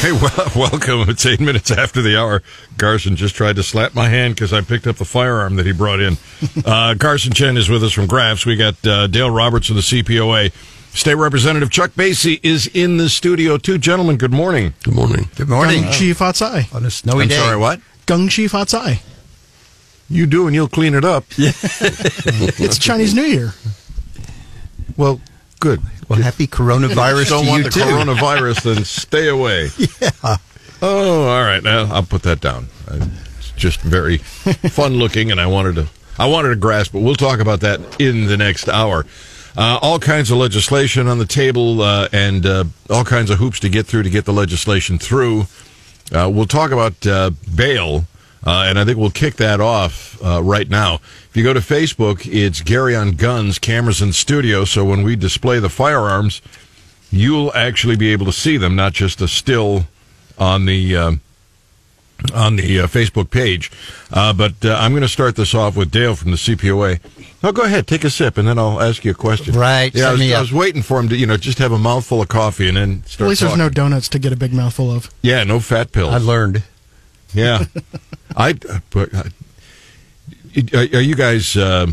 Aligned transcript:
Hey, 0.00 0.12
well, 0.22 0.50
welcome. 0.54 1.08
It's 1.08 1.24
eight 1.26 1.40
minutes 1.40 1.70
after 1.70 2.02
the 2.02 2.18
hour. 2.18 2.42
Garson 2.76 3.16
just 3.16 3.34
tried 3.34 3.56
to 3.56 3.62
slap 3.62 3.94
my 3.94 4.08
hand 4.08 4.34
because 4.34 4.52
I 4.52 4.60
picked 4.60 4.86
up 4.86 4.96
the 4.96 5.04
firearm 5.04 5.56
that 5.56 5.66
he 5.66 5.72
brought 5.72 6.00
in. 6.00 6.16
Uh, 6.66 6.94
Garson 6.94 7.32
Chen 7.32 7.56
is 7.56 7.68
with 7.70 7.82
us 7.84 7.92
from 7.92 8.06
Graf's. 8.06 8.44
We 8.44 8.56
got 8.56 8.74
uh, 8.86 9.06
Dale 9.06 9.30
Roberts 9.30 9.70
of 9.70 9.76
the 9.76 9.82
CPOA. 9.82 10.52
State 10.94 11.14
Representative 11.14 11.70
Chuck 11.70 11.92
Basye 11.92 12.40
is 12.42 12.66
in 12.68 12.96
the 12.98 13.08
studio 13.08 13.56
too. 13.56 13.78
Gentlemen, 13.78 14.16
good 14.16 14.32
morning. 14.32 14.74
Good 14.82 14.94
morning. 14.94 15.28
Good 15.36 15.48
morning. 15.48 15.84
Gung 15.84 15.92
Chi 15.92 16.12
Fatsai. 16.24 16.74
On 16.74 16.84
a 16.84 16.90
snowy 16.90 17.22
I'm 17.22 17.28
day. 17.28 17.36
sorry, 17.36 17.56
what? 17.56 17.80
Gung 18.06 18.26
Chi 18.28 18.42
Fatsai. 18.54 19.00
You 20.08 20.26
do, 20.26 20.46
and 20.46 20.54
you'll 20.54 20.68
clean 20.68 20.94
it 20.94 21.04
up. 21.04 21.24
It's 21.38 22.78
Chinese 22.78 23.14
New 23.14 23.22
Year. 23.24 23.52
Well, 24.96 25.20
good. 25.60 25.80
Well, 26.08 26.20
happy 26.22 26.46
coronavirus 26.46 27.22
if 27.22 27.30
you 27.30 27.36
Don't 27.36 27.44
to 27.44 27.50
want 27.50 27.64
the 27.64 27.70
too. 27.70 27.80
coronavirus, 27.80 28.62
then 28.74 28.84
stay 28.84 29.28
away. 29.28 29.68
Yeah. 30.00 30.36
Oh, 30.82 31.26
all 31.28 31.42
right. 31.42 31.62
Now 31.62 31.86
I'll 31.92 32.02
put 32.02 32.22
that 32.24 32.40
down. 32.40 32.68
It's 33.38 33.50
just 33.52 33.80
very 33.80 34.18
fun 34.18 34.94
looking, 34.94 35.30
and 35.30 35.40
I 35.40 35.46
wanted 35.46 35.76
to 35.76 35.86
I 36.18 36.26
wanted 36.26 36.50
to 36.50 36.56
grasp, 36.56 36.92
but 36.92 37.00
we'll 37.00 37.14
talk 37.14 37.40
about 37.40 37.60
that 37.60 37.80
in 38.00 38.26
the 38.26 38.36
next 38.36 38.68
hour. 38.68 39.06
Uh, 39.56 39.78
all 39.80 39.98
kinds 39.98 40.30
of 40.30 40.36
legislation 40.36 41.08
on 41.08 41.18
the 41.18 41.24
table, 41.26 41.80
uh, 41.80 42.08
and 42.12 42.44
uh, 42.44 42.64
all 42.90 43.04
kinds 43.04 43.30
of 43.30 43.38
hoops 43.38 43.58
to 43.60 43.70
get 43.70 43.86
through 43.86 44.02
to 44.02 44.10
get 44.10 44.26
the 44.26 44.32
legislation 44.34 44.98
through. 44.98 45.46
Uh, 46.12 46.30
we'll 46.32 46.44
talk 46.46 46.72
about 46.72 47.06
uh, 47.06 47.30
bail, 47.54 48.04
uh, 48.46 48.64
and 48.68 48.78
I 48.78 48.84
think 48.84 48.96
we'll 48.96 49.10
kick 49.10 49.34
that 49.36 49.60
off 49.60 50.22
uh, 50.24 50.42
right 50.42 50.68
now. 50.68 50.94
If 50.94 51.30
you 51.34 51.42
go 51.42 51.52
to 51.52 51.60
Facebook, 51.60 52.26
it's 52.32 52.60
Gary 52.62 52.94
on 52.94 53.12
Guns, 53.12 53.58
Cameras 53.58 54.00
in 54.00 54.12
Studio. 54.12 54.64
So 54.64 54.84
when 54.84 55.02
we 55.02 55.16
display 55.16 55.58
the 55.58 55.68
firearms, 55.68 56.40
you'll 57.10 57.52
actually 57.54 57.96
be 57.96 58.12
able 58.12 58.26
to 58.26 58.32
see 58.32 58.56
them, 58.56 58.76
not 58.76 58.92
just 58.92 59.20
a 59.20 59.28
still 59.28 59.86
on 60.38 60.66
the 60.66 60.96
uh, 60.96 61.12
on 62.34 62.56
the 62.56 62.80
uh, 62.80 62.86
Facebook 62.86 63.30
page. 63.30 63.70
Uh, 64.12 64.32
but 64.32 64.64
uh, 64.64 64.76
I'm 64.80 64.92
going 64.92 65.02
to 65.02 65.08
start 65.08 65.36
this 65.36 65.54
off 65.54 65.76
with 65.76 65.90
Dale 65.90 66.14
from 66.14 66.30
the 66.30 66.36
CPOA. 66.36 67.00
Oh, 67.42 67.52
go 67.52 67.62
ahead, 67.62 67.86
take 67.86 68.04
a 68.04 68.10
sip, 68.10 68.38
and 68.38 68.48
then 68.48 68.58
I'll 68.58 68.80
ask 68.80 69.04
you 69.04 69.10
a 69.10 69.14
question. 69.14 69.54
Right, 69.54 69.94
Yeah, 69.94 70.10
I 70.12 70.16
set 70.16 70.24
was, 70.24 70.32
I 70.32 70.40
was 70.40 70.52
waiting 70.52 70.82
for 70.82 70.98
him 70.98 71.08
to, 71.10 71.16
you 71.16 71.26
know, 71.26 71.36
just 71.36 71.58
have 71.58 71.72
a 71.72 71.78
mouthful 71.78 72.22
of 72.22 72.28
coffee 72.28 72.68
and 72.68 72.76
then 72.76 73.04
start. 73.04 73.26
At 73.26 73.30
least 73.30 73.40
there's 73.42 73.56
no 73.56 73.68
donuts 73.68 74.08
to 74.10 74.18
get 74.18 74.32
a 74.32 74.36
big 74.36 74.52
mouthful 74.52 74.90
of. 74.90 75.10
Yeah, 75.22 75.44
no 75.44 75.60
fat 75.60 75.92
pills. 75.92 76.14
I 76.14 76.18
learned. 76.18 76.62
Yeah, 77.34 77.64
I. 78.36 78.54
But 78.90 79.14
uh, 79.14 79.22
are 80.74 80.80
are 80.98 81.00
you 81.02 81.14
guys? 81.14 81.56
Uh, 81.56 81.88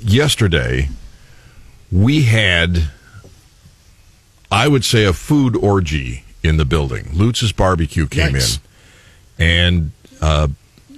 yesterday, 0.00 0.88
we 1.90 2.22
had, 2.24 2.90
I 4.50 4.68
would 4.68 4.84
say, 4.84 5.04
a 5.04 5.12
food 5.12 5.56
orgy 5.56 6.24
in 6.42 6.56
the 6.56 6.64
building. 6.64 7.10
Lutz's 7.12 7.52
barbecue 7.52 8.06
came 8.06 8.34
Yikes. 8.34 8.60
in, 9.38 9.44
and 9.46 9.92
uh, 10.20 10.48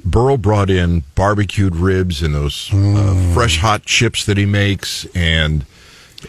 Burl 0.05 0.37
brought 0.37 0.71
in 0.71 1.05
barbecued 1.15 1.77
ribs 1.77 2.23
and 2.23 2.35
those 2.35 2.71
uh, 2.73 3.33
fresh 3.35 3.59
hot 3.59 3.85
chips 3.85 4.25
that 4.27 4.37
he 4.37 4.47
makes, 4.47 5.07
and 5.15 5.65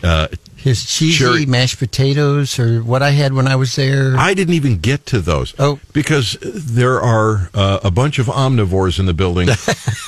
uh, 0.04 0.28
His 0.66 0.84
cheesy 0.84 1.12
Sure. 1.12 1.46
mashed 1.48 1.78
potatoes, 1.78 2.58
or 2.58 2.80
what 2.82 3.04
I 3.04 3.12
had 3.12 3.34
when 3.34 3.48
I 3.48 3.56
was 3.56 3.76
there. 3.76 4.16
I 4.18 4.34
didn't 4.34 4.56
even 4.56 4.80
get 4.80 5.06
to 5.06 5.22
those. 5.22 5.54
Oh. 5.60 5.80
because 5.94 6.38
there 6.42 7.00
are 7.00 7.52
uh, 7.54 7.80
a 7.84 7.92
bunch 7.92 8.18
of 8.18 8.26
omnivores 8.26 8.98
in 9.00 9.06
the 9.06 9.14
building 9.14 9.48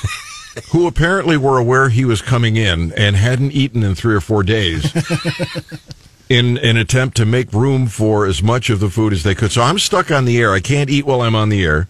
who 0.72 0.88
apparently 0.88 1.36
were 1.36 1.58
aware 1.58 1.90
he 1.90 2.04
was 2.04 2.20
coming 2.20 2.56
in 2.56 2.92
and 2.94 3.14
hadn't 3.14 3.52
eaten 3.52 3.84
in 3.84 3.94
three 3.94 4.16
or 4.16 4.20
four 4.20 4.42
days. 4.42 4.92
In 6.28 6.58
an 6.58 6.76
attempt 6.76 7.16
to 7.16 7.24
make 7.24 7.50
room 7.54 7.86
for 7.86 8.26
as 8.26 8.42
much 8.42 8.68
of 8.68 8.80
the 8.80 8.90
food 8.90 9.14
as 9.14 9.22
they 9.22 9.34
could. 9.34 9.50
So 9.50 9.62
I'm 9.62 9.78
stuck 9.78 10.10
on 10.10 10.26
the 10.26 10.36
air. 10.38 10.52
I 10.52 10.60
can't 10.60 10.90
eat 10.90 11.06
while 11.06 11.22
I'm 11.22 11.34
on 11.34 11.48
the 11.48 11.64
air. 11.64 11.88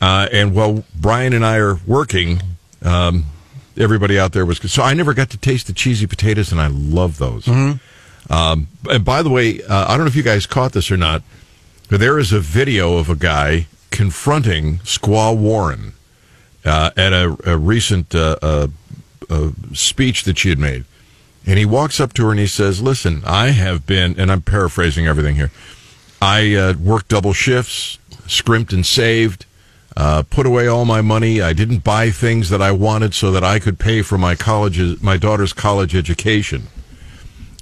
Uh, 0.00 0.26
and 0.32 0.54
while 0.54 0.84
Brian 0.98 1.34
and 1.34 1.44
I 1.44 1.58
are 1.58 1.74
working, 1.86 2.40
um, 2.80 3.26
everybody 3.76 4.18
out 4.18 4.32
there 4.32 4.46
was. 4.46 4.56
So 4.72 4.82
I 4.82 4.94
never 4.94 5.12
got 5.12 5.28
to 5.30 5.36
taste 5.36 5.66
the 5.66 5.74
cheesy 5.74 6.06
potatoes, 6.06 6.50
and 6.50 6.62
I 6.62 6.68
love 6.68 7.18
those. 7.18 7.46
Um, 8.30 8.68
and 8.90 9.04
by 9.04 9.22
the 9.22 9.30
way, 9.30 9.62
uh, 9.62 9.86
I 9.86 9.96
don't 9.96 10.00
know 10.00 10.06
if 10.06 10.16
you 10.16 10.22
guys 10.22 10.46
caught 10.46 10.72
this 10.72 10.90
or 10.90 10.96
not, 10.96 11.22
but 11.90 12.00
there 12.00 12.18
is 12.18 12.32
a 12.32 12.40
video 12.40 12.96
of 12.96 13.10
a 13.10 13.14
guy 13.14 13.66
confronting 13.90 14.78
Squaw 14.78 15.36
Warren 15.36 15.92
uh, 16.64 16.90
at 16.96 17.12
a, 17.12 17.36
a 17.44 17.56
recent 17.56 18.14
uh, 18.14 18.36
uh, 18.42 18.68
uh, 19.28 19.50
speech 19.72 20.24
that 20.24 20.38
she 20.38 20.48
had 20.48 20.58
made. 20.58 20.84
And 21.46 21.58
he 21.58 21.64
walks 21.66 22.00
up 22.00 22.14
to 22.14 22.24
her 22.24 22.30
and 22.30 22.40
he 22.40 22.46
says, 22.46 22.80
Listen, 22.80 23.22
I 23.26 23.48
have 23.48 23.86
been, 23.86 24.18
and 24.18 24.32
I'm 24.32 24.42
paraphrasing 24.42 25.06
everything 25.06 25.36
here, 25.36 25.50
I 26.20 26.54
uh, 26.54 26.74
worked 26.78 27.08
double 27.08 27.34
shifts, 27.34 27.98
scrimped 28.26 28.72
and 28.72 28.86
saved, 28.86 29.44
uh, 29.96 30.22
put 30.28 30.46
away 30.46 30.66
all 30.66 30.84
my 30.84 31.02
money. 31.02 31.42
I 31.42 31.52
didn't 31.52 31.84
buy 31.84 32.10
things 32.10 32.48
that 32.48 32.62
I 32.62 32.72
wanted 32.72 33.14
so 33.14 33.30
that 33.30 33.44
I 33.44 33.58
could 33.58 33.78
pay 33.78 34.02
for 34.02 34.16
my 34.16 34.34
college, 34.34 35.02
my 35.02 35.18
daughter's 35.18 35.52
college 35.52 35.94
education. 35.94 36.68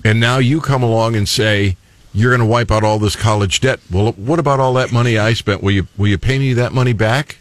And 0.05 0.19
now 0.21 0.39
you 0.39 0.61
come 0.61 0.83
along 0.83 1.17
and 1.17 1.29
say 1.29 1.77
you're 2.13 2.31
going 2.31 2.41
to 2.41 2.47
wipe 2.47 2.71
out 2.71 2.85
all 2.85 2.99
this 2.99 3.17
college 3.17 3.61
debt. 3.61 3.81
Well, 3.91 4.13
what 4.13 4.39
about 4.39 4.61
all 4.61 4.75
that 4.75 4.93
money 4.93 5.17
I 5.19 5.33
spent? 5.33 5.63
Will 5.63 5.71
you 5.73 5.87
will 5.97 6.09
you 6.09 6.19
pay 6.19 6.39
me 6.39 6.53
that 6.55 6.73
money 6.73 6.93
back? 6.93 7.39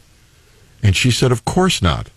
And 0.83 0.95
she 0.95 1.11
said, 1.11 1.31
"Of 1.31 1.45
course 1.45 1.81
not." 1.81 2.09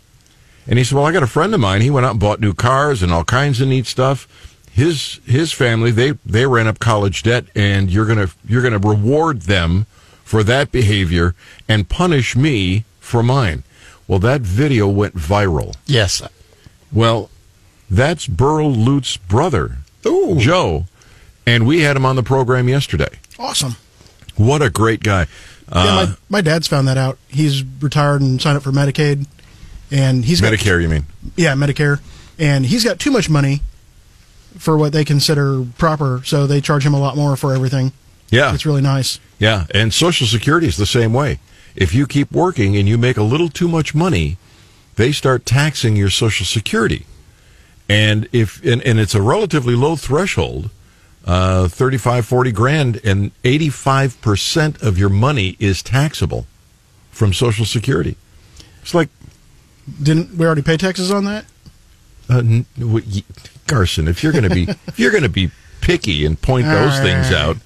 And 0.66 0.78
he 0.78 0.84
said, 0.84 0.96
"Well, 0.96 1.06
I 1.06 1.12
got 1.12 1.22
a 1.22 1.26
friend 1.26 1.52
of 1.54 1.60
mine. 1.60 1.82
He 1.82 1.90
went 1.90 2.06
out 2.06 2.12
and 2.12 2.20
bought 2.20 2.40
new 2.40 2.54
cars 2.54 3.02
and 3.02 3.12
all 3.12 3.24
kinds 3.24 3.60
of 3.60 3.68
neat 3.68 3.86
stuff. 3.86 4.26
His 4.70 5.20
his 5.26 5.52
family 5.52 5.90
they 5.90 6.12
they 6.24 6.46
ran 6.46 6.66
up 6.66 6.78
college 6.78 7.22
debt, 7.22 7.44
and 7.54 7.90
you're 7.90 8.06
gonna 8.06 8.28
you're 8.46 8.62
gonna 8.62 8.78
reward 8.78 9.42
them 9.42 9.86
for 10.24 10.42
that 10.44 10.72
behavior 10.72 11.34
and 11.68 11.88
punish 11.88 12.34
me 12.36 12.84
for 13.00 13.22
mine." 13.22 13.62
Well, 14.06 14.18
that 14.18 14.42
video 14.42 14.86
went 14.86 15.16
viral. 15.16 15.74
yes. 15.86 16.22
Well, 16.92 17.30
that's 17.90 18.26
Burl 18.26 18.70
Lutz's 18.70 19.16
brother, 19.16 19.78
Joe, 20.38 20.84
and 21.46 21.66
we 21.66 21.80
had 21.80 21.96
him 21.96 22.04
on 22.06 22.16
the 22.16 22.22
program 22.22 22.68
yesterday. 22.68 23.08
Awesome. 23.38 23.76
What 24.36 24.62
a 24.62 24.70
great 24.70 25.02
guy! 25.02 25.26
yeah, 25.72 25.80
Uh, 25.80 26.06
my, 26.06 26.16
my 26.28 26.40
dad's 26.40 26.66
found 26.68 26.88
that 26.88 26.98
out. 26.98 27.18
He's 27.28 27.62
retired 27.80 28.20
and 28.20 28.40
signed 28.40 28.56
up 28.56 28.62
for 28.62 28.72
Medicaid. 28.72 29.26
And 29.90 30.24
he's 30.24 30.40
got, 30.40 30.52
Medicare, 30.52 30.82
you 30.82 30.88
mean? 30.88 31.06
yeah, 31.36 31.52
Medicare. 31.54 32.00
And 32.38 32.66
he's 32.66 32.82
got 32.84 32.98
too 32.98 33.10
much 33.12 33.30
money 33.30 33.60
for 34.58 34.76
what 34.76 34.92
they 34.92 35.04
consider 35.04 35.64
proper, 35.78 36.22
so 36.24 36.46
they 36.46 36.60
charge 36.60 36.84
him 36.84 36.94
a 36.94 36.98
lot 37.00 37.16
more 37.16 37.36
for 37.36 37.54
everything. 37.54 37.92
Yeah, 38.30 38.54
It's 38.54 38.66
really 38.66 38.82
nice. 38.82 39.20
yeah. 39.38 39.66
And 39.72 39.92
Social 39.94 40.26
Security 40.26 40.66
is 40.66 40.76
the 40.76 40.86
same 40.86 41.12
way. 41.12 41.38
If 41.76 41.94
you 41.94 42.06
keep 42.06 42.32
working 42.32 42.76
and 42.76 42.88
you 42.88 42.96
make 42.98 43.16
a 43.16 43.22
little 43.22 43.48
too 43.48 43.68
much 43.68 43.94
money, 43.94 44.36
they 44.96 45.12
start 45.12 45.44
taxing 45.46 45.94
your 45.96 46.10
Social 46.10 46.46
Security. 46.46 47.04
And 47.88 48.28
if 48.32 48.64
and, 48.64 48.80
and 48.82 48.98
it's 48.98 49.14
a 49.14 49.20
relatively 49.22 49.74
low 49.74 49.96
threshold, 49.96 50.70
uh, 51.26 51.68
35, 51.68 52.24
40 52.26 52.52
grand, 52.52 53.00
and 53.04 53.30
85% 53.42 54.82
of 54.82 54.98
your 54.98 55.10
money 55.10 55.56
is 55.58 55.82
taxable 55.82 56.46
from 57.10 57.32
Social 57.32 57.64
Security. 57.66 58.16
It's 58.82 58.94
like 58.94 59.08
Didn't 60.02 60.36
we 60.36 60.46
already 60.46 60.62
pay 60.62 60.76
taxes 60.76 61.10
on 61.10 61.24
that? 61.26 61.44
Uh, 62.28 62.38
n- 62.38 62.66
w- 62.78 63.04
y- 63.06 63.22
Garson, 63.66 64.08
if 64.08 64.22
you're 64.22 64.32
going 64.32 64.44
to 64.48 64.54
be 64.54 64.62
if 64.86 64.98
you're 64.98 65.10
going 65.10 65.22
to 65.22 65.28
be 65.28 65.50
picky 65.82 66.24
and 66.24 66.40
point 66.40 66.66
those 66.66 66.98
things 67.00 67.30
out. 67.32 67.58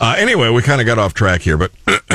Uh, 0.00 0.14
anyway, 0.18 0.50
we 0.50 0.60
kind 0.62 0.80
of 0.80 0.86
got 0.86 0.98
off 0.98 1.14
track 1.14 1.40
here, 1.42 1.56
but 1.56 1.70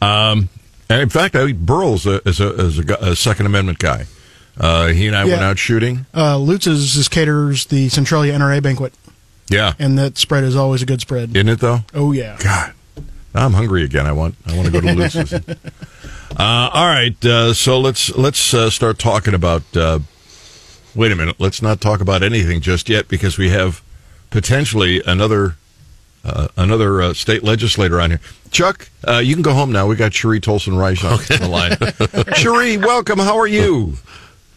um, 0.00 0.48
and 0.90 1.02
in 1.02 1.08
fact, 1.08 1.34
I 1.34 1.52
Burl's 1.52 2.06
a, 2.06 2.26
is 2.28 2.38
a, 2.40 2.54
is 2.60 2.78
a 2.78 3.16
Second 3.16 3.46
Amendment 3.46 3.78
guy. 3.78 4.06
Uh, 4.58 4.88
he 4.88 5.06
and 5.06 5.16
I 5.16 5.24
went 5.24 5.42
out 5.42 5.58
shooting. 5.58 6.06
Uh, 6.14 6.36
Lutz's 6.36 6.96
is 6.96 7.08
caters 7.08 7.66
the 7.66 7.88
Centralia 7.88 8.32
NRA 8.32 8.62
banquet, 8.62 8.92
Yeah, 9.48 9.74
and 9.78 9.96
that 9.98 10.18
spread 10.18 10.44
is 10.44 10.56
always 10.56 10.82
a 10.82 10.86
good 10.86 11.00
spread. 11.00 11.36
isn't 11.36 11.48
it 11.48 11.60
though? 11.60 11.80
Oh, 11.94 12.12
yeah. 12.12 12.36
God, 12.42 12.72
I'm 13.34 13.52
hungry 13.52 13.84
again. 13.84 14.06
I 14.06 14.12
want 14.12 14.34
I 14.46 14.56
want 14.56 14.66
to 14.66 14.72
go 14.72 14.80
to 14.80 14.94
Lutz's. 14.94 15.32
uh, 16.36 16.36
all 16.38 16.86
right, 16.86 17.24
uh, 17.24 17.54
so 17.54 17.78
let's 17.78 18.14
let's 18.16 18.52
uh, 18.52 18.68
start 18.70 18.98
talking 18.98 19.34
about. 19.34 19.62
Uh, 19.76 20.00
wait 20.94 21.12
a 21.12 21.16
minute. 21.16 21.36
Let's 21.38 21.62
not 21.62 21.80
talk 21.80 22.00
about 22.00 22.22
anything 22.22 22.60
just 22.60 22.88
yet 22.88 23.06
because 23.08 23.38
we 23.38 23.50
have 23.50 23.82
potentially 24.30 25.02
another 25.06 25.56
uh, 26.24 26.48
another 26.56 27.00
uh, 27.00 27.14
state 27.14 27.44
legislator 27.44 28.00
on 28.00 28.10
here. 28.10 28.20
Chuck, 28.50 28.88
uh, 29.06 29.18
you 29.18 29.34
can 29.34 29.42
go 29.42 29.52
home 29.52 29.70
now. 29.72 29.86
We 29.86 29.94
got 29.96 30.12
Cheri 30.12 30.40
Toalson 30.40 30.72
Reisch 30.74 31.04
on 31.04 31.18
the 31.40 31.48
line. 31.48 31.76
Cheri, 32.34 32.76
welcome. 32.78 33.18
How 33.18 33.38
are 33.38 33.46
you? 33.46 33.94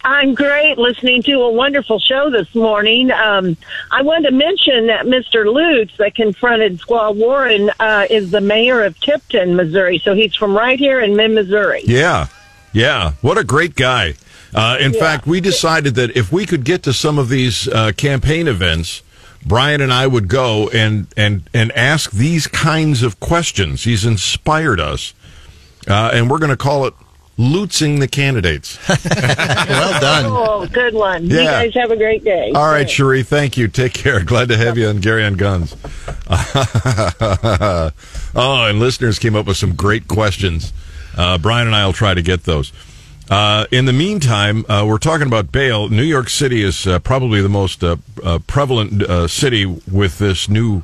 I'm 0.03 0.33
great 0.33 0.77
listening 0.77 1.21
to 1.23 1.33
a 1.41 1.51
wonderful 1.51 1.99
show 1.99 2.29
this 2.31 2.53
morning. 2.55 3.11
Um, 3.11 3.55
I 3.91 4.01
wanted 4.01 4.29
to 4.31 4.35
mention 4.35 4.87
that 4.87 5.05
Mr. 5.05 5.45
Lutz 5.45 5.95
that 5.97 6.15
confronted 6.15 6.79
Squaw 6.79 7.15
Warren 7.15 7.69
uh, 7.79 8.07
is 8.09 8.31
the 8.31 8.41
mayor 8.41 8.83
of 8.83 8.99
Tipton, 8.99 9.55
Missouri. 9.55 9.99
So 9.99 10.15
he's 10.15 10.35
from 10.35 10.55
right 10.57 10.79
here 10.79 10.99
in 10.99 11.15
mid 11.15 11.31
Missouri. 11.31 11.83
Yeah, 11.85 12.27
yeah. 12.73 13.13
What 13.21 13.37
a 13.37 13.43
great 13.43 13.75
guy. 13.75 14.15
Uh, 14.53 14.77
in 14.79 14.93
Yeah. 14.93 14.99
fact, 14.99 15.27
we 15.27 15.39
decided 15.39 15.95
that 15.95 16.17
if 16.17 16.31
we 16.31 16.45
could 16.45 16.63
get 16.63 16.83
to 16.83 16.93
some 16.93 17.19
of 17.19 17.29
these 17.29 17.67
uh, 17.67 17.91
campaign 17.95 18.47
events 18.47 19.03
Brian 19.43 19.81
and 19.81 19.91
I 19.91 20.05
would 20.05 20.27
go 20.27 20.69
and 20.69 21.07
and 21.17 21.49
and 21.51 21.71
ask 21.71 22.11
these 22.11 22.45
kinds 22.45 23.01
of 23.01 23.19
questions. 23.19 23.85
He's 23.85 24.05
inspired 24.05 24.79
us, 24.79 25.15
uh, 25.87 26.11
and 26.13 26.29
we're 26.29 26.37
going 26.37 26.51
to 26.51 26.55
call 26.57 26.85
it 26.85 26.93
lootsing 27.41 27.99
the 27.99 28.07
candidates. 28.07 28.77
well 28.87 29.99
done. 29.99 30.25
Oh, 30.27 30.67
good 30.67 30.93
one. 30.93 31.25
You 31.25 31.37
guys 31.37 31.73
have 31.73 31.89
a 31.91 31.97
great 31.97 32.23
day. 32.23 32.51
All 32.53 32.71
right, 32.71 32.87
Cheri, 32.87 33.25
thank 33.25 33.57
you. 33.57 33.67
Take 33.67 33.93
care. 33.93 34.23
Glad 34.23 34.49
to 34.49 34.57
have 34.57 34.77
you 34.77 34.87
on 34.87 34.99
Gary 34.99 35.25
on 35.25 35.33
Guns. 35.33 35.75
oh, 38.35 38.65
and 38.65 38.79
listeners 38.79 39.17
came 39.19 39.35
up 39.35 39.47
with 39.47 39.57
some 39.57 39.75
great 39.75 40.07
questions. 40.07 40.71
Uh, 41.17 41.37
Brian 41.37 41.67
and 41.67 41.75
I 41.75 41.85
will 41.85 41.93
try 41.93 42.13
to 42.13 42.21
get 42.21 42.43
those. 42.43 42.71
Uh, 43.29 43.65
in 43.71 43.85
the 43.85 43.93
meantime, 43.93 44.65
uh, 44.69 44.85
we're 44.87 44.97
talking 44.97 45.27
about 45.27 45.51
bail. 45.51 45.89
New 45.89 46.03
York 46.03 46.29
City 46.29 46.61
is 46.63 46.85
uh, 46.85 46.99
probably 46.99 47.41
the 47.41 47.49
most 47.49 47.83
uh, 47.83 47.95
uh, 48.23 48.39
prevalent 48.45 49.01
uh, 49.03 49.27
city 49.27 49.65
with 49.65 50.19
this 50.19 50.49
new 50.49 50.83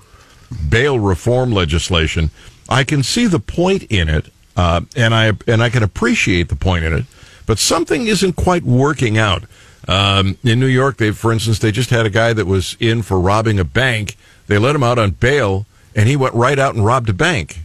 bail 0.69 0.98
reform 0.98 1.51
legislation. 1.51 2.31
I 2.69 2.83
can 2.83 3.04
see 3.04 3.27
the 3.27 3.39
point 3.39 3.83
in 3.83 4.09
it, 4.09 4.31
uh, 4.57 4.81
and 4.95 5.13
I 5.15 5.33
and 5.48 5.63
I 5.63 5.69
can 5.69 5.83
appreciate 5.83 6.50
the 6.50 6.56
point 6.56 6.83
in 6.83 6.94
it, 6.94 7.06
but 7.45 7.59
something 7.59 8.07
isn't 8.07 8.33
quite 8.33 8.63
working 8.63 9.18
out. 9.18 9.44
Um, 9.88 10.38
in 10.44 10.59
New 10.59 10.65
York, 10.68 10.98
they, 10.98 11.12
for 11.12 11.31
instance, 11.31 11.59
they 11.59 11.71
just 11.71 11.92
had 11.92 12.06
a 12.06 12.09
guy 12.09 12.33
that 12.33 12.45
was 12.45 12.75
in 12.80 13.04
for 13.04 13.19
robbing 13.19 13.57
a 13.59 13.63
bank. 13.63 14.18
They 14.48 14.57
let 14.57 14.75
him 14.75 14.83
out 14.83 15.00
on 15.00 15.12
bail, 15.12 15.65
and 15.95 16.09
he 16.09 16.18
went 16.18 16.33
right 16.33 16.59
out 16.59 16.75
and 16.75 16.83
robbed 16.83 17.07
a 17.07 17.13
bank. 17.13 17.59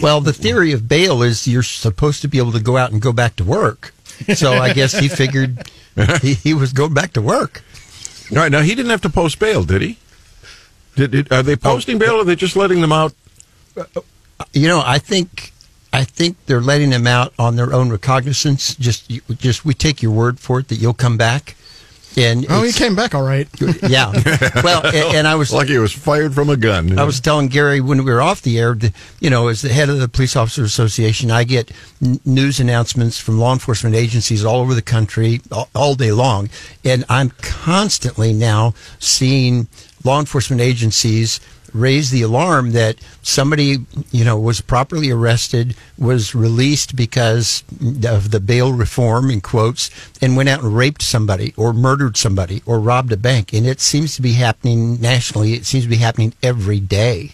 Well, 0.00 0.20
the 0.20 0.32
theory 0.32 0.72
of 0.72 0.88
bail 0.88 1.22
is 1.22 1.48
you're 1.48 1.62
supposed 1.62 2.22
to 2.22 2.28
be 2.28 2.38
able 2.38 2.52
to 2.52 2.60
go 2.60 2.76
out 2.76 2.92
and 2.92 3.02
go 3.02 3.12
back 3.12 3.36
to 3.36 3.44
work. 3.44 3.92
So 4.34 4.52
I 4.52 4.72
guess 4.72 4.92
he 4.96 5.08
figured 5.08 5.68
he, 6.20 6.34
he 6.34 6.54
was 6.54 6.72
going 6.72 6.94
back 6.94 7.14
to 7.14 7.22
work. 7.22 7.64
All 8.30 8.36
right, 8.36 8.52
now 8.52 8.60
he 8.60 8.74
didn't 8.74 8.90
have 8.90 9.00
to 9.02 9.10
post 9.10 9.38
bail, 9.38 9.64
did 9.64 9.82
he? 9.82 9.98
Did, 10.94 11.10
did 11.10 11.32
are 11.32 11.42
they 11.42 11.56
posting 11.56 11.98
bail, 11.98 12.16
or 12.16 12.20
are 12.20 12.24
they 12.24 12.36
just 12.36 12.54
letting 12.54 12.80
them 12.80 12.92
out? 12.92 13.12
You 14.52 14.68
know, 14.68 14.82
I 14.84 14.98
think 14.98 15.52
I 15.92 16.04
think 16.04 16.36
they're 16.46 16.60
letting 16.60 16.90
them 16.90 17.06
out 17.06 17.32
on 17.38 17.56
their 17.56 17.72
own 17.72 17.90
recognizance. 17.90 18.74
Just 18.76 19.08
just 19.38 19.64
we 19.64 19.74
take 19.74 20.02
your 20.02 20.12
word 20.12 20.40
for 20.40 20.60
it 20.60 20.68
that 20.68 20.76
you'll 20.76 20.94
come 20.94 21.16
back. 21.16 21.56
And 22.14 22.44
Oh, 22.50 22.62
he 22.62 22.72
came 22.72 22.94
back 22.94 23.14
all 23.14 23.22
right. 23.22 23.48
yeah. 23.88 24.12
Well, 24.62 24.84
and, 24.84 25.16
and 25.16 25.26
I 25.26 25.34
was 25.34 25.50
Like 25.50 25.68
he 25.68 25.78
was 25.78 25.92
fired 25.94 26.34
from 26.34 26.50
a 26.50 26.58
gun. 26.58 26.98
I 26.98 27.04
was 27.04 27.20
telling 27.20 27.48
Gary 27.48 27.80
when 27.80 28.04
we 28.04 28.10
were 28.12 28.20
off 28.20 28.42
the 28.42 28.58
air, 28.58 28.74
that, 28.74 28.92
you 29.20 29.30
know, 29.30 29.48
as 29.48 29.62
the 29.62 29.70
head 29.70 29.88
of 29.88 29.98
the 29.98 30.08
Police 30.08 30.36
Officers 30.36 30.66
Association, 30.66 31.30
I 31.30 31.44
get 31.44 31.70
n- 32.04 32.20
news 32.26 32.60
announcements 32.60 33.18
from 33.18 33.38
law 33.38 33.54
enforcement 33.54 33.96
agencies 33.96 34.44
all 34.44 34.60
over 34.60 34.74
the 34.74 34.82
country 34.82 35.40
all, 35.50 35.70
all 35.74 35.94
day 35.94 36.12
long. 36.12 36.50
And 36.84 37.06
I'm 37.08 37.30
constantly 37.40 38.34
now 38.34 38.74
seeing 38.98 39.68
law 40.04 40.20
enforcement 40.20 40.60
agencies 40.60 41.40
raise 41.72 42.10
the 42.10 42.22
alarm 42.22 42.72
that 42.72 42.96
somebody, 43.22 43.78
you 44.10 44.24
know, 44.24 44.38
was 44.38 44.60
properly 44.60 45.10
arrested, 45.10 45.74
was 45.98 46.34
released 46.34 46.96
because 46.96 47.64
of 48.06 48.30
the 48.30 48.40
bail 48.40 48.72
reform, 48.72 49.30
in 49.30 49.40
quotes, 49.40 49.90
and 50.20 50.36
went 50.36 50.48
out 50.48 50.62
and 50.62 50.76
raped 50.76 51.02
somebody 51.02 51.54
or 51.56 51.72
murdered 51.72 52.16
somebody 52.16 52.62
or 52.66 52.78
robbed 52.78 53.12
a 53.12 53.16
bank. 53.16 53.52
And 53.52 53.66
it 53.66 53.80
seems 53.80 54.16
to 54.16 54.22
be 54.22 54.34
happening 54.34 55.00
nationally. 55.00 55.54
It 55.54 55.66
seems 55.66 55.84
to 55.84 55.90
be 55.90 55.96
happening 55.96 56.34
every 56.42 56.80
day. 56.80 57.32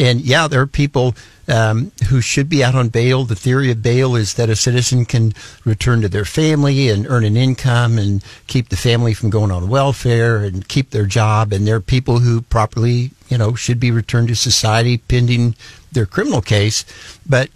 And 0.00 0.22
yeah, 0.22 0.48
there 0.48 0.62
are 0.62 0.66
people 0.66 1.14
um, 1.46 1.92
who 2.08 2.22
should 2.22 2.48
be 2.48 2.64
out 2.64 2.74
on 2.74 2.88
bail. 2.88 3.24
The 3.24 3.34
theory 3.34 3.70
of 3.70 3.82
bail 3.82 4.16
is 4.16 4.34
that 4.34 4.48
a 4.48 4.56
citizen 4.56 5.04
can 5.04 5.34
return 5.66 6.00
to 6.00 6.08
their 6.08 6.24
family 6.24 6.88
and 6.88 7.06
earn 7.06 7.22
an 7.22 7.36
income 7.36 7.98
and 7.98 8.24
keep 8.46 8.70
the 8.70 8.78
family 8.78 9.12
from 9.12 9.28
going 9.28 9.50
on 9.50 9.68
welfare 9.68 10.38
and 10.38 10.66
keep 10.66 10.90
their 10.90 11.04
job. 11.04 11.52
And 11.52 11.66
there 11.66 11.76
are 11.76 11.80
people 11.80 12.20
who 12.20 12.40
properly, 12.40 13.10
you 13.28 13.36
know, 13.36 13.54
should 13.54 13.78
be 13.78 13.90
returned 13.90 14.28
to 14.28 14.36
society 14.36 14.96
pending 14.96 15.54
their 15.92 16.06
criminal 16.06 16.40
case. 16.40 16.86
But 17.28 17.50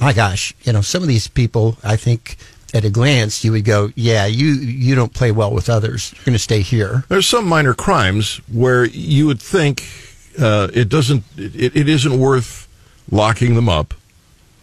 my 0.00 0.14
gosh, 0.14 0.54
you 0.62 0.72
know, 0.72 0.80
some 0.80 1.02
of 1.02 1.08
these 1.08 1.28
people, 1.28 1.76
I 1.84 1.96
think 1.96 2.38
at 2.72 2.86
a 2.86 2.90
glance, 2.90 3.44
you 3.44 3.52
would 3.52 3.66
go, 3.66 3.90
yeah, 3.94 4.24
you, 4.24 4.52
you 4.52 4.94
don't 4.94 5.12
play 5.12 5.32
well 5.32 5.52
with 5.52 5.68
others. 5.68 6.14
You're 6.14 6.24
going 6.24 6.32
to 6.32 6.38
stay 6.38 6.62
here. 6.62 7.04
There's 7.08 7.26
some 7.26 7.46
minor 7.46 7.74
crimes 7.74 8.40
where 8.50 8.86
you 8.86 9.26
would 9.26 9.42
think 9.42 10.09
uh, 10.38 10.68
it 10.72 10.88
doesn't, 10.88 11.24
it, 11.36 11.76
it 11.76 11.88
isn't 11.88 12.18
worth 12.18 12.68
locking 13.10 13.54
them 13.54 13.68
up. 13.68 13.94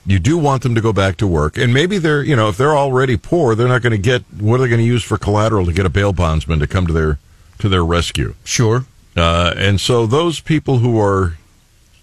You 0.05 0.19
do 0.19 0.37
want 0.37 0.63
them 0.63 0.73
to 0.75 0.81
go 0.81 0.93
back 0.93 1.17
to 1.17 1.27
work, 1.27 1.57
and 1.57 1.73
maybe 1.73 1.97
they're, 1.97 2.23
you 2.23 2.35
know, 2.35 2.47
if 2.47 2.55
they're 2.55 2.77
already 2.77 3.17
poor, 3.17 3.55
they're 3.55 3.67
not 3.67 3.81
going 3.81 3.91
to 3.91 3.97
get. 3.97 4.23
What 4.39 4.59
are 4.59 4.63
they 4.63 4.69
going 4.69 4.79
to 4.79 4.85
use 4.85 5.03
for 5.03 5.17
collateral 5.17 5.65
to 5.65 5.73
get 5.73 5.85
a 5.85 5.89
bail 5.89 6.13
bondsman 6.13 6.59
to 6.59 6.67
come 6.67 6.87
to 6.87 6.93
their 6.93 7.19
to 7.59 7.67
their 7.67 7.83
rescue? 7.83 8.33
Sure. 8.45 8.85
Uh, 9.17 9.53
and 9.57 9.81
so 9.81 10.05
those 10.05 10.39
people 10.39 10.77
who 10.77 10.97
are 11.01 11.37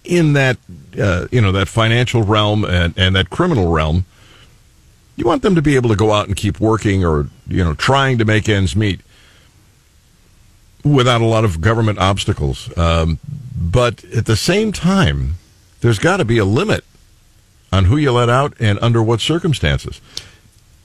in 0.04 0.34
that, 0.34 0.58
uh, 1.00 1.26
you 1.30 1.40
know, 1.40 1.52
that 1.52 1.68
financial 1.68 2.22
realm 2.22 2.64
and, 2.64 2.92
and 2.98 3.16
that 3.16 3.30
criminal 3.30 3.72
realm, 3.72 4.04
you 5.16 5.24
want 5.24 5.42
them 5.42 5.54
to 5.54 5.62
be 5.62 5.76
able 5.76 5.88
to 5.88 5.96
go 5.96 6.12
out 6.12 6.26
and 6.26 6.36
keep 6.36 6.60
working 6.60 7.04
or, 7.04 7.28
you 7.46 7.64
know, 7.64 7.72
trying 7.72 8.18
to 8.18 8.24
make 8.24 8.48
ends 8.48 8.76
meet 8.76 9.00
without 10.84 11.20
a 11.20 11.26
lot 11.26 11.44
of 11.44 11.60
government 11.60 11.98
obstacles. 11.98 12.76
Um, 12.76 13.18
but 13.56 14.04
at 14.04 14.26
the 14.26 14.36
same 14.36 14.72
time, 14.72 15.36
there's 15.80 15.98
got 15.98 16.18
to 16.18 16.24
be 16.24 16.38
a 16.38 16.44
limit 16.44 16.84
on 17.72 17.86
who 17.86 17.96
you 17.96 18.12
let 18.12 18.28
out 18.28 18.54
and 18.60 18.78
under 18.80 19.02
what 19.02 19.20
circumstances. 19.20 20.00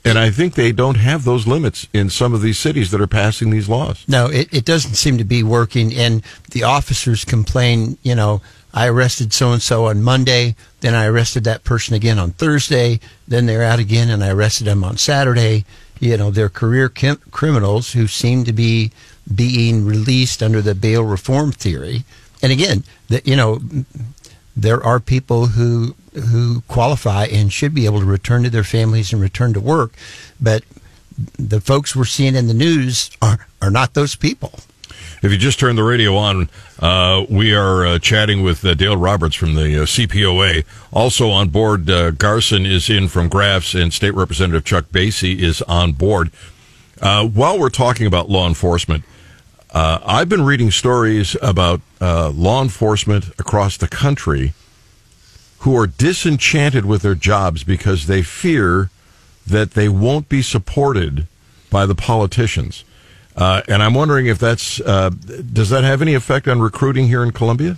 And 0.04 0.18
I 0.18 0.30
think 0.30 0.54
they 0.54 0.72
don't 0.72 0.96
have 0.96 1.24
those 1.24 1.46
limits 1.46 1.86
in 1.92 2.08
some 2.08 2.32
of 2.32 2.40
these 2.40 2.58
cities 2.58 2.90
that 2.90 3.00
are 3.00 3.06
passing 3.06 3.50
these 3.50 3.68
laws. 3.68 4.04
No, 4.08 4.26
it, 4.26 4.52
it 4.52 4.64
doesn't 4.64 4.94
seem 4.94 5.18
to 5.18 5.24
be 5.24 5.42
working. 5.42 5.94
And 5.94 6.22
the 6.52 6.62
officers 6.62 7.24
complain, 7.24 7.98
you 8.02 8.14
know, 8.14 8.40
I 8.72 8.88
arrested 8.88 9.32
so 9.32 9.52
and 9.52 9.60
so 9.60 9.86
on 9.86 10.02
Monday, 10.02 10.56
then 10.80 10.94
I 10.94 11.06
arrested 11.06 11.44
that 11.44 11.64
person 11.64 11.94
again 11.94 12.18
on 12.18 12.30
Thursday, 12.30 13.00
then 13.28 13.46
they're 13.46 13.64
out 13.64 13.78
again 13.78 14.08
and 14.08 14.24
I 14.24 14.30
arrested 14.30 14.64
them 14.64 14.84
on 14.84 14.96
Saturday. 14.96 15.64
You 15.98 16.16
know, 16.16 16.30
they're 16.30 16.48
career 16.48 16.88
criminals 16.88 17.92
who 17.92 18.06
seem 18.06 18.44
to 18.44 18.52
be 18.54 18.90
being 19.34 19.84
released 19.84 20.42
under 20.42 20.60
the 20.60 20.74
bail 20.74 21.04
reform 21.04 21.52
theory. 21.52 22.04
And 22.42 22.52
again, 22.52 22.84
the, 23.08 23.22
you 23.24 23.36
know, 23.36 23.60
there 24.56 24.82
are 24.82 25.00
people 25.00 25.46
who 25.46 25.94
who 26.14 26.62
qualify 26.62 27.26
and 27.26 27.52
should 27.52 27.72
be 27.74 27.84
able 27.84 28.00
to 28.00 28.06
return 28.06 28.42
to 28.42 28.50
their 28.50 28.64
families 28.64 29.12
and 29.12 29.22
return 29.22 29.52
to 29.54 29.60
work, 29.60 29.92
but 30.40 30.64
the 31.38 31.60
folks 31.60 31.94
we're 31.94 32.04
seeing 32.04 32.34
in 32.34 32.46
the 32.46 32.54
news 32.54 33.10
are 33.22 33.46
are 33.62 33.70
not 33.70 33.94
those 33.94 34.16
people. 34.16 34.52
If 35.22 35.30
you 35.30 35.36
just 35.36 35.60
turned 35.60 35.76
the 35.76 35.84
radio 35.84 36.16
on, 36.16 36.48
uh, 36.78 37.26
we 37.28 37.54
are 37.54 37.84
uh, 37.84 37.98
chatting 37.98 38.42
with 38.42 38.64
uh, 38.64 38.72
Dale 38.72 38.96
Roberts 38.96 39.36
from 39.36 39.54
the 39.54 39.82
uh, 39.82 39.84
CPOA. 39.84 40.64
Also 40.92 41.28
on 41.28 41.50
board, 41.50 41.90
uh, 41.90 42.10
Garson 42.12 42.64
is 42.64 42.88
in 42.88 43.06
from 43.06 43.28
Graf's, 43.28 43.74
and 43.74 43.92
State 43.92 44.14
Representative 44.14 44.64
Chuck 44.64 44.86
Basye 44.86 45.38
is 45.38 45.60
on 45.62 45.92
board. 45.92 46.30
Uh, 47.02 47.26
while 47.26 47.58
we're 47.58 47.68
talking 47.68 48.06
about 48.06 48.30
law 48.30 48.48
enforcement, 48.48 49.04
uh, 49.72 50.00
I've 50.04 50.28
been 50.28 50.44
reading 50.44 50.70
stories 50.70 51.36
about 51.40 51.80
uh, 52.00 52.30
law 52.30 52.62
enforcement 52.62 53.28
across 53.38 53.76
the 53.76 53.88
country 53.88 54.52
who 55.60 55.76
are 55.76 55.86
disenchanted 55.86 56.84
with 56.84 57.02
their 57.02 57.14
jobs 57.14 57.62
because 57.64 58.06
they 58.06 58.22
fear 58.22 58.90
that 59.46 59.72
they 59.72 59.88
won't 59.88 60.28
be 60.28 60.42
supported 60.42 61.26
by 61.70 61.86
the 61.86 61.94
politicians. 61.94 62.84
Uh, 63.36 63.62
and 63.68 63.82
I'm 63.82 63.94
wondering 63.94 64.26
if 64.26 64.38
that's 64.38 64.80
uh, 64.80 65.10
does 65.10 65.70
that 65.70 65.84
have 65.84 66.02
any 66.02 66.14
effect 66.14 66.48
on 66.48 66.60
recruiting 66.60 67.06
here 67.06 67.22
in 67.22 67.30
Columbia? 67.30 67.76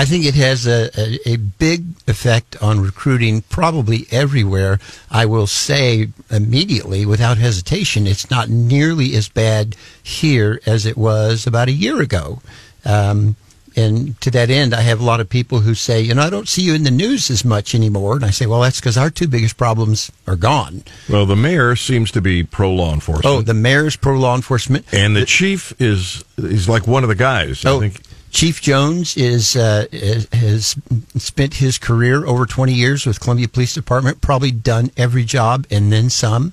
I 0.00 0.04
think 0.06 0.24
it 0.24 0.34
has 0.34 0.66
a, 0.66 0.88
a, 0.98 1.32
a 1.34 1.36
big 1.36 1.84
effect 2.06 2.56
on 2.62 2.80
recruiting 2.80 3.42
probably 3.42 4.06
everywhere. 4.10 4.78
I 5.10 5.26
will 5.26 5.46
say 5.46 6.08
immediately, 6.30 7.04
without 7.04 7.36
hesitation, 7.36 8.06
it's 8.06 8.30
not 8.30 8.48
nearly 8.48 9.14
as 9.14 9.28
bad 9.28 9.76
here 10.02 10.58
as 10.64 10.86
it 10.86 10.96
was 10.96 11.46
about 11.46 11.68
a 11.68 11.72
year 11.72 12.00
ago. 12.00 12.40
Um, 12.84 13.36
and 13.76 14.18
to 14.22 14.30
that 14.32 14.48
end, 14.50 14.72
I 14.74 14.80
have 14.80 15.00
a 15.00 15.04
lot 15.04 15.20
of 15.20 15.28
people 15.28 15.60
who 15.60 15.74
say, 15.74 16.00
you 16.00 16.14
know, 16.14 16.22
I 16.22 16.30
don't 16.30 16.48
see 16.48 16.62
you 16.62 16.74
in 16.74 16.82
the 16.84 16.90
news 16.90 17.30
as 17.30 17.44
much 17.44 17.74
anymore. 17.74 18.16
And 18.16 18.24
I 18.24 18.30
say, 18.30 18.46
well, 18.46 18.62
that's 18.62 18.80
because 18.80 18.96
our 18.96 19.10
two 19.10 19.28
biggest 19.28 19.56
problems 19.58 20.10
are 20.26 20.34
gone. 20.34 20.82
Well, 21.10 21.26
the 21.26 21.36
mayor 21.36 21.76
seems 21.76 22.10
to 22.12 22.20
be 22.22 22.42
pro 22.42 22.72
law 22.72 22.92
enforcement. 22.94 23.26
Oh, 23.26 23.42
the 23.42 23.54
mayor's 23.54 23.96
pro 23.96 24.18
law 24.18 24.34
enforcement. 24.34 24.86
and 24.92 25.14
the 25.14 25.26
chief 25.26 25.72
is 25.78 26.24
is 26.38 26.68
like 26.70 26.86
one 26.86 27.02
of 27.04 27.08
the 27.10 27.14
guys. 27.14 27.64
I 27.64 27.70
Oh, 27.70 27.80
think 27.80 28.00
Chief 28.30 28.60
Jones 28.60 29.16
is 29.16 29.56
uh, 29.56 29.86
has 30.32 30.76
spent 31.16 31.54
his 31.54 31.78
career 31.78 32.24
over 32.24 32.46
20 32.46 32.72
years 32.72 33.04
with 33.04 33.20
Columbia 33.20 33.48
Police 33.48 33.74
Department, 33.74 34.20
probably 34.20 34.52
done 34.52 34.90
every 34.96 35.24
job 35.24 35.66
and 35.70 35.92
then 35.92 36.10
some. 36.10 36.52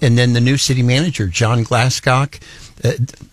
And 0.00 0.16
then 0.16 0.34
the 0.34 0.40
new 0.40 0.56
city 0.56 0.82
manager, 0.82 1.26
John 1.26 1.64
Glasscock. 1.64 2.40
Uh, 2.84 2.92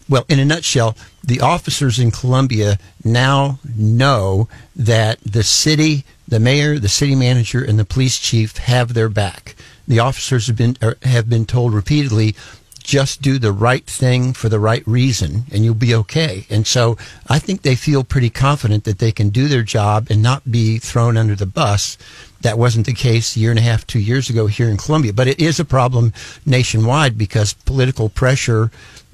well, 0.09 0.25
in 0.27 0.39
a 0.39 0.45
nutshell, 0.45 0.97
the 1.23 1.41
officers 1.41 1.99
in 1.99 2.11
Columbia 2.11 2.79
now 3.03 3.59
know 3.75 4.49
that 4.75 5.19
the 5.21 5.43
city, 5.43 6.03
the 6.27 6.39
mayor, 6.39 6.79
the 6.79 6.89
city 6.89 7.15
manager, 7.15 7.63
and 7.63 7.77
the 7.77 7.85
police 7.85 8.17
chief 8.17 8.57
have 8.57 8.93
their 8.93 9.09
back. 9.09 9.55
The 9.87 9.99
officers 9.99 10.47
have 10.47 10.55
been 10.55 10.77
have 11.03 11.29
been 11.29 11.45
told 11.45 11.73
repeatedly, 11.73 12.35
just 12.83 13.21
do 13.21 13.39
the 13.39 13.51
right 13.51 13.85
thing 13.85 14.33
for 14.33 14.49
the 14.49 14.59
right 14.59 14.85
reason 14.85 15.45
and 15.51 15.63
you'll 15.63 15.73
be 15.73 15.95
okay. 15.95 16.45
And 16.49 16.67
so 16.67 16.97
I 17.27 17.39
think 17.39 17.61
they 17.61 17.75
feel 17.75 18.03
pretty 18.03 18.29
confident 18.29 18.83
that 18.83 18.99
they 18.99 19.11
can 19.11 19.29
do 19.29 19.47
their 19.47 19.63
job 19.63 20.07
and 20.09 20.21
not 20.21 20.51
be 20.51 20.77
thrown 20.77 21.17
under 21.17 21.35
the 21.35 21.45
bus. 21.45 21.97
That 22.41 22.57
wasn't 22.57 22.85
the 22.85 22.93
case 22.93 23.35
a 23.35 23.39
year 23.39 23.51
and 23.51 23.59
a 23.59 23.63
half, 23.63 23.87
two 23.87 23.99
years 23.99 24.29
ago 24.29 24.47
here 24.47 24.69
in 24.69 24.77
Columbia, 24.77 25.13
but 25.13 25.27
it 25.27 25.39
is 25.39 25.59
a 25.59 25.65
problem 25.65 26.11
nationwide 26.45 27.17
because 27.17 27.53
political 27.53 28.09
pressure 28.09 28.69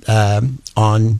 um, 0.08 0.60
on 0.76 1.20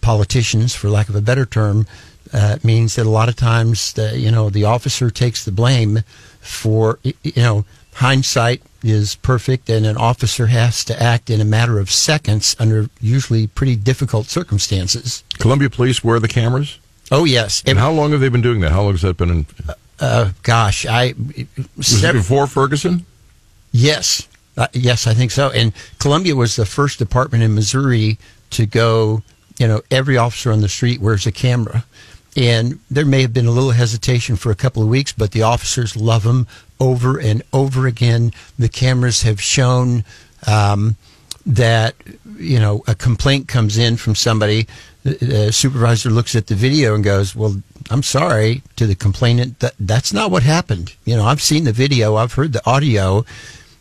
politicians, 0.00 0.74
for 0.74 0.88
lack 0.88 1.08
of 1.08 1.16
a 1.16 1.20
better 1.20 1.44
term, 1.44 1.86
uh, 2.32 2.56
means 2.62 2.96
that 2.96 3.06
a 3.06 3.10
lot 3.10 3.28
of 3.28 3.36
times 3.36 3.92
the 3.92 4.18
you 4.18 4.30
know 4.30 4.50
the 4.50 4.64
officer 4.64 5.10
takes 5.10 5.44
the 5.44 5.52
blame 5.52 6.02
for 6.40 6.98
you 7.02 7.32
know 7.36 7.64
hindsight 7.94 8.62
is 8.86 9.16
perfect 9.16 9.68
and 9.68 9.84
an 9.86 9.96
officer 9.96 10.46
has 10.46 10.84
to 10.84 11.02
act 11.02 11.30
in 11.30 11.40
a 11.40 11.44
matter 11.44 11.78
of 11.78 11.90
seconds 11.90 12.56
under 12.58 12.88
usually 13.00 13.46
pretty 13.46 13.76
difficult 13.76 14.26
circumstances. 14.26 15.24
Columbia 15.38 15.70
Police 15.70 16.02
wear 16.02 16.20
the 16.20 16.28
cameras? 16.28 16.78
Oh 17.10 17.24
yes. 17.24 17.62
And 17.66 17.78
how 17.78 17.92
long 17.92 18.12
have 18.12 18.20
they 18.20 18.28
been 18.28 18.42
doing 18.42 18.60
that? 18.60 18.72
How 18.72 18.82
long 18.82 18.92
has 18.92 19.02
that 19.02 19.16
been 19.16 19.30
in 19.30 19.46
uh, 19.98 20.32
gosh, 20.42 20.84
I 20.86 21.14
was 21.76 22.02
it 22.04 22.12
before 22.12 22.46
Ferguson? 22.46 23.06
Yes. 23.72 24.28
Uh, 24.56 24.68
yes, 24.72 25.06
I 25.06 25.14
think 25.14 25.30
so. 25.30 25.50
And 25.50 25.72
Columbia 25.98 26.34
was 26.34 26.56
the 26.56 26.66
first 26.66 26.98
department 26.98 27.42
in 27.42 27.54
Missouri 27.54 28.18
to 28.50 28.66
go, 28.66 29.22
you 29.58 29.66
know, 29.66 29.82
every 29.90 30.16
officer 30.16 30.50
on 30.52 30.60
the 30.60 30.68
street 30.68 31.00
wears 31.00 31.26
a 31.26 31.32
camera. 31.32 31.84
And 32.36 32.78
there 32.90 33.06
may 33.06 33.22
have 33.22 33.32
been 33.32 33.46
a 33.46 33.50
little 33.50 33.70
hesitation 33.70 34.36
for 34.36 34.50
a 34.50 34.54
couple 34.54 34.82
of 34.82 34.88
weeks, 34.88 35.12
but 35.12 35.32
the 35.32 35.42
officers 35.42 35.96
love 35.96 36.22
them 36.22 36.46
over 36.80 37.18
and 37.18 37.42
over 37.52 37.86
again. 37.86 38.32
The 38.58 38.68
cameras 38.68 39.22
have 39.22 39.40
shown 39.40 40.04
um, 40.46 40.96
that 41.44 41.94
you 42.38 42.58
know 42.58 42.82
a 42.86 42.94
complaint 42.94 43.48
comes 43.48 43.78
in 43.78 43.96
from 43.96 44.14
somebody. 44.14 44.66
The, 45.02 45.52
supervisor 45.52 46.10
looks 46.10 46.34
at 46.34 46.48
the 46.48 46.54
video 46.54 46.94
and 46.94 47.04
goes, 47.04 47.34
"Well, 47.36 47.62
I'm 47.90 48.02
sorry 48.02 48.62
to 48.76 48.86
the 48.86 48.94
complainant. 48.94 49.60
That 49.60 49.74
that's 49.78 50.12
not 50.12 50.30
what 50.30 50.42
happened. 50.42 50.94
You 51.04 51.16
know, 51.16 51.24
I've 51.24 51.42
seen 51.42 51.64
the 51.64 51.72
video. 51.72 52.16
I've 52.16 52.34
heard 52.34 52.52
the 52.52 52.66
audio." 52.68 53.24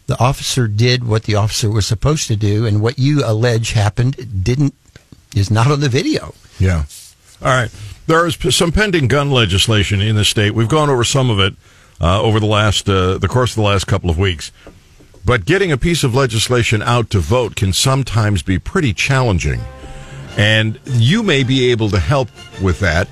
The 0.07 0.19
officer 0.19 0.67
did 0.67 1.07
what 1.07 1.23
the 1.23 1.33
officer 1.33 1.67
was 1.67 1.87
supposed 1.87 2.27
to 2.27 2.35
do, 2.35 2.67
and 2.67 2.79
what 2.79 2.99
you 2.99 3.25
allege 3.25 3.71
happened 3.71 4.43
didn't 4.43 4.75
is 5.35 5.49
not 5.49 5.67
on 5.67 5.79
the 5.79 5.89
video. 5.89 6.35
Yeah. 6.59 6.83
All 7.41 7.47
right. 7.47 7.71
There 8.07 8.25
is 8.27 8.37
some 8.55 8.71
pending 8.71 9.07
gun 9.07 9.31
legislation 9.31 10.01
in 10.01 10.15
the 10.15 10.23
state. 10.23 10.51
We've 10.51 10.69
gone 10.69 10.89
over 10.89 11.03
some 11.03 11.29
of 11.29 11.39
it 11.39 11.55
uh, 12.01 12.21
over 12.21 12.39
the 12.39 12.45
last 12.45 12.89
uh, 12.89 13.17
the 13.17 13.27
course 13.27 13.51
of 13.51 13.55
the 13.57 13.61
last 13.61 13.85
couple 13.87 14.09
of 14.09 14.17
weeks. 14.17 14.51
But 15.25 15.45
getting 15.45 15.71
a 15.71 15.77
piece 15.77 16.03
of 16.03 16.13
legislation 16.13 16.83
out 16.83 17.09
to 17.11 17.19
vote 17.19 17.55
can 17.55 17.73
sometimes 17.73 18.43
be 18.43 18.59
pretty 18.59 18.93
challenging, 18.93 19.61
and 20.37 20.79
you 20.85 21.23
may 21.23 21.43
be 21.43 21.71
able 21.71 21.89
to 21.89 21.99
help 21.99 22.29
with 22.61 22.79
that. 22.81 23.07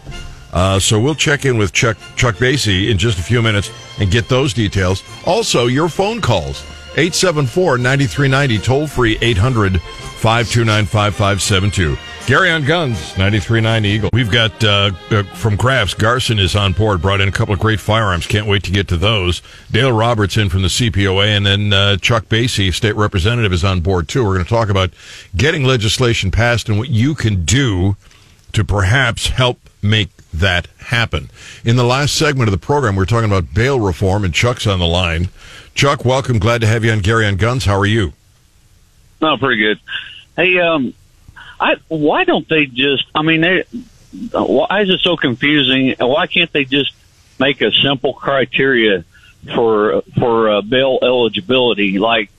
Uh, 0.52 0.78
so 0.78 1.00
we'll 1.00 1.16
check 1.16 1.46
in 1.46 1.58
with 1.58 1.74
Chuck 1.74 1.98
Chuck 2.16 2.36
Basye 2.36 2.90
in 2.92 2.98
just 3.00 3.18
a 3.18 3.24
few 3.24 3.42
minutes 3.42 3.72
and 4.00 4.12
get 4.12 4.30
those 4.30 4.54
details. 4.54 5.04
Also, 5.26 5.66
your 5.66 5.90
phone 5.90 6.22
calls 6.22 6.64
874-9390 6.96 8.64
toll 8.64 8.88
free 8.88 9.18
800 9.22 9.82
529 9.82 10.86
5572. 10.86 11.98
Gary 12.26 12.50
on 12.50 12.64
Guns, 12.64 12.98
93.9 13.16 13.86
Eagle. 13.86 14.10
We've 14.14 14.32
got 14.32 14.64
uh, 14.64 14.92
uh, 15.12 15.24
from 15.24 15.58
Graf's, 15.58 15.94
Garson 15.94 16.40
is 16.40 16.56
on 16.56 16.72
board, 16.72 17.02
brought 17.02 17.20
in 17.20 17.28
a 17.28 17.32
couple 17.34 17.54
of 17.54 17.60
great 17.60 17.82
firearms. 17.82 18.26
Can't 18.26 18.48
wait 18.48 18.64
to 18.64 18.72
get 18.72 18.88
to 18.88 18.98
those. 18.98 19.42
Dale 19.70 19.92
Roberts 19.92 20.38
in 20.38 20.48
from 20.48 20.62
the 20.62 20.70
CPOA, 20.70 21.26
and 21.26 21.46
then 21.46 21.74
uh, 21.74 21.98
Chuck 21.98 22.26
Basye, 22.28 22.74
state 22.74 22.96
representative, 22.96 23.52
is 23.52 23.66
on 23.66 23.82
board 23.82 24.08
too. 24.08 24.24
We're 24.24 24.36
going 24.36 24.46
to 24.46 24.50
talk 24.50 24.70
about 24.70 24.92
getting 25.36 25.66
legislation 25.66 26.32
passed 26.32 26.70
and 26.70 26.78
what 26.78 26.88
you 26.90 27.14
can 27.14 27.44
do 27.44 27.98
to 28.54 28.64
perhaps 28.64 29.28
help 29.28 29.60
make 29.82 30.10
that 30.34 30.68
happen. 30.78 31.30
In 31.64 31.76
the 31.76 31.84
last 31.84 32.16
segment 32.16 32.48
of 32.48 32.52
the 32.52 32.66
program, 32.66 32.96
we 32.96 33.02
we're 33.02 33.06
talking 33.06 33.30
about 33.30 33.54
bail 33.54 33.80
reform, 33.80 34.26
and 34.26 34.34
Chuck's 34.34 34.68
on 34.68 34.80
the 34.80 34.88
line. 34.88 35.30
Chuck, 35.76 36.04
welcome. 36.04 36.40
Glad 36.40 36.62
to 36.62 36.68
have 36.68 36.84
you 36.84 36.92
on 36.92 37.00
Gary 37.00 37.26
on 37.26 37.36
Guns. 37.36 37.66
How 37.66 37.78
are 37.78 37.86
you? 37.86 38.14
Oh, 39.22 39.38
pretty 39.38 39.62
good. 39.62 39.80
Hey, 40.36 40.60
um, 40.60 40.94
I 41.60 41.76
why 41.88 42.24
don't 42.24 42.48
they 42.48 42.66
just? 42.66 43.06
I 43.16 43.22
mean, 43.22 43.42
they 43.42 43.64
why 44.32 44.82
is 44.82 44.90
it 44.90 45.00
so 45.00 45.16
confusing? 45.16 45.96
Why 46.00 46.28
can't 46.28 46.52
they 46.52 46.66
just 46.66 46.94
make 47.40 47.62
a 47.62 47.72
simple 47.72 48.14
criteria 48.14 49.06
for 49.56 50.02
for 50.20 50.50
uh, 50.50 50.62
bail 50.62 51.00
eligibility, 51.02 52.00
like 52.00 52.30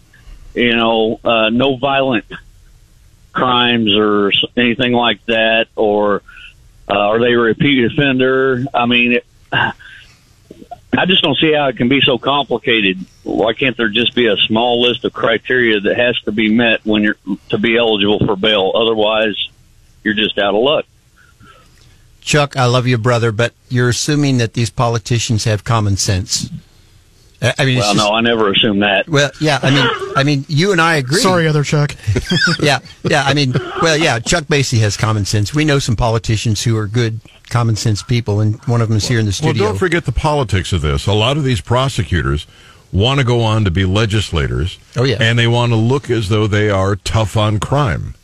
you 0.54 0.76
know, 0.76 1.18
uh, 1.24 1.50
no 1.50 1.76
violent 1.76 2.24
crimes 3.32 3.96
or 3.96 4.32
anything 4.56 4.92
like 4.92 5.24
that, 5.26 5.66
or 5.74 6.22
uh, 6.88 6.92
are 6.92 7.18
they 7.18 7.32
a 7.32 7.38
repeat 7.38 7.84
offender? 7.84 8.64
I 8.72 8.86
mean, 8.86 9.12
it, 9.12 9.26
I 10.96 11.06
just 11.06 11.22
don't 11.22 11.36
see 11.38 11.52
how 11.52 11.68
it 11.68 11.76
can 11.76 11.88
be 11.88 12.00
so 12.00 12.18
complicated. 12.18 12.98
Why 13.24 13.52
can't 13.52 13.76
there 13.76 13.88
just 13.88 14.14
be 14.14 14.26
a 14.26 14.36
small 14.36 14.80
list 14.80 15.04
of 15.04 15.12
criteria 15.12 15.80
that 15.80 15.96
has 15.96 16.18
to 16.20 16.32
be 16.32 16.52
met 16.54 16.84
when 16.84 17.02
you're 17.02 17.16
to 17.48 17.58
be 17.58 17.76
eligible 17.76 18.24
for 18.24 18.36
bail? 18.36 18.72
Otherwise, 18.74 19.34
you're 20.04 20.14
just 20.14 20.38
out 20.38 20.54
of 20.54 20.62
luck. 20.62 20.84
Chuck, 22.20 22.56
I 22.56 22.66
love 22.66 22.86
you, 22.86 22.96
brother, 22.96 23.32
but 23.32 23.54
you're 23.68 23.88
assuming 23.88 24.38
that 24.38 24.54
these 24.54 24.70
politicians 24.70 25.44
have 25.44 25.64
common 25.64 25.96
sense. 25.96 26.48
I 27.58 27.64
mean, 27.64 27.78
well, 27.78 27.94
just, 27.94 28.04
no, 28.04 28.14
I 28.14 28.20
never 28.20 28.50
assume 28.50 28.80
that. 28.80 29.08
Well, 29.08 29.30
yeah, 29.40 29.58
I 29.62 29.70
mean, 29.70 30.12
I 30.16 30.22
mean, 30.24 30.44
you 30.48 30.72
and 30.72 30.80
I 30.80 30.96
agree. 30.96 31.20
Sorry, 31.20 31.46
other 31.46 31.64
Chuck. 31.64 31.94
yeah, 32.60 32.78
yeah, 33.02 33.22
I 33.24 33.34
mean, 33.34 33.52
well, 33.82 33.96
yeah, 33.96 34.18
Chuck 34.18 34.44
Basye 34.44 34.80
has 34.80 34.96
common 34.96 35.24
sense. 35.24 35.54
We 35.54 35.64
know 35.64 35.78
some 35.78 35.96
politicians 35.96 36.62
who 36.62 36.76
are 36.76 36.86
good 36.86 37.20
common 37.50 37.76
sense 37.76 38.02
people, 38.02 38.40
and 38.40 38.62
one 38.64 38.80
of 38.80 38.88
them 38.88 38.96
is 38.96 39.06
here 39.06 39.18
in 39.18 39.26
the 39.26 39.32
studio. 39.32 39.62
Well, 39.62 39.72
don't 39.72 39.78
forget 39.78 40.04
the 40.04 40.12
politics 40.12 40.72
of 40.72 40.80
this. 40.80 41.06
A 41.06 41.12
lot 41.12 41.36
of 41.36 41.44
these 41.44 41.60
prosecutors 41.60 42.46
want 42.92 43.18
to 43.18 43.24
go 43.24 43.42
on 43.42 43.64
to 43.64 43.70
be 43.70 43.84
legislators. 43.84 44.78
Oh, 44.96 45.04
yeah. 45.04 45.16
And 45.20 45.38
they 45.38 45.48
want 45.48 45.72
to 45.72 45.76
look 45.76 46.08
as 46.10 46.28
though 46.28 46.46
they 46.46 46.70
are 46.70 46.96
tough 46.96 47.36
on 47.36 47.58
crime. 47.58 48.14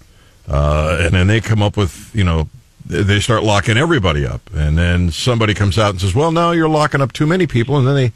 Uh, 0.49 0.99
and 1.01 1.13
then 1.13 1.27
they 1.27 1.41
come 1.41 1.63
up 1.63 1.77
with, 1.77 2.11
you 2.15 2.25
know, 2.25 2.49
they 2.87 3.21
start 3.21 3.43
locking 3.45 3.77
everybody 3.77 4.25
up. 4.25 4.49
And 4.55 4.79
then 4.79 5.11
somebody 5.11 5.55
comes 5.55 5.79
out 5.79 5.91
and 5.91 6.01
says, 6.01 6.15
well, 6.15 6.33
now 6.33 6.53
you're 6.53 6.69
locking 6.69 7.01
up 7.01 7.13
too 7.13 7.27
many 7.27 7.47
people. 7.47 7.77
And 7.77 7.87
then 7.87 7.95
they, 7.95 8.13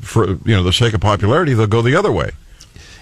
for, 0.00 0.26
you 0.26 0.54
know, 0.54 0.62
the 0.62 0.72
sake 0.72 0.94
of 0.94 1.00
popularity, 1.00 1.54
they'll 1.54 1.66
go 1.66 1.82
the 1.82 1.96
other 1.96 2.12
way. 2.12 2.30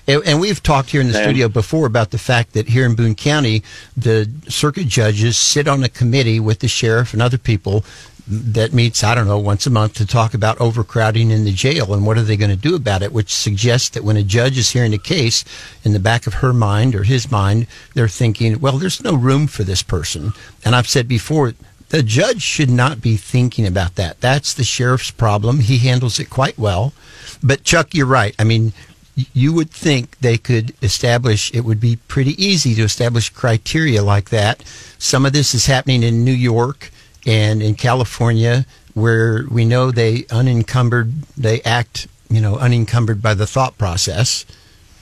And 0.09 0.41
we've 0.41 0.61
talked 0.61 0.91
here 0.91 1.00
in 1.00 1.07
the 1.07 1.14
studio 1.14 1.47
before 1.47 1.87
about 1.87 2.11
the 2.11 2.19
fact 2.19 2.55
that 2.55 2.69
here 2.69 2.85
in 2.85 2.97
Boone 2.97 3.14
County, 3.14 3.62
the 3.97 4.29
circuit 4.49 4.88
judges 4.88 5.38
sit 5.38 5.69
on 5.69 5.85
a 5.85 5.88
committee 5.88 6.41
with 6.41 6.59
the 6.59 6.67
sheriff 6.67 7.12
and 7.12 7.23
other 7.23 7.38
people 7.38 7.85
that 8.26 8.73
meets, 8.73 9.05
I 9.05 9.14
don't 9.14 9.29
know, 9.29 9.38
once 9.38 9.67
a 9.67 9.71
month 9.71 9.95
to 9.95 10.07
talk 10.07 10.35
about 10.35 10.61
overcrowding 10.61 11.31
in 11.31 11.45
the 11.45 11.52
jail 11.52 11.93
and 11.93 12.05
what 12.07 12.19
are 12.19 12.23
they 12.23 12.37
going 12.37 12.50
to 12.50 12.57
do 12.57 12.75
about 12.75 13.02
it, 13.02 13.12
which 13.12 13.33
suggests 13.33 13.91
that 13.91 14.05
when 14.05 14.17
a 14.17 14.23
judge 14.23 14.59
is 14.59 14.71
hearing 14.71 14.95
a 14.95 14.99
case, 14.99 15.45
in 15.85 15.93
the 15.93 16.00
back 16.00 16.26
of 16.26 16.35
her 16.35 16.52
mind 16.52 16.95
or 16.95 17.05
his 17.05 17.31
mind, 17.31 17.67
they're 17.95 18.09
thinking, 18.09 18.61
well, 18.61 18.79
there's 18.79 19.05
no 19.05 19.14
room 19.14 19.47
for 19.47 19.64
this 19.64 19.83
person. 19.83 20.33
And 20.64 20.75
I've 20.75 20.88
said 20.88 21.07
before, 21.07 21.55
the 21.93 22.03
judge 22.03 22.41
should 22.41 22.71
not 22.71 23.03
be 23.03 23.19
thinking 23.19 23.67
about 23.67 23.97
that. 23.97 24.19
That's 24.23 24.55
the 24.55 24.65
sheriff's 24.65 25.11
problem. 25.11 25.61
He 25.61 25.77
handles 25.77 26.19
it 26.19 26.31
quite 26.31 26.59
well. 26.59 26.95
But 27.43 27.65
Chuck, 27.65 27.95
you're 27.95 28.07
right. 28.07 28.35
I 28.39 28.45
mean, 28.45 28.73
you 29.15 29.53
would 29.53 29.71
think 29.71 30.19
they 30.21 30.39
could 30.39 30.73
establish, 30.81 31.53
it 31.53 31.67
would 31.67 31.81
be 31.81 31.97
pretty 32.09 32.43
easy 32.43 32.75
to 32.77 32.83
establish 32.83 33.29
criteria 33.29 34.03
like 34.03 34.31
that. 34.31 34.63
Some 34.99 35.27
of 35.27 35.35
this 35.35 35.53
is 35.53 35.67
happening 35.67 36.03
in 36.03 36.25
New 36.25 36.33
York 36.33 36.91
and 37.27 37.63
in 37.63 37.75
California 37.75 38.65
where 38.95 39.45
we 39.51 39.67
know 39.67 39.91
they 39.91 40.25
unencumbered, 40.31 41.13
they 41.37 41.61
act, 41.61 42.07
you 42.31 42.41
know, 42.41 42.57
unencumbered 42.57 43.21
by 43.21 43.35
the 43.35 43.47
thought 43.47 43.77
process. 43.77 44.47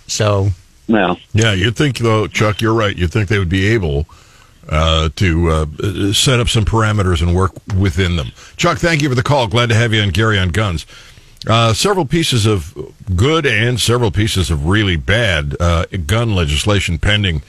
So. 0.09 0.50
Yeah. 0.88 1.14
Yeah, 1.32 1.52
you'd 1.52 1.76
think, 1.76 1.99
though, 1.99 2.26
Chuck, 2.26 2.61
you're 2.61 2.75
right. 2.75 2.97
You'd 2.97 3.12
think 3.12 3.28
they 3.28 3.38
would 3.38 3.49
be 3.49 3.68
able 3.68 4.09
uh, 4.70 5.08
to 5.16 5.48
uh, 5.50 6.12
set 6.12 6.40
up 6.40 6.48
some 6.48 6.64
parameters 6.64 7.20
and 7.20 7.34
work 7.34 7.52
within 7.76 8.16
them. 8.16 8.28
Chuck, 8.56 8.78
thank 8.78 9.02
you 9.02 9.08
for 9.08 9.14
the 9.14 9.22
call. 9.22 9.48
Glad 9.48 9.68
to 9.68 9.74
have 9.74 9.92
you 9.92 10.00
on 10.00 10.10
Gary 10.10 10.38
on 10.38 10.50
Guns. 10.50 10.86
Uh, 11.46 11.72
several 11.72 12.04
pieces 12.04 12.46
of 12.46 12.76
good 13.16 13.46
and 13.46 13.80
several 13.80 14.10
pieces 14.10 14.50
of 14.50 14.66
really 14.66 14.96
bad 14.96 15.56
uh, 15.58 15.86
gun 16.06 16.34
legislation 16.34 16.98
pending 16.98 17.42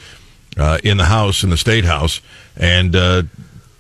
uh, 0.58 0.80
in 0.84 0.98
the 0.98 1.06
House, 1.06 1.44
in 1.44 1.50
the 1.50 1.58
State 1.58 1.86
House. 1.86 2.22
And 2.56 2.96
uh, 2.96 3.24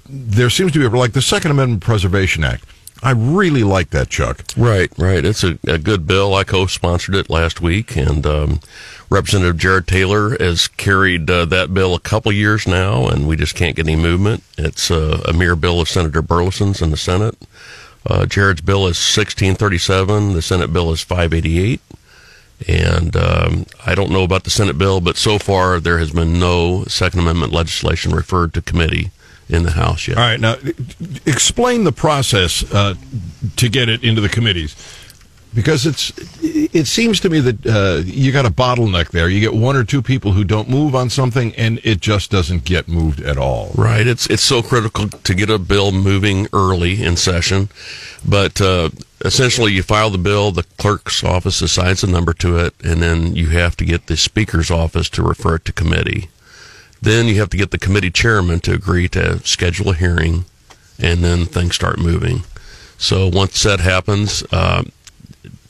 there 0.07 0.49
seems 0.49 0.73
to 0.73 0.79
be, 0.79 0.97
like 0.97 1.13
the 1.13 1.21
Second 1.21 1.51
Amendment 1.51 1.81
Preservation 1.81 2.43
Act. 2.43 2.65
I 3.03 3.11
really 3.11 3.63
like 3.63 3.89
that, 3.89 4.09
Chuck. 4.09 4.43
Right, 4.55 4.91
right. 4.97 5.25
It's 5.25 5.43
a, 5.43 5.57
a 5.67 5.79
good 5.79 6.05
bill. 6.05 6.35
I 6.35 6.43
co-sponsored 6.43 7.15
it 7.15 7.29
last 7.29 7.59
week, 7.59 7.95
and 7.97 8.25
um, 8.27 8.59
Representative 9.09 9.57
Jared 9.57 9.87
Taylor 9.87 10.37
has 10.39 10.67
carried 10.67 11.29
uh, 11.29 11.45
that 11.45 11.73
bill 11.73 11.95
a 11.95 11.99
couple 11.99 12.31
years 12.31 12.67
now, 12.67 13.07
and 13.07 13.27
we 13.27 13.35
just 13.35 13.55
can't 13.55 13.75
get 13.75 13.87
any 13.87 13.95
movement. 13.95 14.43
It's 14.57 14.91
uh, 14.91 15.21
a 15.27 15.33
mere 15.33 15.55
bill 15.55 15.81
of 15.81 15.89
Senator 15.89 16.21
Burlison's 16.21 16.81
in 16.81 16.91
the 16.91 16.97
Senate. 16.97 17.37
Uh, 18.05 18.25
Jared's 18.25 18.61
bill 18.61 18.81
is 18.81 18.97
1637. 18.97 20.33
The 20.33 20.41
Senate 20.41 20.71
bill 20.71 20.91
is 20.91 21.01
588. 21.01 21.81
And 22.67 23.15
um, 23.15 23.65
I 23.85 23.95
don't 23.95 24.11
know 24.11 24.23
about 24.23 24.43
the 24.43 24.51
Senate 24.51 24.77
bill, 24.77 25.01
but 25.01 25.17
so 25.17 25.39
far 25.39 25.79
there 25.79 25.97
has 25.97 26.11
been 26.11 26.39
no 26.39 26.83
Second 26.85 27.21
Amendment 27.21 27.51
legislation 27.51 28.13
referred 28.13 28.53
to 28.53 28.61
committee 28.61 29.09
in 29.51 29.63
the 29.63 29.71
House 29.71 30.07
yet. 30.07 30.17
All 30.17 30.23
right, 30.23 30.39
now 30.39 30.55
explain 31.25 31.83
the 31.83 31.91
process 31.91 32.63
uh, 32.73 32.95
to 33.57 33.69
get 33.69 33.89
it 33.89 34.03
into 34.03 34.21
the 34.21 34.29
committees, 34.29 34.75
because 35.53 35.85
it's 35.85 36.11
it 36.41 36.87
seems 36.87 37.19
to 37.19 37.29
me 37.29 37.41
that 37.41 37.65
uh, 37.65 38.01
you 38.05 38.31
got 38.31 38.45
a 38.45 38.49
bottleneck 38.49 39.11
there. 39.11 39.27
You 39.27 39.41
get 39.41 39.53
one 39.53 39.75
or 39.75 39.83
two 39.83 40.01
people 40.01 40.31
who 40.31 40.45
don't 40.45 40.69
move 40.69 40.95
on 40.95 41.09
something, 41.09 41.53
and 41.55 41.79
it 41.83 41.99
just 41.99 42.31
doesn't 42.31 42.63
get 42.63 42.87
moved 42.87 43.19
at 43.21 43.37
all. 43.37 43.71
Right. 43.75 44.07
It's 44.07 44.25
it's 44.27 44.43
so 44.43 44.61
critical 44.61 45.09
to 45.09 45.33
get 45.33 45.49
a 45.49 45.59
bill 45.59 45.91
moving 45.91 46.47
early 46.53 47.03
in 47.03 47.17
session, 47.17 47.67
but 48.27 48.61
uh, 48.61 48.89
essentially 49.25 49.73
you 49.73 49.83
file 49.83 50.09
the 50.09 50.17
bill, 50.17 50.51
the 50.51 50.63
clerk's 50.77 51.23
office 51.23 51.61
assigns 51.61 52.03
a 52.03 52.07
number 52.07 52.33
to 52.33 52.57
it, 52.57 52.73
and 52.83 53.01
then 53.01 53.35
you 53.35 53.49
have 53.49 53.75
to 53.77 53.85
get 53.85 54.07
the 54.07 54.15
speaker's 54.15 54.71
office 54.71 55.09
to 55.09 55.21
refer 55.21 55.55
it 55.55 55.65
to 55.65 55.73
committee. 55.73 56.29
Then 57.01 57.27
you 57.27 57.39
have 57.39 57.49
to 57.49 57.57
get 57.57 57.71
the 57.71 57.79
committee 57.79 58.11
chairman 58.11 58.59
to 58.61 58.73
agree 58.73 59.07
to 59.09 59.39
schedule 59.39 59.89
a 59.89 59.95
hearing, 59.95 60.45
and 60.99 61.23
then 61.23 61.45
things 61.45 61.75
start 61.75 61.97
moving. 61.97 62.43
So 62.97 63.27
once 63.27 63.63
that 63.63 63.79
happens, 63.79 64.43
uh, 64.51 64.83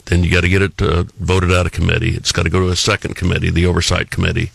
then 0.06 0.22
you 0.22 0.30
got 0.30 0.42
to 0.42 0.48
get 0.48 0.60
it 0.60 0.82
uh, 0.82 1.04
voted 1.18 1.50
out 1.50 1.64
of 1.64 1.72
committee. 1.72 2.10
It's 2.10 2.32
got 2.32 2.42
to 2.42 2.50
go 2.50 2.60
to 2.60 2.68
a 2.68 2.76
second 2.76 3.16
committee, 3.16 3.50
the 3.50 3.64
oversight 3.64 4.10
committee. 4.10 4.50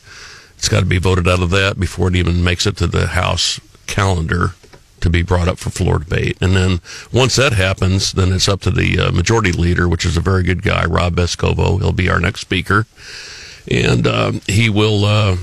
It's 0.56 0.70
got 0.70 0.82
to 0.82 0.86
be 0.86 1.00
voted 1.00 1.28
out 1.28 1.42
of 1.42 1.50
that 1.52 1.80
before 1.80 2.10
it 2.10 2.16
even 2.16 2.44
makes 2.44 2.68
it 2.68 2.78
to 2.78 2.88
the 2.88 3.08
House 3.08 3.60
calendar 3.88 4.54
to 5.00 5.10
be 5.10 5.22
brought 5.22 5.48
up 5.48 5.58
for 5.58 5.70
floor 5.70 6.00
debate. 6.00 6.38
And 6.42 6.56
then 6.56 6.82
once 7.12 7.36
that 7.36 7.54
happens, 7.54 8.12
then 8.12 8.32
it's 8.32 8.48
up 8.48 8.62
to 8.62 8.72
the 8.72 9.00
uh, 9.00 9.12
majority 9.12 9.52
leader, 9.52 9.88
which 9.88 10.06
is 10.06 10.18
a 10.18 10.22
very 10.22 10.44
good 10.44 10.62
guy, 10.62 10.86
Rob 10.86 11.16
Vescovo. 11.16 11.80
He'll 11.80 11.92
be 11.92 12.10
our 12.10 12.20
next 12.20 12.42
speaker, 12.42 12.86
and 13.70 14.08
um, 14.08 14.42
he 14.48 14.70
will 14.70 15.06
uh, 15.06 15.38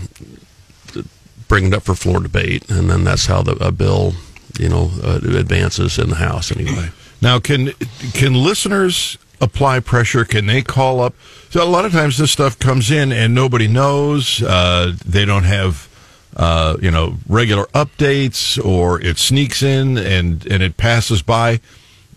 bring 1.48 1.66
it 1.66 1.74
up 1.74 1.82
for 1.82 1.94
floor 1.94 2.20
debate, 2.20 2.68
and 2.70 2.90
then 2.90 3.04
that's 3.04 3.26
how 3.26 3.42
the 3.42 3.52
a 3.64 3.72
bill, 3.72 4.14
you 4.58 4.68
know, 4.68 4.90
uh, 5.02 5.20
advances 5.36 5.98
in 5.98 6.10
the 6.10 6.16
House 6.16 6.50
anyway. 6.52 6.90
Now, 7.20 7.40
can 7.40 7.72
can 8.12 8.34
listeners 8.34 9.18
apply 9.40 9.80
pressure? 9.80 10.24
Can 10.24 10.46
they 10.46 10.62
call 10.62 11.00
up? 11.00 11.14
So 11.50 11.62
a 11.62 11.66
lot 11.66 11.84
of 11.84 11.92
times 11.92 12.18
this 12.18 12.30
stuff 12.30 12.58
comes 12.58 12.90
in 12.90 13.12
and 13.12 13.34
nobody 13.34 13.68
knows. 13.68 14.42
Uh, 14.42 14.92
they 15.04 15.24
don't 15.24 15.44
have. 15.44 15.88
Uh, 16.36 16.76
you 16.82 16.90
know, 16.90 17.14
regular 17.28 17.66
updates, 17.66 18.58
or 18.64 19.00
it 19.00 19.18
sneaks 19.18 19.62
in 19.62 19.96
and 19.96 20.44
and 20.46 20.64
it 20.64 20.76
passes 20.76 21.22
by. 21.22 21.60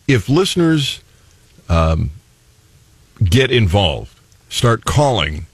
If 0.07 0.27
listeners 0.27 1.01
um, 1.69 2.10
get 3.24 3.51
involved, 3.51 4.17
start 4.50 4.86
calling, 4.86 5.46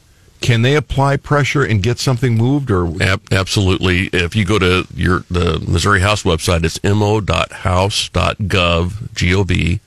can 0.44 0.62
they 0.62 0.76
apply 0.76 1.16
pressure 1.16 1.64
and 1.64 1.82
get 1.82 1.98
something 2.00 2.36
moved 2.36 2.70
or? 2.70 3.02
Ab- 3.02 3.24
absolutely. 3.32 4.08
If 4.08 4.36
you 4.36 4.44
go 4.44 4.60
to 4.60 4.86
your 4.94 5.24
the 5.32 5.64
missouri 5.66 6.02
house 6.02 6.24
website 6.24 6.66
it's 6.66 6.84
mo.house.gov 6.84 8.42
gov 8.48 9.80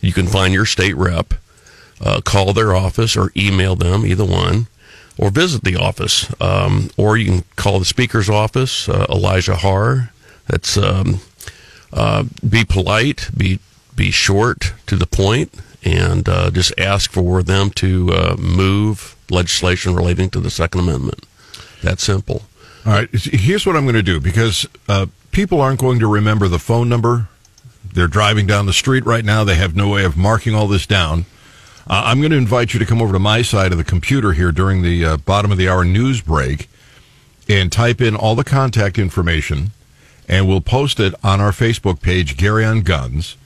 you 0.00 0.12
can 0.12 0.28
find 0.28 0.54
your 0.54 0.66
state 0.66 0.94
rep 0.96 1.34
uh, 2.00 2.20
call 2.20 2.52
their 2.52 2.76
office 2.76 3.16
or 3.16 3.32
email 3.36 3.74
them 3.74 4.06
either 4.06 4.24
one 4.24 4.68
or 5.18 5.30
visit 5.30 5.64
the 5.64 5.74
office. 5.74 6.32
Um, 6.40 6.90
or 6.96 7.16
you 7.16 7.26
can 7.26 7.44
call 7.56 7.80
the 7.80 7.84
speaker's 7.84 8.30
office 8.30 8.88
uh, 8.88 9.04
Elijah 9.10 9.56
Haahr. 9.56 10.10
That's 10.46 10.76
um, 10.76 11.20
uh, 11.92 12.24
be 12.48 12.64
polite 12.64 13.30
be 13.36 13.58
be 13.96 14.12
short 14.12 14.74
to 14.86 14.94
the 14.94 15.06
point 15.06 15.52
and 15.82 16.28
uh, 16.28 16.52
just 16.52 16.72
ask 16.78 17.10
for 17.10 17.42
them 17.42 17.70
to 17.70 18.12
uh, 18.12 18.36
move 18.38 19.16
legislation 19.30 19.94
relating 19.94 20.30
to 20.30 20.40
the 20.40 20.50
Second 20.50 20.80
Amendment. 20.80 21.24
That 21.82 22.00
simple. 22.00 22.42
All 22.86 22.92
right. 22.92 23.08
Here's 23.12 23.66
what 23.66 23.76
I'm 23.76 23.84
going 23.84 23.94
to 23.94 24.02
do 24.02 24.20
because 24.20 24.66
uh, 24.88 25.06
people 25.30 25.60
aren't 25.60 25.80
going 25.80 25.98
to 26.00 26.06
remember 26.06 26.48
the 26.48 26.58
phone 26.58 26.88
number. 26.88 27.28
They're 27.92 28.08
driving 28.08 28.46
down 28.46 28.66
the 28.66 28.72
street 28.72 29.04
right 29.04 29.24
now. 29.24 29.44
They 29.44 29.54
have 29.54 29.76
no 29.76 29.88
way 29.88 30.04
of 30.04 30.16
marking 30.16 30.54
all 30.54 30.68
this 30.68 30.86
down. 30.86 31.26
Uh, 31.86 32.02
I'm 32.06 32.20
going 32.20 32.32
to 32.32 32.36
invite 32.36 32.74
you 32.74 32.80
to 32.80 32.86
come 32.86 33.00
over 33.00 33.14
to 33.14 33.18
my 33.18 33.42
side 33.42 33.72
of 33.72 33.78
the 33.78 33.84
computer 33.84 34.32
here 34.32 34.52
during 34.52 34.82
the 34.82 35.04
uh, 35.04 35.16
bottom 35.16 35.50
of 35.50 35.58
the 35.58 35.68
hour 35.68 35.84
news 35.84 36.20
break 36.20 36.68
and 37.48 37.72
type 37.72 38.00
in 38.00 38.14
all 38.14 38.34
the 38.34 38.44
contact 38.44 38.98
information, 38.98 39.70
and 40.28 40.46
we'll 40.46 40.60
post 40.60 41.00
it 41.00 41.14
on 41.24 41.40
our 41.40 41.50
Facebook 41.50 42.02
page, 42.02 42.36
Gary 42.36 42.64
on 42.64 42.82
Guns. 42.82 43.36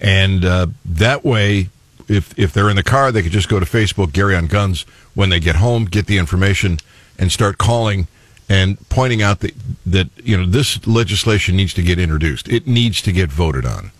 And 0.00 0.44
uh, 0.44 0.68
that 0.84 1.24
way, 1.24 1.68
if 2.10 2.36
if 2.38 2.52
they're 2.52 2.68
in 2.68 2.76
the 2.76 2.82
car, 2.82 3.12
they 3.12 3.22
could 3.22 3.32
just 3.32 3.48
go 3.48 3.60
to 3.60 3.66
Facebook, 3.66 4.12
Gary 4.12 4.34
on 4.34 4.46
Guns. 4.46 4.82
When 5.14 5.30
they 5.30 5.40
get 5.40 5.56
home, 5.56 5.84
get 5.84 6.06
the 6.06 6.18
information 6.18 6.78
and 7.18 7.30
start 7.30 7.58
calling 7.58 8.08
and 8.48 8.76
pointing 8.88 9.22
out 9.22 9.40
that 9.40 9.54
that 9.86 10.08
you 10.22 10.36
know 10.36 10.44
this 10.44 10.86
legislation 10.86 11.56
needs 11.56 11.72
to 11.74 11.82
get 11.82 11.98
introduced. 11.98 12.48
It 12.48 12.66
needs 12.66 13.00
to 13.02 13.12
get 13.12 13.30
voted 13.30 13.64
on. 13.64 13.92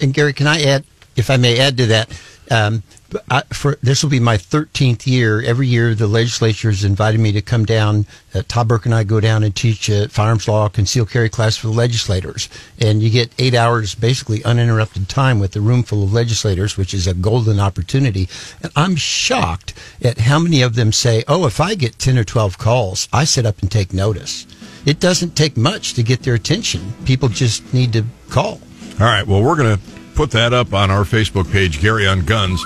And 0.00 0.14
Gary, 0.14 0.32
can 0.32 0.46
I 0.46 0.62
add, 0.62 0.84
if 1.16 1.28
I 1.30 1.36
may 1.36 1.58
add 1.58 1.76
to 1.78 1.86
that? 1.86 2.22
Um, 2.50 2.82
I, 3.30 3.42
for 3.52 3.78
this 3.82 4.02
will 4.02 4.10
be 4.10 4.20
my 4.20 4.36
13th 4.36 5.06
year. 5.06 5.40
Every 5.40 5.66
year, 5.66 5.94
the 5.94 6.06
legislature 6.06 6.70
has 6.70 6.84
invited 6.84 7.20
me 7.20 7.32
to 7.32 7.40
come 7.40 7.64
down. 7.64 8.04
Uh, 8.34 8.42
Todd 8.46 8.68
Burke 8.68 8.84
and 8.84 8.94
I 8.94 9.04
go 9.04 9.18
down 9.18 9.42
and 9.42 9.54
teach 9.54 9.88
a 9.88 10.08
firearms 10.08 10.46
law 10.46 10.68
concealed 10.68 11.10
carry 11.10 11.30
class 11.30 11.56
for 11.56 11.68
the 11.68 11.72
legislators, 11.72 12.48
and 12.78 13.02
you 13.02 13.08
get 13.08 13.32
eight 13.38 13.54
hours 13.54 13.94
basically 13.94 14.44
uninterrupted 14.44 15.08
time 15.08 15.40
with 15.40 15.56
a 15.56 15.60
room 15.60 15.82
full 15.82 16.04
of 16.04 16.12
legislators, 16.12 16.76
which 16.76 16.92
is 16.92 17.06
a 17.06 17.14
golden 17.14 17.58
opportunity. 17.58 18.28
And 18.62 18.70
I'm 18.76 18.96
shocked 18.96 19.72
at 20.02 20.18
how 20.18 20.38
many 20.38 20.60
of 20.60 20.74
them 20.74 20.92
say, 20.92 21.24
"Oh, 21.26 21.46
if 21.46 21.60
I 21.60 21.74
get 21.74 21.98
10 21.98 22.18
or 22.18 22.24
12 22.24 22.58
calls, 22.58 23.08
I 23.12 23.24
sit 23.24 23.46
up 23.46 23.60
and 23.60 23.70
take 23.70 23.94
notice." 23.94 24.46
It 24.84 25.00
doesn't 25.00 25.34
take 25.34 25.56
much 25.56 25.94
to 25.94 26.02
get 26.02 26.22
their 26.22 26.34
attention. 26.34 26.94
People 27.04 27.28
just 27.28 27.72
need 27.72 27.92
to 27.94 28.04
call. 28.28 28.60
All 29.00 29.06
right. 29.06 29.26
Well, 29.26 29.42
we're 29.42 29.56
going 29.56 29.76
to 29.76 29.82
put 30.14 30.30
that 30.32 30.52
up 30.52 30.74
on 30.74 30.90
our 30.90 31.04
Facebook 31.04 31.50
page, 31.52 31.80
Gary 31.80 32.06
on 32.06 32.24
Guns, 32.24 32.64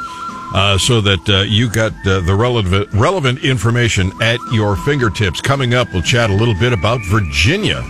uh, 0.55 0.79
so 0.79 1.01
that 1.01 1.29
uh, 1.29 1.43
you 1.43 1.69
got 1.71 1.93
uh, 2.07 2.21
the 2.21 2.35
relevant 2.35 2.93
relevant 2.93 3.45
information 3.45 4.13
at 4.21 4.39
your 4.53 4.77
fingertips. 4.77 5.41
Coming 5.41 5.75
up, 5.75 5.93
we'll 5.93 6.03
chat 6.03 6.31
a 6.31 6.35
little 6.35 6.55
bit 6.55 6.73
about 6.73 7.01
Virginia 7.07 7.83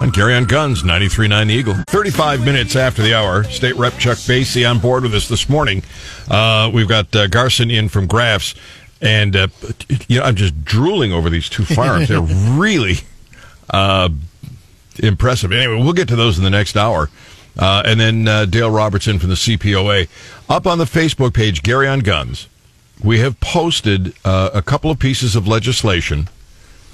on 0.00 0.10
Gary 0.10 0.34
on 0.34 0.44
Guns, 0.44 0.82
93.9 0.82 1.46
The 1.46 1.54
Eagle. 1.54 1.74
35 1.88 2.44
minutes 2.44 2.76
after 2.76 3.02
the 3.02 3.14
hour, 3.14 3.44
State 3.44 3.74
Rep 3.76 3.94
Chuck 3.94 4.16
Basye 4.18 4.68
on 4.68 4.78
board 4.78 5.02
with 5.02 5.14
us 5.14 5.28
this 5.28 5.48
morning. 5.48 5.82
Uh, 6.30 6.70
we've 6.72 6.88
got 6.88 7.14
uh, 7.16 7.26
Garson 7.26 7.70
in 7.70 7.88
from 7.88 8.06
Graf's, 8.06 8.54
and 9.00 9.34
uh, 9.34 9.48
you 10.06 10.18
know, 10.18 10.24
I'm 10.24 10.36
just 10.36 10.64
drooling 10.64 11.12
over 11.12 11.28
these 11.30 11.48
two 11.48 11.64
firearms. 11.64 12.08
They're 12.08 12.20
really 12.56 12.96
uh, 13.70 14.08
impressive. 14.98 15.52
Anyway, 15.52 15.82
we'll 15.82 15.92
get 15.92 16.08
to 16.08 16.16
those 16.16 16.38
in 16.38 16.44
the 16.44 16.50
next 16.50 16.76
hour. 16.76 17.10
Uh, 17.58 17.82
and 17.84 17.98
then 17.98 18.28
uh, 18.28 18.44
Dale 18.44 18.70
Robertson 18.70 19.18
from 19.18 19.30
the 19.30 19.34
CPOA. 19.34 20.08
Up 20.48 20.66
on 20.66 20.78
the 20.78 20.84
Facebook 20.84 21.34
page, 21.34 21.62
Gary 21.62 21.86
on 21.86 22.00
Guns, 22.00 22.48
we 23.04 23.18
have 23.18 23.38
posted 23.38 24.14
uh, 24.24 24.48
a 24.54 24.62
couple 24.62 24.90
of 24.90 24.98
pieces 24.98 25.36
of 25.36 25.46
legislation, 25.46 26.28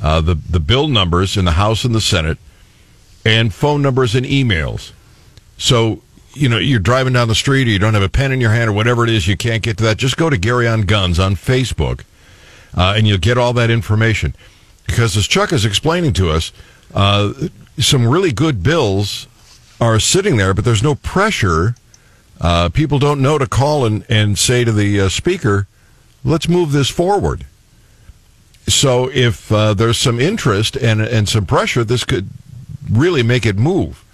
uh, 0.03 0.21
the, 0.21 0.35
the 0.35 0.59
bill 0.59 0.89
numbers 0.89 1.37
in 1.37 1.45
the 1.45 1.53
House 1.53 1.85
and 1.85 1.95
the 1.95 2.01
Senate, 2.01 2.39
and 3.25 3.55
phone 3.55 3.81
numbers 3.81 4.17
and 4.17 4.27
emails. 4.27 4.91
So, 5.57 6.03
you 6.33 6.49
know, 6.49 6.59
you're 6.59 6.81
driving 6.81 7.13
down 7.13 7.29
the 7.29 7.37
street 7.37 7.69
or 7.69 7.71
you 7.71 7.79
don't 7.79 7.95
have 7.95 8.03
a 8.03 8.09
pen 8.09 8.33
in 8.33 8.41
your 8.41 8.51
hand 8.51 8.71
or 8.71 8.73
whatever 8.73 9.05
it 9.05 9.11
is, 9.11 9.29
you 9.29 9.37
can't 9.37 9.63
get 9.63 9.77
to 9.79 9.85
that. 9.85 9.99
Just 9.99 10.17
go 10.17 10.29
to 10.29 10.37
Gary 10.37 10.67
on 10.67 10.83
Guns 10.83 11.21
on 11.21 11.37
Facebook, 11.37 12.01
uh, 12.77 12.95
and 12.97 13.07
you'll 13.07 13.19
get 13.19 13.39
all 13.39 13.53
that 13.53 13.71
information. 13.71 14.35
Because 14.85 15.17
as 15.17 15.29
Chuck 15.29 15.53
is 15.53 15.65
explaining 15.65 16.13
to 16.15 16.29
us, 16.29 16.51
uh, 16.93 17.33
some 17.79 18.09
really 18.09 18.33
good 18.33 18.65
bills 18.65 19.29
are 19.81 20.01
sitting 20.01 20.39
there, 20.39 20.55
but 20.55 20.65
there's 20.65 20.83
no 20.83 20.97
pressure. 20.97 21.77
Uh, 22.41 22.69
people 22.69 22.99
don't 22.99 23.23
know 23.23 23.39
to 23.39 23.47
call 23.47 23.85
and, 23.85 24.05
and 24.09 24.39
say 24.39 24.65
to 24.65 24.73
the 24.73 25.01
uh, 25.01 25.09
speaker, 25.09 25.67
let's 26.25 26.49
move 26.49 26.73
this 26.73 26.91
forward. 26.91 27.47
So 28.67 29.11
if 29.13 29.53
uh, 29.53 29.75
there's 29.75 29.99
some 29.99 30.19
interest 30.21 30.77
and, 30.77 31.01
and 31.01 31.29
some 31.29 31.47
pressure, 31.47 31.85
this 31.85 32.05
could 32.05 32.29
really 32.91 33.23
make 33.23 33.47
it 33.47 33.57
move. 33.57 34.05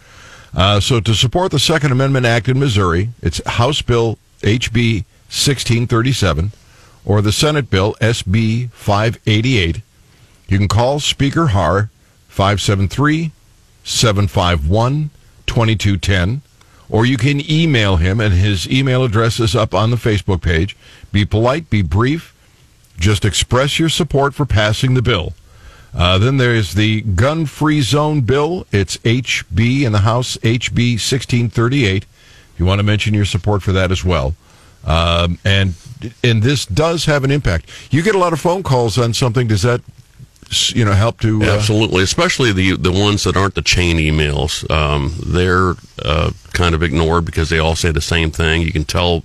Uh, 0.55 0.81
so 0.81 1.01
to 1.01 1.15
support 1.15 1.53
the 1.53 1.59
Second 1.59 1.93
Amendment 1.93 2.27
Act 2.27 2.49
in 2.49 2.59
Missouri, 2.59 3.11
it's 3.23 3.41
House 3.47 3.83
Bill 3.83 4.19
HB 4.41 5.05
1637 5.31 6.53
or 7.05 7.23
the 7.23 7.33
Senate 7.33 7.71
Bill 7.71 7.95
SB 8.01 8.71
588. 8.73 9.83
You 10.49 10.59
can 10.59 10.69
call 10.69 10.99
Speaker 10.99 11.49
Haahr 11.49 11.91
573 12.29 13.31
751 13.85 15.11
2210, 15.47 16.43
or 16.91 17.07
you 17.07 17.17
can 17.17 17.41
email 17.51 17.97
him, 17.97 18.21
and 18.21 18.35
his 18.35 18.69
email 18.69 19.05
address 19.05 19.39
is 19.41 19.55
up 19.55 19.75
on 19.75 19.91
the 19.91 19.97
Facebook 19.97 20.43
page. 20.43 20.77
Be 21.13 21.25
polite, 21.25 21.71
be 21.71 21.83
brief, 21.83 22.35
just 22.99 23.25
express 23.25 23.79
your 23.79 23.89
support 23.89 24.35
for 24.35 24.45
passing 24.45 24.95
the 24.95 25.03
bill. 25.03 25.33
Uh, 25.95 26.19
then 26.19 26.37
there's 26.37 26.75
the 26.75 27.01
gun 27.03 27.47
free 27.47 27.81
zone 27.81 28.21
bill. 28.21 28.67
It's 28.71 28.97
HB 28.99 29.83
in 29.83 29.93
the 29.93 30.01
House, 30.01 30.37
HB 30.39 30.95
1638. 30.95 32.05
If 32.05 32.61
you 32.61 32.67
want 32.67 32.79
to 32.79 32.85
mention 32.85 33.15
your 33.15 33.25
support 33.25 33.63
for 33.63 33.73
that 33.73 33.91
as 33.91 34.05
well. 34.05 34.35
Um, 34.85 35.39
and 35.45 35.75
and 36.25 36.43
this 36.43 36.65
does 36.65 37.05
have 37.05 37.25
an 37.25 37.31
impact. 37.31 37.69
You 37.91 38.03
get 38.03 38.15
a 38.15 38.19
lot 38.19 38.33
of 38.33 38.41
phone 38.41 38.63
calls 38.63 38.97
on 38.97 39.13
something. 39.13 39.47
Does 39.47 39.63
that 39.63 39.83
you 40.75 40.85
know 40.85 40.93
help 40.93 41.21
to? 41.21 41.43
Uh, 41.43 41.47
Absolutely, 41.57 42.03
especially 42.03 42.53
the 42.53 42.77
the 42.77 42.93
ones 42.93 43.25
that 43.25 43.37
aren't 43.37 43.55
the 43.55 43.63
chain 43.63 43.97
emails. 43.99 44.69
Um, 44.71 45.15
they're 45.25 45.75
uh, 46.03 46.31
kind 46.53 46.75
of 46.75 46.83
ignored 46.83 47.25
because 47.25 47.49
they 47.51 47.59
all 47.59 47.77
say 47.77 47.91
the 47.93 48.01
same 48.01 48.31
thing. 48.31 48.63
You 48.63 48.73
can 48.73 48.85
tell 48.85 49.23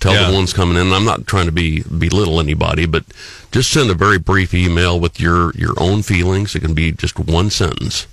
tell 0.00 0.12
Yeah. 0.14 0.28
the 0.30 0.34
ones 0.34 0.52
coming 0.52 0.76
in. 0.76 0.92
I'm 0.92 1.04
not 1.04 1.26
trying 1.26 1.46
to 1.46 1.52
be 1.52 1.82
belittle 1.82 2.40
anybody, 2.40 2.86
but 2.86 3.04
just 3.52 3.70
send 3.70 3.90
a 3.90 3.94
very 3.94 4.18
brief 4.18 4.52
email 4.54 4.98
with 5.00 5.18
your 5.20 5.52
your 5.54 5.74
own 5.78 6.02
feelings. 6.02 6.54
It 6.54 6.60
can 6.60 6.74
be 6.74 6.92
just 6.92 7.18
one 7.18 7.50
sentence, 7.50 8.06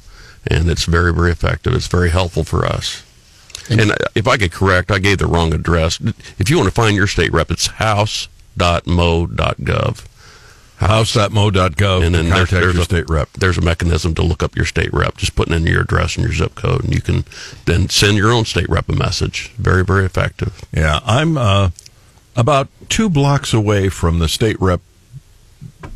and 0.47 0.69
it's 0.69 0.85
very 0.85 1.13
very 1.13 1.31
effective. 1.31 1.73
It's 1.73 1.87
very 1.87 2.09
helpful 2.09 2.43
for 2.43 2.65
us. 2.65 3.03
And 3.71 3.93
if 4.15 4.27
I 4.27 4.37
get 4.37 4.51
correct, 4.51 4.89
I 4.89 4.97
gave 4.97 5.19
the 5.19 5.27
wrong 5.27 5.53
address. 5.53 5.99
If 6.39 6.49
you 6.49 6.57
want 6.57 6.69
to 6.69 6.73
find 6.73 6.95
your 6.95 7.05
state 7.05 7.31
rep, 7.31 7.51
it's 7.51 7.67
house.mo.gov. 8.57 10.05
House.mo.gov 10.79 12.05
And 12.05 12.15
then 12.15 12.25
to 12.25 12.29
there's, 12.29 12.49
contact 12.49 12.51
there's 12.51 12.73
your 12.73 12.81
a, 12.81 12.85
state 12.85 13.09
rep. 13.09 13.29
There's 13.33 13.57
a 13.57 13.61
mechanism 13.61 14.15
to 14.15 14.21
look 14.21 14.41
up 14.41 14.55
your 14.55 14.65
state 14.65 14.93
rep, 14.93 15.17
just 15.17 15.35
putting 15.35 15.53
in 15.53 15.65
your 15.65 15.81
address 15.81 16.15
and 16.15 16.23
your 16.25 16.33
zip 16.33 16.55
code, 16.55 16.83
and 16.85 16.93
you 16.95 17.01
can 17.01 17.25
then 17.65 17.89
send 17.89 18.17
your 18.17 18.31
own 18.31 18.45
state 18.45 18.69
rep 18.69 18.87
a 18.89 18.93
message. 18.95 19.51
Very, 19.57 19.83
very 19.83 20.05
effective. 20.05 20.61
Yeah, 20.73 20.99
I'm 21.05 21.37
uh, 21.37 21.71
about 22.35 22.69
two 22.87 23.09
blocks 23.09 23.53
away 23.53 23.89
from 23.89 24.19
the 24.19 24.27
state 24.29 24.59
rep 24.61 24.81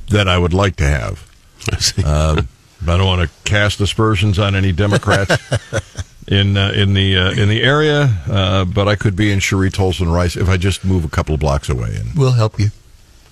that 0.10 0.28
I 0.28 0.38
would 0.38 0.54
like 0.54 0.76
to 0.78 0.86
have. 0.86 1.30
I 1.72 1.78
see. 1.78 2.04
Uh, 2.06 2.42
I 2.86 2.98
don't 2.98 3.08
want 3.08 3.22
to 3.22 3.50
cast 3.50 3.80
aspersions 3.80 4.38
on 4.38 4.56
any 4.56 4.74
Democrats 4.74 5.38
in 6.28 6.58
uh, 6.58 6.72
in 6.76 6.94
the 6.94 7.18
uh, 7.18 7.32
in 7.32 7.48
the 7.48 7.64
area, 7.64 8.18
uh, 8.30 8.66
but 8.66 8.90
I 8.90 8.96
could 8.98 9.16
be 9.16 9.32
in 9.32 9.40
Cheri 9.40 9.70
Toalson 9.72 10.08
Reisch 10.08 10.36
if 10.36 10.50
I 10.50 10.58
just 10.58 10.84
move 10.84 11.06
a 11.06 11.10
couple 11.10 11.34
of 11.34 11.40
blocks 11.40 11.70
away. 11.70 11.96
And 11.96 12.14
We'll 12.18 12.34
help 12.34 12.60
you. 12.60 12.72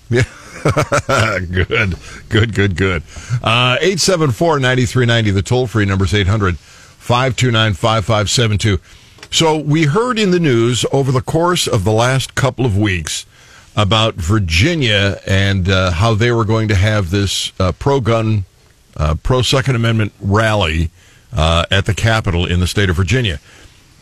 yeah, 0.08 0.22
good, 1.52 1.96
good, 2.28 2.54
good, 2.54 2.76
good. 2.76 3.02
Uh, 3.42 3.76
Eight 3.80 4.00
seven 4.00 4.30
four 4.30 4.58
ninety 4.60 4.86
three 4.86 5.06
ninety. 5.06 5.30
The 5.30 5.42
toll 5.42 5.66
free 5.66 5.84
number 5.84 6.04
is 6.04 6.14
800 6.14 6.58
529 6.58 7.74
5572. 7.74 8.78
So 9.30 9.58
we 9.58 9.84
heard 9.84 10.18
in 10.18 10.30
the 10.30 10.38
news 10.38 10.84
over 10.92 11.10
the 11.10 11.20
course 11.20 11.66
of 11.66 11.84
the 11.84 11.92
last 11.92 12.34
couple 12.34 12.64
of 12.64 12.78
weeks 12.78 13.26
about 13.74 14.14
Virginia 14.14 15.18
and 15.26 15.68
uh, 15.68 15.90
how 15.90 16.14
they 16.14 16.30
were 16.30 16.44
going 16.44 16.68
to 16.68 16.74
have 16.74 17.10
this 17.10 17.52
uh, 17.58 17.72
pro 17.72 18.00
gun, 18.00 18.44
uh, 18.96 19.16
pro 19.22 19.42
Second 19.42 19.74
Amendment 19.74 20.12
rally 20.20 20.90
uh, 21.32 21.64
at 21.70 21.86
the 21.86 21.94
Capitol 21.94 22.46
in 22.46 22.60
the 22.60 22.66
state 22.66 22.90
of 22.90 22.96
Virginia. 22.96 23.40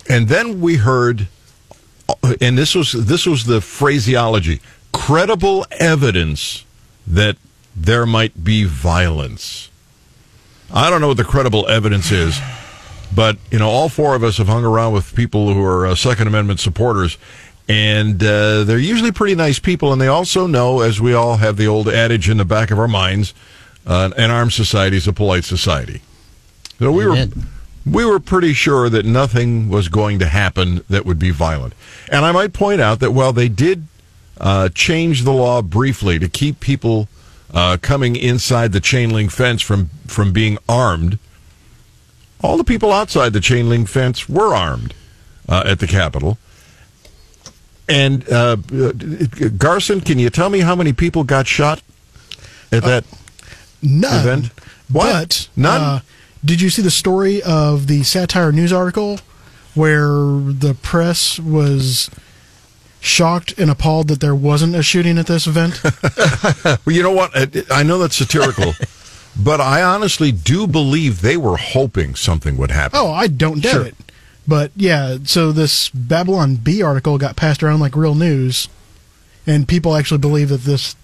And 0.09 0.29
then 0.29 0.61
we 0.61 0.77
heard 0.77 1.29
and 2.41 2.59
this 2.59 2.75
was 2.75 2.93
this 2.93 3.27
was 3.27 3.45
the 3.45 3.61
phraseology 3.61 4.61
credible 5.01 5.67
evidence 5.73 6.65
that 7.07 7.37
there 7.75 8.07
might 8.07 8.45
be 8.45 8.65
violence. 8.65 9.71
I 10.73 10.91
don't 10.91 11.01
know 11.01 11.09
what 11.09 11.17
the 11.17 11.25
credible 11.25 11.67
evidence 11.69 12.11
is 12.11 12.39
but 13.13 13.37
you 13.51 13.59
know 13.59 13.69
all 13.69 13.89
four 13.89 14.15
of 14.15 14.23
us 14.23 14.39
have 14.39 14.47
hung 14.47 14.65
around 14.65 14.93
with 14.93 15.15
people 15.15 15.53
who 15.53 15.65
are 15.65 15.87
uh, 15.87 15.95
second 15.95 16.29
amendment 16.29 16.61
supporters 16.61 17.19
and 17.69 18.23
uh, 18.23 18.65
they're 18.65 18.79
usually 18.79 19.13
pretty 19.13 19.35
nice 19.35 19.59
people 19.59 19.93
and 19.93 20.01
they 20.01 20.07
also 20.09 20.47
know 20.47 20.81
as 20.81 21.01
we 21.01 21.13
all 21.13 21.37
have 21.37 21.57
the 21.57 21.67
old 21.67 21.89
adage 21.89 22.29
in 22.29 22.37
the 22.37 22.45
back 22.45 22.71
of 22.71 22.79
our 22.79 22.89
minds 22.89 23.35
uh, 23.87 24.11
an 24.17 24.31
armed 24.31 24.53
society 24.53 24.97
is 24.97 25.09
a 25.09 25.13
polite 25.13 25.45
society. 25.45 26.03
So 26.79 26.93
we 26.93 27.07
were 27.07 27.27
we 27.87 28.05
were 28.05 28.21
pretty 28.21 28.53
sure 28.53 28.89
that 28.91 29.07
nothing 29.07 29.69
was 29.69 29.89
going 29.89 30.19
to 30.19 30.27
happen 30.27 30.85
that 30.91 31.07
would 31.07 31.19
be 31.19 31.31
violent. 31.31 31.73
And 32.11 32.25
I 32.25 32.33
might 32.33 32.53
point 32.53 32.81
out 32.81 33.01
that 33.01 33.13
while 33.13 33.33
they 33.33 33.49
did 33.49 33.87
uh, 34.41 34.69
change 34.71 35.25
the 35.25 35.33
law 35.33 35.63
briefly 35.63 36.19
to 36.19 36.29
keep 36.29 36.61
people 36.61 37.09
uh, 37.53 37.77
coming 37.81 38.17
inside 38.17 38.73
the 38.73 38.81
chain 38.81 39.11
link 39.11 39.31
fence 39.31 39.61
from, 39.61 39.91
from 40.07 40.33
being 40.33 40.59
armed, 40.69 41.19
all 42.43 42.57
the 42.57 42.65
people 42.65 42.93
outside 42.93 43.33
the 43.33 43.41
chain 43.41 43.69
link 43.69 43.89
fence 43.89 44.29
were 44.29 44.55
armed 44.55 44.95
uh, 45.49 45.63
at 45.67 45.79
the 45.79 45.87
Capitol. 45.87 46.39
And 47.89 48.27
uh, 48.31 48.57
Garson, 49.59 50.01
can 50.01 50.19
you 50.19 50.31
tell 50.31 50.49
me 50.49 50.61
how 50.61 50.77
many 50.77 50.93
people 50.93 51.25
got 51.25 51.47
shot 51.47 51.83
at 52.71 52.85
that 52.85 53.05
None. 53.83 54.21
event? 54.21 54.47
What? 54.91 55.13
But 55.13 55.49
None? 55.57 55.81
Uh, 55.81 56.01
did 56.45 56.61
you 56.61 56.71
see 56.71 56.83
the 56.83 56.91
story 56.91 57.43
of 57.43 57.89
the 57.89 58.05
satire 58.05 58.53
news 58.53 58.73
article 58.73 59.19
where 59.75 60.07
the 60.09 60.77
press 60.81 61.39
was 61.39 62.11
shocked 63.01 63.59
and 63.59 63.71
appalled 63.71 64.09
that 64.09 64.21
there 64.21 64.35
wasn't 64.35 64.75
a 64.77 64.83
shooting 64.83 65.19
at 65.19 65.27
this 65.27 65.47
event? 65.47 65.81
Well, 66.85 66.95
you 66.95 67.03
know 67.03 67.13
what? 67.13 67.31
I- 67.73 67.83
know 67.83 67.99
that's 67.99 68.17
satirical, 68.17 68.75
but 69.43 69.61
I 69.61 69.83
honestly 69.83 70.31
do 70.33 70.67
believe 70.67 71.21
they 71.21 71.37
were 71.37 71.57
hoping 71.57 72.15
something 72.15 72.57
would 72.57 72.71
happen. 72.71 72.99
oh, 73.01 73.11
I 73.13 73.27
don't 73.27 73.61
doubt 73.63 73.73
Sure. 73.73 73.87
it. 73.87 73.95
But 74.49 74.73
yeah, 74.77 75.19
so 75.25 75.53
this 75.53 75.89
Babylon 75.91 76.57
Bee 76.57 76.83
article 76.83 77.19
got 77.19 77.37
passed 77.37 77.63
around 77.63 77.81
like 77.81 77.95
real 77.97 78.15
news, 78.15 78.69
and 79.47 79.69
people 79.69 79.95
actually 79.97 80.19
believe 80.19 80.49
that 80.49 80.63
this 80.63 80.97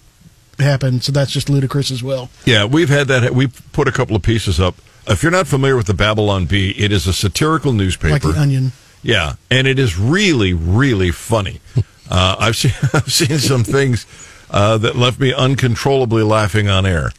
happened. 0.59 1.04
So 1.04 1.12
that's 1.12 1.30
just 1.30 1.48
ludicrous 1.48 1.90
as 1.90 2.02
well. 2.02 2.30
Yeah, 2.44 2.64
we've 2.64 2.88
had 2.88 3.09
that. 3.09 3.35
We 3.35 3.46
put 3.72 3.87
a 3.88 3.92
couple 3.92 4.16
of 4.16 4.22
pieces 4.22 4.59
up. 4.59 4.74
If 5.06 5.22
you're 5.22 5.30
not 5.32 5.46
familiar 5.46 5.76
with 5.76 5.87
the 5.87 5.94
Babylon 5.94 6.46
Bee, 6.46 6.70
it 6.76 6.90
is 6.90 7.06
a 7.06 7.12
satirical 7.12 7.72
newspaper. 7.72 8.12
Like 8.14 8.22
the 8.22 8.40
Onion. 8.40 8.72
Yeah, 9.06 9.34
and 9.50 9.66
it 9.66 9.78
is 9.78 9.96
really, 9.98 10.52
really 10.52 11.10
funny. 11.10 11.60
Uh, 12.08 12.36
I've 12.38 12.54
seen 12.54 12.70
I've 12.94 13.12
seen 13.12 13.38
some 13.40 13.64
things 13.64 14.06
uh, 14.48 14.78
that 14.78 14.94
left 14.94 15.18
me 15.18 15.34
uncontrollably 15.34 16.22
laughing 16.22 16.68
on 16.68 16.86
air. 16.86 17.10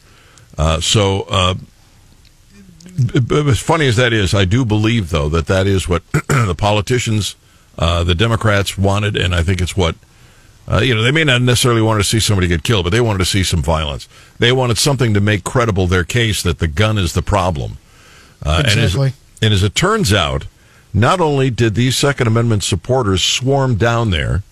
Uh, 0.56 0.80
so, 0.80 1.26
uh, 1.28 1.54
as 3.30 3.58
funny 3.60 3.86
as 3.86 3.96
that 3.96 4.14
is, 4.14 4.32
I 4.34 4.46
do 4.46 4.64
believe 4.64 5.10
though 5.10 5.28
that 5.28 5.46
that 5.48 5.66
is 5.66 5.88
what 5.90 6.02
the 6.28 6.54
politicians, 6.56 7.36
uh, 7.78 8.02
the 8.04 8.14
Democrats 8.14 8.78
wanted, 8.78 9.14
and 9.16 9.34
I 9.34 9.42
think 9.42 9.60
it's 9.60 9.76
what. 9.76 9.94
Uh, 10.66 10.78
you 10.80 10.94
know, 10.94 11.02
they 11.02 11.12
may 11.12 11.24
not 11.24 11.40
necessarily 11.40 11.80
want 11.82 11.98
to 12.00 12.04
see 12.04 12.18
somebody 12.20 12.46
get 12.46 12.62
killed, 12.62 12.84
but 12.84 12.90
they 12.90 13.00
wanted 13.02 13.18
to 13.18 13.24
see 13.26 13.42
some 13.42 13.62
violence. 13.62 14.06
They 14.38 14.52
wanted 14.52 14.76
something 14.78 15.14
to 15.14 15.20
make 15.20 15.44
credible 15.44 15.86
their 15.86 16.04
case 16.04 16.42
that 16.42 16.58
the 16.58 16.66
gun 16.66 16.98
is 16.98 17.12
the 17.14 17.22
problem. 17.22 17.78
Uh, 18.44 18.62
and 18.66 18.78
as- 18.80 18.94
Exactly. 18.94 19.12
and 19.42 19.52
as 19.54 19.62
it 19.62 19.74
turns 19.74 20.12
out, 20.14 20.46
not 21.00 21.20
only 21.20 21.50
did 21.50 21.74
these 21.74 21.96
Second 21.96 22.26
Amendment 22.26 22.62
supporters 22.64 23.22
swarm 23.22 23.76
down 23.76 24.10
there 24.10 24.42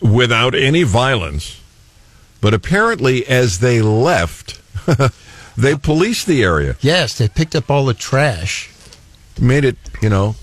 without 0.00 0.54
any 0.54 0.82
violence, 0.82 1.60
but 2.40 2.54
apparently 2.54 3.26
as 3.26 3.58
they 3.60 3.80
left, 3.82 4.60
they 5.56 5.74
policed 5.76 6.26
the 6.26 6.42
area, 6.42 6.76
Yes, 6.80 7.16
they 7.18 7.28
picked 7.28 7.54
up 7.54 7.70
all 7.70 7.84
the 7.84 7.94
trash. 7.94 8.70
made 9.40 9.64
it, 9.64 9.76
you 10.00 10.08
know, 10.08 10.34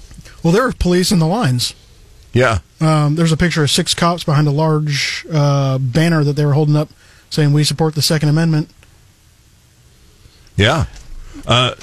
Well, 0.43 0.54
there 0.54 0.63
were 0.63 0.71
police 0.73 1.12
in 1.12 1.19
the 1.19 1.28
lines. 1.28 1.73
yeah. 2.34 2.60
Um, 2.82 3.15
there's 3.15 3.34
a 3.34 3.38
picture 3.38 3.62
of 3.63 3.69
six 3.69 3.93
cops 3.93 4.23
behind 4.23 4.47
a 4.47 4.52
large 4.52 5.25
uh, 5.30 5.78
banner 5.80 6.23
that 6.23 6.38
they 6.38 6.45
were 6.45 6.54
holding 6.54 6.78
up 6.78 6.88
saying, 7.30 7.52
We 7.52 7.65
support 7.65 7.93
the 7.95 8.02
Second 8.02 8.30
Amendment. 8.30 8.69
Yeah. 10.56 10.86
Uh, 11.45 11.75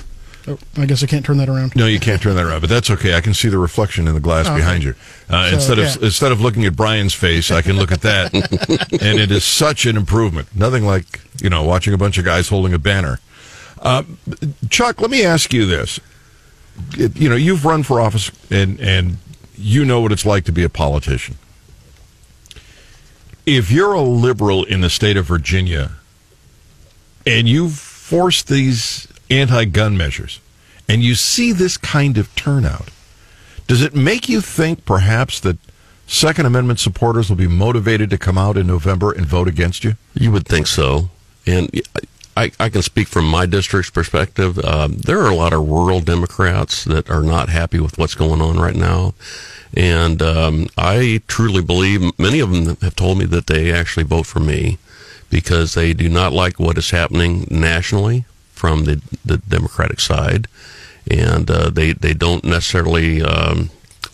Oh, 0.49 0.59
I 0.77 0.87
guess 0.87 1.03
I 1.03 1.07
can't 1.07 1.25
turn 1.25 1.39
that 1.39 1.49
around. 1.49 1.75
no, 1.75 1.87
you 1.87 1.99
can't 1.99 2.23
turn 2.23 2.37
that 2.37 2.45
around, 2.47 2.61
but 2.61 2.71
that's 2.71 2.89
okay. 2.91 3.15
I 3.17 3.21
can 3.21 3.35
see 3.35 3.49
the 3.49 3.59
reflection 3.59 4.07
in 4.07 4.15
the 4.15 4.21
glass 4.21 4.47
Okay. 4.47 4.57
behind 4.57 4.85
you. 4.85 4.95
Uh, 5.29 5.49
So, 5.51 5.55
instead 5.57 5.79
of 5.81 5.85
yeah. 5.85 6.07
instead 6.07 6.31
of 6.33 6.41
looking 6.41 6.65
at 6.65 6.77
Brian's 6.77 7.15
face, 7.15 7.51
I 7.51 7.63
can 7.63 7.77
look 7.77 7.91
at 7.91 8.03
that, 8.03 8.33
and 9.03 9.19
it 9.19 9.31
is 9.33 9.43
such 9.45 9.87
an 9.87 9.97
improvement. 9.97 10.49
Nothing 10.55 10.85
like 10.87 11.21
you 11.43 11.51
know 11.51 11.65
watching 11.65 11.95
a 11.95 11.99
bunch 11.99 12.17
of 12.19 12.25
guys 12.25 12.49
holding 12.49 12.73
a 12.75 12.79
banner. 12.79 13.19
Uh, 13.81 14.05
Chuck, 14.71 15.01
let 15.01 15.11
me 15.11 15.25
ask 15.25 15.53
you 15.53 15.67
this: 15.67 15.99
It- 16.97 17.17
you 17.17 17.29
know, 17.29 17.37
you've 17.37 17.65
run 17.65 17.83
for 17.83 18.01
office, 18.01 18.31
and 18.51 18.79
and 18.81 19.19
you 19.59 19.85
know 19.85 20.01
what 20.01 20.13
it's 20.13 20.25
like 20.27 20.45
to 20.45 20.53
be 20.53 20.63
a 20.63 20.69
politician. 20.69 21.37
If 23.45 23.71
you're 23.71 23.93
a 23.95 24.03
liberal 24.03 24.65
in 24.65 24.81
the 24.81 24.91
state 24.91 25.17
of 25.17 25.27
Virginia, 25.27 25.93
and 27.27 27.49
you 27.49 27.69
force 27.69 28.43
these 28.43 29.07
anti-gun 29.31 29.97
measures, 29.97 30.41
and 30.89 31.03
you 31.03 31.15
see 31.15 31.53
this 31.53 31.77
kind 31.77 32.19
of 32.19 32.35
turnout, 32.37 32.91
does 33.67 33.83
it 33.83 33.95
make 33.95 34.29
you 34.29 34.41
think 34.41 34.85
perhaps 34.85 35.41
that 35.41 35.59
Second 36.07 36.47
Amendment 36.47 36.79
supporters 36.79 37.29
will 37.29 37.37
be 37.37 37.49
motivated 37.49 38.11
to 38.11 38.19
come 38.19 38.39
out 38.39 38.57
in 38.57 38.67
November 38.67 39.11
and 39.13 39.27
vote 39.27 39.49
against 39.49 39.83
you? 39.83 39.95
You 40.15 40.31
would 40.31 40.47
think 40.47 40.69
so. 40.69 41.11
And 41.47 41.69
I, 42.37 42.53
I 42.61 42.69
can 42.69 42.83
speak 42.83 43.09
from 43.09 43.29
my 43.29 43.47
district's 43.47 43.91
perspective. 43.91 44.59
Um, 44.65 44.99
there 44.99 45.21
are 45.21 45.31
a 45.31 45.35
lot 45.35 45.53
of 45.53 45.69
rural 45.69 46.01
Democrats 46.01 46.85
that 46.85 47.11
are 47.11 47.23
not 47.23 47.49
happy 47.49 47.81
with 47.81 47.99
what's 47.99 48.15
going 48.15 48.41
on 48.41 48.59
right 48.59 48.77
now. 48.77 49.15
And 49.75 50.23
um, 50.23 50.69
I 50.79 51.23
truly 51.27 51.63
believe 51.63 52.17
many 52.19 52.41
of 52.41 52.51
them 52.51 52.77
have 52.83 52.95
told 52.95 53.19
me 53.19 53.25
that 53.27 53.47
they 53.49 53.73
actually 53.73 54.05
vote 54.05 54.27
for 54.27 54.41
me 54.41 54.79
because 55.29 55.75
they 55.75 55.93
do 55.93 56.09
not 56.09 56.33
like 56.33 56.61
what 56.61 56.79
is 56.79 56.91
happening 56.91 57.49
nationally 57.51 58.27
from 58.57 58.85
the, 58.85 59.01
the 59.25 59.37
Democratic 59.39 60.01
side. 60.01 60.49
And 61.09 61.49
uh, 61.49 61.71
they, 61.71 61.93
they 61.93 62.15
don't 62.15 62.43
necessarily 62.43 63.23
um, 63.23 63.71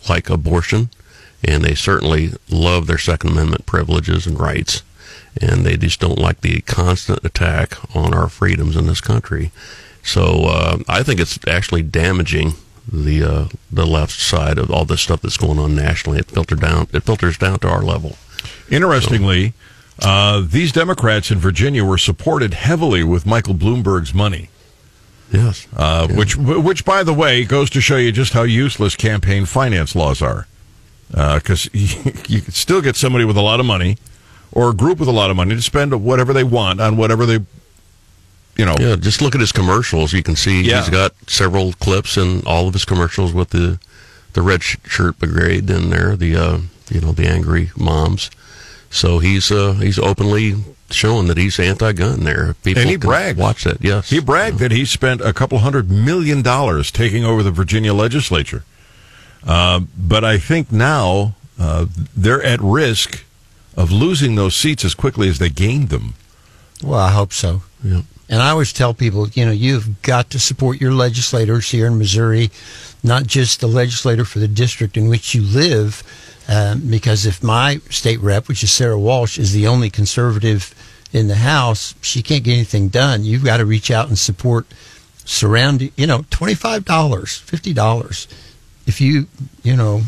like 0.08 0.28
abortion 0.28 0.90
and 1.44 1.64
they 1.64 1.74
certainly 1.74 2.32
love 2.48 2.86
their 2.86 2.98
Second 2.98 3.30
Amendment 3.30 3.66
privileges 3.66 4.26
and 4.26 4.38
rights, 4.38 4.82
and 5.40 5.64
they 5.64 5.76
just 5.76 6.00
don't 6.00 6.18
like 6.18 6.40
the 6.40 6.60
constant 6.62 7.24
attack 7.24 7.76
on 7.96 8.14
our 8.14 8.28
freedoms 8.28 8.76
in 8.76 8.86
this 8.86 9.00
country. 9.00 9.50
So 10.02 10.44
uh, 10.46 10.78
I 10.88 11.02
think 11.02 11.20
it's 11.20 11.38
actually 11.46 11.82
damaging 11.82 12.54
the 12.90 13.22
uh, 13.22 13.48
the 13.70 13.86
left 13.86 14.12
side 14.12 14.58
of 14.58 14.70
all 14.70 14.84
this 14.84 15.00
stuff 15.00 15.22
that's 15.22 15.36
going 15.36 15.58
on 15.58 15.74
nationally. 15.74 16.18
It 16.18 16.30
filters 16.30 16.60
down. 16.60 16.88
It 16.92 17.02
filters 17.02 17.38
down 17.38 17.60
to 17.60 17.68
our 17.68 17.82
level. 17.82 18.16
Interestingly, 18.70 19.52
uh, 20.04 20.42
these 20.44 20.72
Democrats 20.72 21.30
in 21.30 21.38
Virginia 21.38 21.84
were 21.84 21.98
supported 21.98 22.54
heavily 22.54 23.04
with 23.04 23.26
Michael 23.26 23.54
Bloomberg's 23.54 24.12
money. 24.12 24.48
Yes, 25.30 25.66
uh, 25.76 26.06
yeah. 26.10 26.16
which, 26.16 26.36
which, 26.36 26.84
by 26.84 27.02
the 27.02 27.14
way, 27.14 27.44
goes 27.44 27.70
to 27.70 27.80
show 27.80 27.96
you 27.96 28.12
just 28.12 28.34
how 28.34 28.42
useless 28.42 28.96
campaign 28.96 29.46
finance 29.46 29.94
laws 29.94 30.20
are. 30.20 30.46
Because 31.08 31.66
uh, 31.66 31.70
you, 31.72 32.12
you 32.28 32.40
can 32.42 32.52
still 32.52 32.82
get 32.82 32.96
somebody 32.96 33.24
with 33.24 33.36
a 33.36 33.42
lot 33.42 33.60
of 33.60 33.66
money, 33.66 33.96
or 34.52 34.70
a 34.70 34.74
group 34.74 34.98
with 34.98 35.08
a 35.08 35.12
lot 35.12 35.30
of 35.30 35.36
money 35.36 35.54
to 35.54 35.62
spend 35.62 36.04
whatever 36.04 36.32
they 36.32 36.44
want 36.44 36.80
on 36.80 36.96
whatever 36.96 37.24
they, 37.24 37.40
you 38.56 38.66
know. 38.66 38.74
Yeah, 38.78 38.96
just 38.96 39.22
look 39.22 39.34
at 39.34 39.40
his 39.40 39.52
commercials. 39.52 40.12
You 40.12 40.22
can 40.22 40.36
see 40.36 40.62
yeah. 40.62 40.80
he's 40.80 40.90
got 40.90 41.12
several 41.28 41.72
clips 41.74 42.16
in 42.18 42.42
all 42.46 42.68
of 42.68 42.74
his 42.74 42.84
commercials 42.84 43.32
with 43.32 43.50
the 43.50 43.78
the 44.34 44.42
red 44.42 44.62
shirt 44.62 45.18
brigade 45.18 45.68
in 45.70 45.90
there. 45.90 46.16
The 46.16 46.36
uh, 46.36 46.58
you 46.90 47.00
know 47.00 47.12
the 47.12 47.26
angry 47.26 47.70
moms. 47.76 48.30
So 48.92 49.18
he's 49.18 49.50
uh, 49.50 49.72
he's 49.72 49.98
openly 49.98 50.54
showing 50.90 51.26
that 51.28 51.38
he's 51.38 51.58
anti-gun 51.58 52.24
there. 52.24 52.54
People 52.62 52.82
and 52.82 52.90
he 52.90 52.96
bragged. 52.96 53.38
Watch 53.38 53.64
that. 53.64 53.82
Yes, 53.82 54.10
he 54.10 54.20
bragged 54.20 54.58
that 54.58 54.70
he 54.70 54.84
spent 54.84 55.22
a 55.22 55.32
couple 55.32 55.58
hundred 55.58 55.90
million 55.90 56.42
dollars 56.42 56.90
taking 56.90 57.24
over 57.24 57.42
the 57.42 57.50
Virginia 57.50 57.94
legislature. 57.94 58.64
Uh, 59.44 59.80
but 59.96 60.24
I 60.24 60.38
think 60.38 60.70
now 60.70 61.34
uh, 61.58 61.86
they're 62.14 62.42
at 62.42 62.60
risk 62.60 63.24
of 63.76 63.90
losing 63.90 64.34
those 64.34 64.54
seats 64.54 64.84
as 64.84 64.94
quickly 64.94 65.28
as 65.28 65.38
they 65.38 65.48
gained 65.48 65.88
them. 65.88 66.12
Well, 66.84 67.00
I 67.00 67.10
hope 67.10 67.32
so. 67.32 67.62
Yeah. 67.82 68.02
And 68.28 68.42
I 68.42 68.50
always 68.50 68.72
tell 68.72 68.94
people, 68.94 69.28
you 69.30 69.44
know, 69.44 69.52
you've 69.52 70.02
got 70.02 70.30
to 70.30 70.38
support 70.38 70.80
your 70.80 70.92
legislators 70.92 71.70
here 71.70 71.86
in 71.86 71.98
Missouri, 71.98 72.50
not 73.02 73.26
just 73.26 73.60
the 73.60 73.66
legislator 73.66 74.24
for 74.24 74.38
the 74.38 74.48
district 74.48 74.96
in 74.96 75.08
which 75.08 75.34
you 75.34 75.42
live, 75.42 76.02
um, 76.48 76.88
because 76.90 77.26
if 77.26 77.42
my 77.42 77.80
state 77.90 78.20
rep, 78.20 78.48
which 78.48 78.62
is 78.62 78.72
Sarah 78.72 78.98
Walsh, 78.98 79.38
is 79.38 79.52
the 79.52 79.66
only 79.66 79.90
conservative 79.90 80.74
in 81.12 81.28
the 81.28 81.36
House, 81.36 81.94
she 82.00 82.22
can't 82.22 82.44
get 82.44 82.54
anything 82.54 82.88
done. 82.88 83.24
You've 83.24 83.44
got 83.44 83.58
to 83.58 83.66
reach 83.66 83.90
out 83.90 84.08
and 84.08 84.18
support 84.18 84.66
surrounding, 85.24 85.92
you 85.96 86.06
know, 86.06 86.20
$25, 86.22 86.82
$50. 86.84 88.26
If 88.86 89.00
you, 89.00 89.28
you 89.62 89.76
know, 89.76 90.02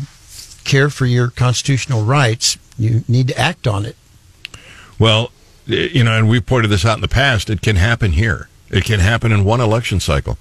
care 0.63 0.89
for 0.89 1.05
your 1.05 1.29
constitutional 1.29 2.03
rights, 2.03 2.57
you 2.77 3.03
need 3.07 3.27
to 3.29 3.37
act 3.37 3.67
on 3.67 3.85
it. 3.85 3.95
Well, 4.99 5.31
you 5.65 6.03
know, 6.03 6.17
and 6.17 6.29
we've 6.29 6.45
pointed 6.45 6.69
this 6.69 6.85
out 6.85 6.97
in 6.97 7.01
the 7.01 7.07
past, 7.07 7.49
it 7.49 7.61
can 7.61 7.75
happen 7.75 8.13
here. 8.13 8.49
It 8.69 8.83
can 8.83 8.99
happen 8.99 9.31
in 9.31 9.43
one 9.45 9.61
election 9.61 9.99
cycle. 9.99 10.37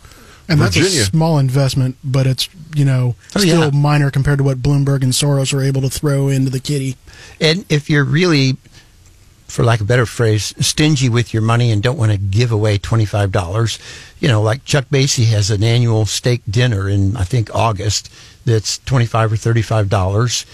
And 0.49 0.59
Virginia. 0.59 0.89
that's 0.89 1.09
a 1.09 1.11
small 1.11 1.39
investment, 1.39 1.97
but 2.05 2.27
it's 2.27 2.49
you 2.75 2.85
know 2.85 3.15
oh, 3.35 3.41
still 3.41 3.65
yeah. 3.65 3.71
minor 3.71 4.11
compared 4.11 4.39
to 4.39 4.45
what 4.45 4.59
Bloomberg 4.59 5.03
and 5.03 5.13
Soros 5.13 5.55
are 5.55 5.63
able 5.63 5.81
to 5.81 5.91
throw 5.91 6.29
into 6.29 6.51
the 6.51 6.61
kitty. 6.61 6.97
And 7.41 7.65
if 7.71 7.89
you're 7.89 8.05
really, 8.05 8.57
for 9.47 9.65
lack 9.65 9.81
of 9.81 9.87
a 9.87 9.89
better 9.89 10.07
phrase, 10.07 10.55
stingy 10.65 11.09
with 11.09 11.33
your 11.33 11.43
money 11.43 11.71
and 11.71 11.83
don't 11.83 11.99
want 11.99 12.13
to 12.13 12.19
give 12.19 12.53
away 12.53 12.77
twenty 12.77 13.07
five 13.07 13.33
dollars, 13.33 13.79
you 14.21 14.29
know, 14.29 14.43
like 14.43 14.65
Chuck 14.65 14.87
Basye 14.91 15.27
has 15.27 15.51
an 15.51 15.65
annual 15.65 16.05
steak 16.05 16.43
dinner 16.49 16.89
in 16.89 17.17
I 17.17 17.25
think 17.25 17.55
August 17.55 18.13
that's 18.45 18.79
twenty 18.79 19.07
five 19.07 19.33
or 19.33 19.37
thirty 19.37 19.63
five 19.63 19.89
dollars. 19.89 20.45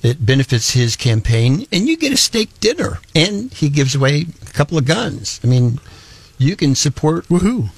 It 0.00 0.24
benefits 0.24 0.70
his 0.70 0.94
campaign, 0.94 1.66
and 1.72 1.88
you 1.88 1.96
get 1.96 2.12
a 2.12 2.16
steak 2.16 2.60
dinner, 2.60 3.00
and 3.16 3.52
he 3.52 3.68
gives 3.68 3.96
away 3.96 4.26
a 4.42 4.52
couple 4.52 4.78
of 4.78 4.84
guns. 4.84 5.40
I 5.42 5.48
mean, 5.48 5.80
you 6.38 6.54
can 6.54 6.76
support 6.76 7.26
woohoo 7.26 7.70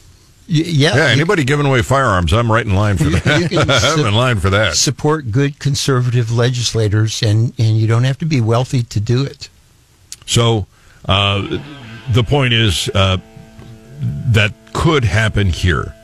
yeah. 0.50 0.96
Yeah. 0.96 1.06
Anybody 1.06 1.44
giving 1.44 1.66
away 1.66 1.82
firearms, 1.82 2.32
I'm 2.32 2.50
right 2.50 2.66
in 2.66 2.74
line 2.74 2.96
for 2.96 3.04
that. 3.04 3.96
I'm 3.98 4.06
in 4.06 4.14
line 4.14 4.40
for 4.40 4.50
that. 4.50 4.74
Support 4.74 5.30
good 5.30 5.58
conservative 5.58 6.32
legislators, 6.32 7.22
and 7.22 7.52
and 7.58 7.76
you 7.76 7.86
don't 7.86 8.04
have 8.04 8.18
to 8.18 8.26
be 8.26 8.40
wealthy 8.40 8.82
to 8.82 9.00
do 9.00 9.24
it. 9.24 9.48
So, 10.26 10.66
uh, 11.06 11.60
the 12.12 12.24
point 12.24 12.52
is 12.52 12.90
uh, 12.94 13.18
that 14.32 14.52
could 14.72 15.04
happen 15.04 15.48
here. 15.48 15.94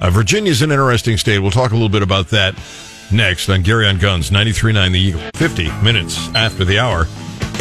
Uh, 0.00 0.10
Virginia's 0.10 0.62
an 0.62 0.70
interesting 0.70 1.16
state. 1.16 1.38
We'll 1.40 1.50
talk 1.50 1.70
a 1.70 1.74
little 1.74 1.88
bit 1.88 2.02
about 2.02 2.28
that 2.28 2.54
next 3.10 3.48
on 3.48 3.62
Gary 3.62 3.86
on 3.86 3.98
Guns, 3.98 4.30
93.9 4.30 4.92
The 4.92 4.98
Eagle, 4.98 5.20
50 5.36 5.70
minutes 5.82 6.28
after 6.34 6.64
the 6.64 6.78
hour. 6.78 7.06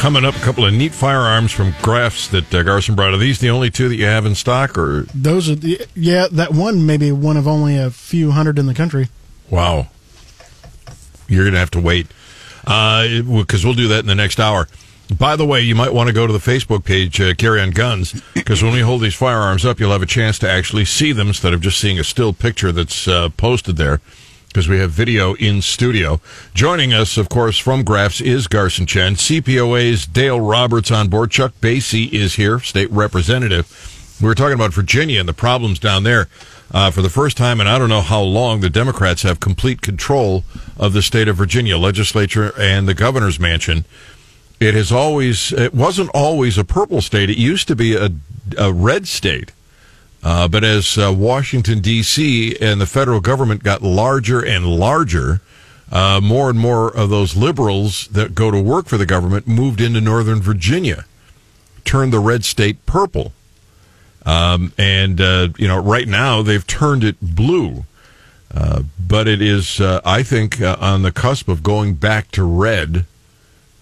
Coming 0.05 0.23
up, 0.23 0.35
a 0.35 0.39
couple 0.41 0.63
of 0.63 0.71
neat 0.71 0.93
firearms 0.93 1.51
from 1.51 1.73
Graf's 1.81 2.29
that 2.29 2.53
uh, 2.53 2.61
Garson 2.61 2.93
brought. 2.93 3.15
Are 3.15 3.17
these 3.17 3.39
the 3.39 3.49
only 3.49 3.71
two 3.71 3.89
that 3.89 3.95
you 3.95 4.05
have 4.05 4.27
in 4.27 4.35
stock, 4.35 4.77
or 4.77 5.07
those 5.15 5.49
are 5.49 5.55
the 5.55 5.83
yeah? 5.95 6.27
That 6.31 6.51
one 6.51 6.85
maybe 6.85 7.11
one 7.11 7.37
of 7.37 7.47
only 7.47 7.75
a 7.75 7.89
few 7.89 8.29
hundred 8.29 8.59
in 8.59 8.67
the 8.67 8.75
country. 8.75 9.07
Wow, 9.49 9.87
you're 11.27 11.43
gonna 11.43 11.57
have 11.57 11.71
to 11.71 11.81
wait 11.81 12.05
because 12.61 13.65
uh, 13.65 13.67
we'll 13.67 13.73
do 13.73 13.87
that 13.87 14.01
in 14.01 14.05
the 14.05 14.13
next 14.13 14.39
hour. 14.39 14.67
By 15.17 15.35
the 15.35 15.45
way, 15.47 15.61
you 15.61 15.73
might 15.73 15.91
want 15.91 16.05
to 16.05 16.13
go 16.13 16.27
to 16.27 16.33
the 16.33 16.37
Facebook 16.37 16.85
page, 16.85 17.19
uh, 17.19 17.33
Gary 17.33 17.59
on 17.59 17.71
Guns, 17.71 18.21
because 18.35 18.61
when 18.61 18.73
we 18.73 18.81
hold 18.81 19.01
these 19.01 19.15
firearms 19.15 19.65
up, 19.65 19.79
you'll 19.79 19.91
have 19.91 20.03
a 20.03 20.05
chance 20.05 20.37
to 20.37 20.47
actually 20.47 20.85
see 20.85 21.13
them 21.13 21.29
instead 21.29 21.51
of 21.51 21.61
just 21.61 21.79
seeing 21.79 21.97
a 21.97 22.03
still 22.03 22.31
picture 22.31 22.71
that's 22.71 23.07
uh, 23.07 23.29
posted 23.37 23.77
there 23.77 24.01
because 24.55 24.69
we 24.69 24.79
have 24.79 24.89
video 24.89 25.33
in 25.33 25.61
studio. 25.61 26.21
Joining 26.53 26.93
us, 26.93 27.17
of 27.17 27.27
course, 27.27 27.57
from 27.57 27.83
Graf's 27.83 28.21
is 28.21 28.47
Garson 28.47 28.85
Chen. 28.85 29.15
CPOA's 29.15 30.07
Dale 30.07 30.39
Roberts 30.39 30.91
on 30.91 31.09
board. 31.09 31.29
Chuck 31.29 31.51
Basye 31.59 32.09
is 32.13 32.35
here, 32.35 32.61
state 32.61 32.89
representative. 32.89 34.17
We 34.21 34.29
were 34.29 34.33
talking 34.33 34.53
about 34.53 34.73
Virginia 34.73 35.19
and 35.19 35.27
the 35.27 35.33
problems 35.33 35.77
down 35.77 36.03
there. 36.03 36.29
Uh, 36.71 36.89
for 36.89 37.01
the 37.01 37.09
first 37.09 37.35
time, 37.35 37.59
and 37.59 37.67
I 37.67 37.77
don't 37.77 37.89
know 37.89 37.99
how 37.99 38.21
long, 38.21 38.61
the 38.61 38.69
Democrats 38.69 39.23
have 39.23 39.41
complete 39.41 39.81
control 39.81 40.45
of 40.77 40.93
the 40.93 41.01
state 41.01 41.27
of 41.27 41.35
Virginia 41.35 41.77
legislature 41.77 42.53
and 42.57 42.87
the 42.87 42.93
governor's 42.93 43.41
mansion. 43.41 43.83
It 44.61 44.73
has 44.73 44.89
always, 44.89 45.51
it 45.51 45.73
wasn't 45.73 46.11
always 46.13 46.57
a 46.57 46.63
purple 46.63 47.01
state. 47.01 47.29
It 47.29 47.37
used 47.37 47.67
to 47.67 47.75
be 47.75 47.93
a, 47.93 48.09
a 48.57 48.71
red 48.71 49.05
state. 49.05 49.51
Uh, 50.25 50.47
but 50.47 50.63
as 50.63 50.97
uh, 50.97 51.13
Washington, 51.15 51.81
D.C. 51.81 52.57
and 52.59 52.81
the 52.81 52.87
federal 52.87 53.21
government 53.21 53.61
got 53.61 53.83
larger 53.83 54.43
and 54.43 54.65
larger, 54.65 55.39
uh, 55.91 56.19
more 56.21 56.49
and 56.49 56.57
more 56.57 56.89
of 56.89 57.11
those 57.11 57.35
liberals 57.35 58.07
that 58.07 58.33
go 58.33 58.49
to 58.49 58.59
work 58.59 58.87
for 58.87 58.97
the 58.97 59.05
government 59.05 59.47
moved 59.47 59.79
into 59.79 60.01
Northern 60.01 60.41
Virginia, 60.41 61.05
turned 61.83 62.11
the 62.11 62.19
red 62.19 62.43
state 62.43 62.83
purple. 62.87 63.33
Um, 64.25 64.73
and, 64.79 65.21
uh, 65.21 65.49
you 65.57 65.67
know, 65.67 65.79
right 65.79 66.07
now 66.07 66.41
they've 66.41 66.65
turned 66.65 67.03
it 67.03 67.17
blue. 67.21 67.85
Uh, 68.51 68.81
but 68.99 69.27
it 69.27 69.43
is, 69.43 69.79
uh, 69.79 70.01
I 70.03 70.23
think, 70.23 70.59
on 70.59 71.03
the 71.03 71.11
cusp 71.11 71.47
of 71.47 71.61
going 71.61 71.93
back 71.93 72.31
to 72.31 72.43
red, 72.43 73.05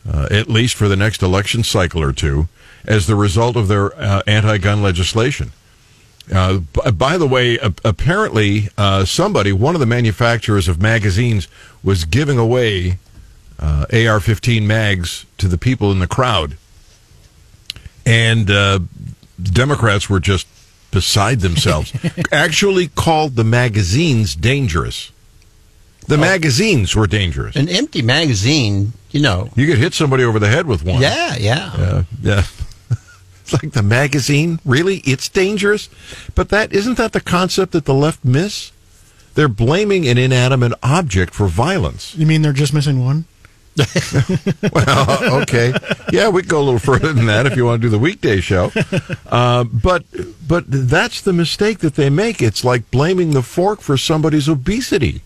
at 0.06 0.50
least 0.50 0.76
for 0.76 0.90
the 0.90 0.98
next 0.98 1.24
election 1.24 1.64
cycle 1.64 2.02
or 2.02 2.12
two, 2.12 2.50
as 2.84 3.08
the 3.08 3.16
result 3.16 3.56
of 3.56 3.70
their 3.70 3.94
anti 4.28 4.58
gun 4.58 4.82
legislation. 4.82 5.54
Uh, 6.32 6.60
by 6.94 7.18
the 7.18 7.28
way, 7.28 7.58
apparently 7.84 8.70
uh, 8.78 9.04
somebody, 9.04 9.52
one 9.52 9.76
of 9.76 9.80
the 9.80 9.86
manufacturers 9.86 10.68
of 10.68 10.82
magazines, 10.82 11.48
was 11.84 12.06
giving 12.06 12.38
away 12.38 12.98
uh, 13.60 13.86
AR-15 13.92 14.64
mags 14.64 15.26
to 15.38 15.48
the 15.48 15.58
people 15.58 15.92
in 15.92 16.00
the 16.00 16.08
crowd, 16.08 16.58
and 18.06 18.50
uh, 18.50 18.80
Democrats 19.42 20.10
were 20.10 20.22
just 20.22 20.48
beside 20.92 21.42
themselves. 21.42 21.94
Actually, 22.32 22.88
called 22.88 23.36
the 23.36 23.44
magazines 23.44 24.36
dangerous. 24.36 25.12
The 26.08 26.16
oh. 26.16 26.20
magazines 26.20 26.96
were 26.96 27.08
dangerous. 27.08 27.56
An 27.56 27.68
empty 27.68 28.02
magazine, 28.02 28.94
you 29.12 29.22
know, 29.22 29.50
you 29.56 29.68
could 29.68 29.78
hit 29.78 29.94
somebody 29.94 30.24
over 30.24 30.40
the 30.40 30.50
head 30.50 30.68
with 30.68 30.86
one. 30.86 31.02
Yeah, 31.02 31.36
yeah, 31.38 32.04
yeah 32.22 32.44
like 33.54 33.74
the 33.74 33.84
magazine. 33.84 34.60
Really? 34.66 34.98
It's 35.00 35.30
dangerous? 35.30 35.90
But 36.36 36.50
that 36.50 36.74
isn't 36.74 36.98
that 36.98 37.14
the 37.14 37.22
concept 37.22 37.72
that 37.74 37.86
the 37.86 37.94
left 37.94 38.26
miss? 38.26 38.72
They're 39.36 39.48
blaming 39.48 40.08
an 40.08 40.18
inanimate 40.18 40.74
object 40.84 41.34
for 41.34 41.48
violence. 41.48 42.16
You 42.16 42.26
mean 42.26 42.42
they're 42.42 42.54
just 42.54 42.74
missing 42.74 43.04
one? 43.04 43.26
well, 44.72 45.42
okay, 45.42 45.74
yeah, 46.12 46.30
we 46.30 46.44
go 46.44 46.60
a 46.60 46.62
little 46.62 46.80
further 46.80 47.12
than 47.12 47.26
that 47.26 47.48
if 47.48 47.56
you 47.56 47.66
want 47.66 47.82
to 47.82 47.88
do 47.88 47.90
the 47.90 47.98
weekday 47.98 48.40
show. 48.40 48.72
Uh, 49.26 49.64
but 49.64 50.04
but 50.48 50.66
that's 50.68 51.22
the 51.22 51.34
mistake 51.34 51.80
that 51.80 51.96
they 51.96 52.12
make. 52.12 52.40
It's 52.40 52.64
like 52.64 52.92
blaming 52.92 53.32
the 53.32 53.42
fork 53.42 53.82
for 53.82 53.98
somebody's 53.98 54.48
obesity. 54.48 55.22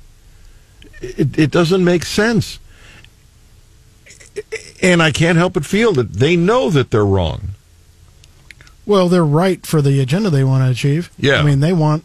It, 1.02 1.38
it 1.38 1.52
doesn't 1.52 1.84
make 1.84 2.06
sense, 2.06 2.60
and 4.82 5.04
I 5.04 5.12
can't 5.12 5.38
help 5.38 5.54
but 5.54 5.66
feel 5.66 5.92
that 5.94 6.14
they 6.14 6.38
know 6.38 6.70
that 6.70 6.90
they're 6.90 7.06
wrong. 7.06 7.50
Well, 8.88 9.10
they're 9.10 9.24
right 9.24 9.64
for 9.66 9.84
the 9.84 10.00
agenda 10.00 10.32
they 10.32 10.44
want 10.44 10.64
to 10.64 10.72
achieve. 10.72 11.12
Yeah, 11.20 11.36
I 11.36 11.44
mean 11.44 11.60
they 11.60 11.74
want 11.74 12.04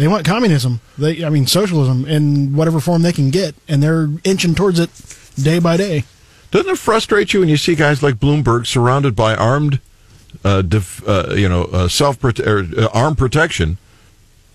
they 0.00 0.08
want 0.08 0.24
communism. 0.24 0.80
They, 0.96 1.22
I 1.22 1.28
mean, 1.28 1.46
socialism 1.46 2.06
in 2.06 2.56
whatever 2.56 2.80
form 2.80 3.02
they 3.02 3.12
can 3.12 3.28
get, 3.28 3.54
and 3.68 3.82
they're 3.82 4.08
inching 4.24 4.54
towards 4.54 4.78
it 4.80 4.88
day 5.36 5.58
by 5.58 5.76
day. 5.76 6.04
Doesn't 6.50 6.72
it 6.72 6.78
frustrate 6.78 7.34
you 7.34 7.40
when 7.40 7.50
you 7.50 7.58
see 7.58 7.74
guys 7.74 8.02
like 8.02 8.14
Bloomberg 8.14 8.66
surrounded 8.66 9.14
by 9.14 9.34
armed, 9.34 9.78
uh, 10.42 10.62
def, 10.62 11.06
uh, 11.06 11.34
you 11.34 11.50
know, 11.50 11.64
uh, 11.64 11.86
self 11.86 12.24
or 12.24 12.30
uh, 12.30 12.88
armed 12.94 13.18
protection, 13.18 13.76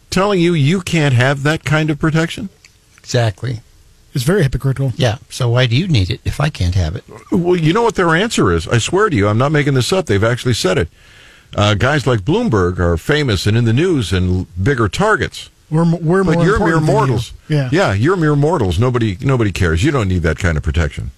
telling 0.10 0.40
you 0.40 0.56
you 0.56 0.82
can't 0.82 1.14
have 1.14 1.44
that 1.44 1.64
kind 1.64 1.92
of 1.92 2.00
protection? 2.00 2.50
Exactly. 2.98 3.62
It's 4.16 4.24
very 4.24 4.42
hypocritical. 4.42 4.94
Yeah. 4.96 5.18
So 5.30 5.50
why 5.50 5.68
do 5.68 5.76
you 5.76 5.88
need 5.88 6.10
it 6.10 6.22
if 6.26 6.40
I 6.40 6.50
can't 6.50 6.74
have 6.74 6.96
it? 6.96 7.04
Well, 7.32 7.56
you 7.56 7.72
know 7.72 7.84
what 7.84 7.96
their 7.96 8.16
answer 8.16 8.52
is. 8.52 8.68
I 8.68 8.80
swear 8.80 9.10
to 9.10 9.16
you, 9.16 9.28
I'm 9.28 9.38
not 9.38 9.52
making 9.52 9.76
this 9.76 9.94
up. 9.94 10.08
They've 10.08 10.24
actually 10.24 10.54
said 10.56 10.78
it. 10.80 10.90
Uh, 11.56 11.74
guys 11.74 12.06
like 12.06 12.20
Bloomberg 12.22 12.80
are 12.80 12.98
famous 12.98 13.48
and 13.48 13.56
in 13.56 13.64
the 13.66 13.74
news 13.74 14.12
and 14.12 14.46
bigger 14.62 14.90
targets. 14.90 15.50
We're 15.72 15.96
we're 15.96 16.24
But 16.24 16.36
more 16.36 16.46
you're 16.46 16.60
mere 16.60 16.76
important 16.78 16.86
than 16.86 16.88
you. 16.88 16.94
mortals. 16.94 17.34
Yeah. 17.48 17.70
yeah, 17.72 17.94
you're 17.94 18.18
mere 18.18 18.36
mortals. 18.36 18.78
Nobody, 18.78 19.18
nobody 19.22 19.52
cares. 19.52 19.84
You 19.84 19.92
don't 19.92 20.08
need 20.10 20.22
that 20.24 20.38
kind 20.38 20.58
of 20.58 20.64
protection. 20.64 21.12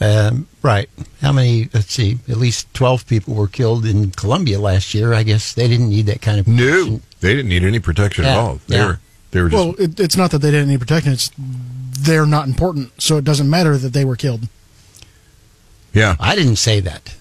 Um, 0.00 0.46
right. 0.62 0.88
How 1.20 1.32
many? 1.32 1.68
Let's 1.74 1.92
see. 1.92 2.18
At 2.28 2.36
least 2.36 2.72
twelve 2.74 3.06
people 3.08 3.34
were 3.34 3.48
killed 3.48 3.84
in 3.84 4.12
Columbia 4.12 4.60
last 4.60 4.94
year. 4.94 5.12
I 5.12 5.24
guess 5.24 5.52
they 5.54 5.66
didn't 5.66 5.88
need 5.88 6.06
that 6.06 6.20
kind 6.22 6.38
of. 6.38 6.46
No, 6.46 7.00
they 7.20 7.34
didn't 7.34 7.48
need 7.48 7.64
any 7.64 7.80
protection 7.80 8.24
at 8.24 8.38
all. 8.38 8.60
They 8.68 8.76
yeah. 8.76 8.86
were, 8.86 9.00
they 9.32 9.42
were 9.42 9.48
just. 9.48 9.64
Well, 9.66 9.74
it, 9.76 9.98
it's 9.98 10.16
not 10.16 10.30
that 10.30 10.38
they 10.38 10.52
didn't 10.52 10.68
need 10.68 10.78
protection. 10.78 11.12
It's 11.12 11.30
they're 11.36 12.26
not 12.26 12.46
important, 12.46 13.02
so 13.02 13.16
it 13.16 13.24
doesn't 13.24 13.50
matter 13.50 13.76
that 13.76 13.92
they 13.92 14.04
were 14.04 14.14
killed. 14.14 14.48
yeah. 15.92 16.14
I 16.20 16.36
didn't 16.36 16.56
say 16.56 16.78
that. 16.78 17.16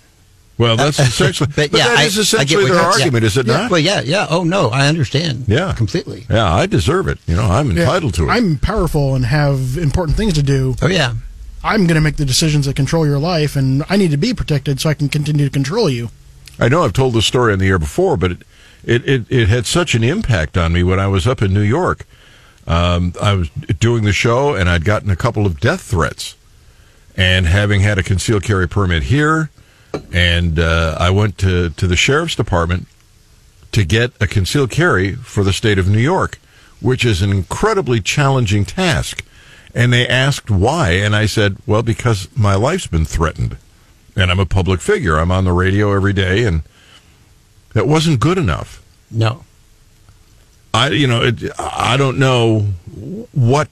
Well, 0.58 0.76
that's 0.78 1.00
essentially. 1.10 1.48
but 1.56 1.72
But, 1.72 1.78
yeah, 1.80 1.88
that 1.89 1.98
I- 2.00 2.04
is 2.04 2.17
essentially 2.17 2.65
their 2.65 2.74
you're- 2.76 2.86
argument, 2.86 3.24
yeah. 3.24 3.28
is 3.28 3.38
it 3.38 3.46
Yeah, 3.48 3.58
not? 3.58 3.72
Well, 3.72 3.80
yeah, 3.80 4.02
yeah. 4.02 4.28
Oh 4.30 4.43
no, 4.43 4.70
I 4.70 4.88
understand. 4.88 5.46
Yeah. 5.48 5.74
completely. 5.74 6.26
Yeah, 6.30 6.52
I 6.54 6.65
deserve 6.65 7.08
it. 7.08 7.20
You 7.28 7.36
know, 7.36 7.43
I'm 7.46 7.72
Yeah. 7.72 7.82
entitled 7.84 8.13
to 8.15 8.24
it. 8.28 8.32
I'm 8.32 8.58
powerful 8.58 9.15
and 9.15 9.26
have 9.26 9.78
important 9.78 10.17
things 10.17 10.34
to 10.34 10.43
do. 10.43 10.76
Oh 10.82 10.88
yeah. 10.88 11.13
I'm 11.63 11.86
going 11.88 11.96
to 11.96 12.02
make 12.02 12.17
the 12.17 12.26
decisions 12.26 12.65
that 12.65 12.76
control 12.76 13.06
your 13.06 13.20
life, 13.20 13.56
and 13.56 13.84
I 13.89 13.98
need 13.98 14.12
to 14.12 14.17
be 14.17 14.34
protected 14.34 14.80
so 14.80 14.89
I 14.89 14.93
can 14.93 15.10
continue 15.10 15.43
to 15.46 15.52
control 15.52 15.89
you. 15.89 16.10
I 16.60 16.70
know 16.70 16.84
I've 16.84 16.93
told 16.93 17.13
this 17.13 17.26
story 17.26 17.52
on 17.52 17.60
the 17.60 17.67
air 17.67 17.80
before, 17.80 18.15
but 18.15 18.32
it, 18.32 18.38
it, 18.84 19.08
it, 19.10 19.26
it 19.30 19.50
had 19.50 19.65
such 19.65 19.93
an 19.96 20.04
impact 20.04 20.56
on 20.58 20.72
me 20.72 20.84
when 20.84 21.00
I 21.00 21.08
was 21.08 21.28
up 21.28 21.41
in 21.41 21.54
New 21.54 21.62
York. 21.62 22.06
Um, 22.67 23.13
I 23.22 23.34
was 23.34 23.50
doing 23.80 24.04
the 24.06 24.13
show, 24.13 24.54
and 24.56 24.70
I'd 24.70 24.86
gotten 24.86 25.10
a 25.10 25.15
couple 25.15 25.46
of 25.46 25.60
death 25.60 25.82
threats. 25.82 26.36
And 27.15 27.48
having 27.48 27.82
had 27.82 27.98
a 27.98 28.04
concealed 28.04 28.43
carry 28.43 28.67
permit 28.67 29.04
here, 29.04 29.50
and 30.13 30.60
uh, 30.60 30.95
I 31.00 31.10
went 31.10 31.38
to, 31.39 31.69
to 31.71 31.88
the 31.88 31.95
sheriff's 31.95 32.36
department 32.36 32.88
to 33.71 33.84
get 33.86 34.12
a 34.21 34.28
concealed 34.28 34.71
carry 34.71 35.13
for 35.13 35.43
the 35.43 35.54
state 35.54 35.78
of 35.78 35.88
New 35.89 36.00
York, 36.00 36.39
which 36.82 37.06
is 37.06 37.21
an 37.21 37.32
incredibly 37.32 38.00
challenging 38.02 38.65
task. 38.65 39.23
And 39.76 39.93
they 39.93 40.08
asked 40.08 40.50
why, 40.50 40.91
and 40.91 41.15
I 41.15 41.26
said, 41.28 41.58
well, 41.67 41.84
because 41.84 42.28
my 42.36 42.56
life's 42.56 42.88
been 42.88 43.06
threatened 43.06 43.58
and 44.15 44.32
I'm 44.32 44.39
a 44.39 44.45
public 44.45 44.82
figure. 44.82 45.17
I'm 45.17 45.32
on 45.32 45.43
the 45.45 45.52
radio 45.54 45.93
every 45.93 46.13
day, 46.13 46.43
and 46.43 46.63
that 47.73 47.88
wasn't 47.88 48.19
good 48.19 48.39
enough. 48.39 48.84
No. 49.12 49.43
I, 50.73 50.89
you 50.89 51.06
know, 51.06 51.21
it, 51.23 51.43
I 51.60 51.97
don't 51.97 52.17
know 52.17 52.62
what 53.34 53.69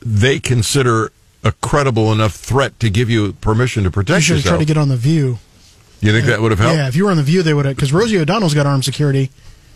they 0.00 0.40
consider 0.40 1.12
a 1.44 1.52
credible 1.52 2.12
enough 2.12 2.34
threat 2.34 2.78
to 2.80 2.90
give 2.90 3.08
you 3.08 3.34
permission 3.34 3.84
to 3.84 3.88
You 3.88 3.92
protect 3.92 4.24
should 4.24 4.36
yourself. 4.38 4.54
tried 4.56 4.58
to 4.58 4.64
get 4.64 4.76
on 4.76 4.88
the 4.88 4.96
View. 4.96 5.38
You 6.00 6.12
think 6.12 6.26
that 6.26 6.40
would 6.40 6.50
have 6.52 6.58
helped? 6.58 6.76
Yeah, 6.76 6.88
if 6.88 6.96
you 6.96 7.04
were 7.04 7.10
on 7.10 7.16
the 7.16 7.22
View, 7.22 7.42
they 7.42 7.54
would 7.54 7.64
have. 7.64 7.76
Because 7.76 7.92
Rosie 7.92 8.18
O'Donnell's 8.18 8.54
got 8.54 8.66
armed 8.66 8.84
security. 8.84 9.30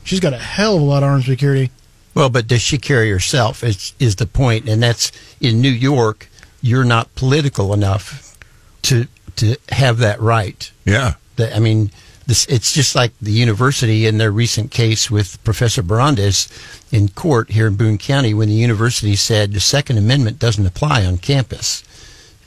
She's 0.04 0.20
got 0.20 0.32
a 0.32 0.38
hell 0.38 0.76
of 0.76 0.82
a 0.82 0.84
lot 0.84 1.02
of 1.02 1.08
armed 1.08 1.24
security. 1.24 1.70
Well, 2.14 2.28
but 2.28 2.46
does 2.46 2.62
she 2.62 2.78
carry 2.78 3.10
herself? 3.10 3.62
Is 3.62 3.94
is 3.98 4.16
the 4.16 4.26
point? 4.26 4.68
And 4.68 4.82
that's 4.82 5.12
in 5.40 5.60
New 5.60 5.70
York. 5.70 6.28
You're 6.60 6.84
not 6.84 7.14
political 7.14 7.72
enough 7.72 8.36
to 8.82 9.06
to 9.36 9.56
have 9.70 9.98
that 9.98 10.20
right. 10.20 10.70
Yeah. 10.84 11.14
The, 11.36 11.54
I 11.54 11.60
mean, 11.60 11.90
this 12.26 12.46
it's 12.46 12.72
just 12.72 12.94
like 12.94 13.12
the 13.20 13.32
university 13.32 14.06
in 14.06 14.18
their 14.18 14.30
recent 14.30 14.70
case 14.70 15.10
with 15.10 15.42
Professor 15.44 15.82
Barondes 15.82 16.48
in 16.92 17.08
court 17.08 17.50
here 17.50 17.66
in 17.66 17.76
Boone 17.76 17.98
County 17.98 18.34
when 18.34 18.48
the 18.48 18.54
university 18.54 19.16
said 19.16 19.52
the 19.52 19.60
Second 19.60 19.98
Amendment 19.98 20.38
doesn't 20.38 20.66
apply 20.66 21.04
on 21.04 21.18
campus. 21.18 21.82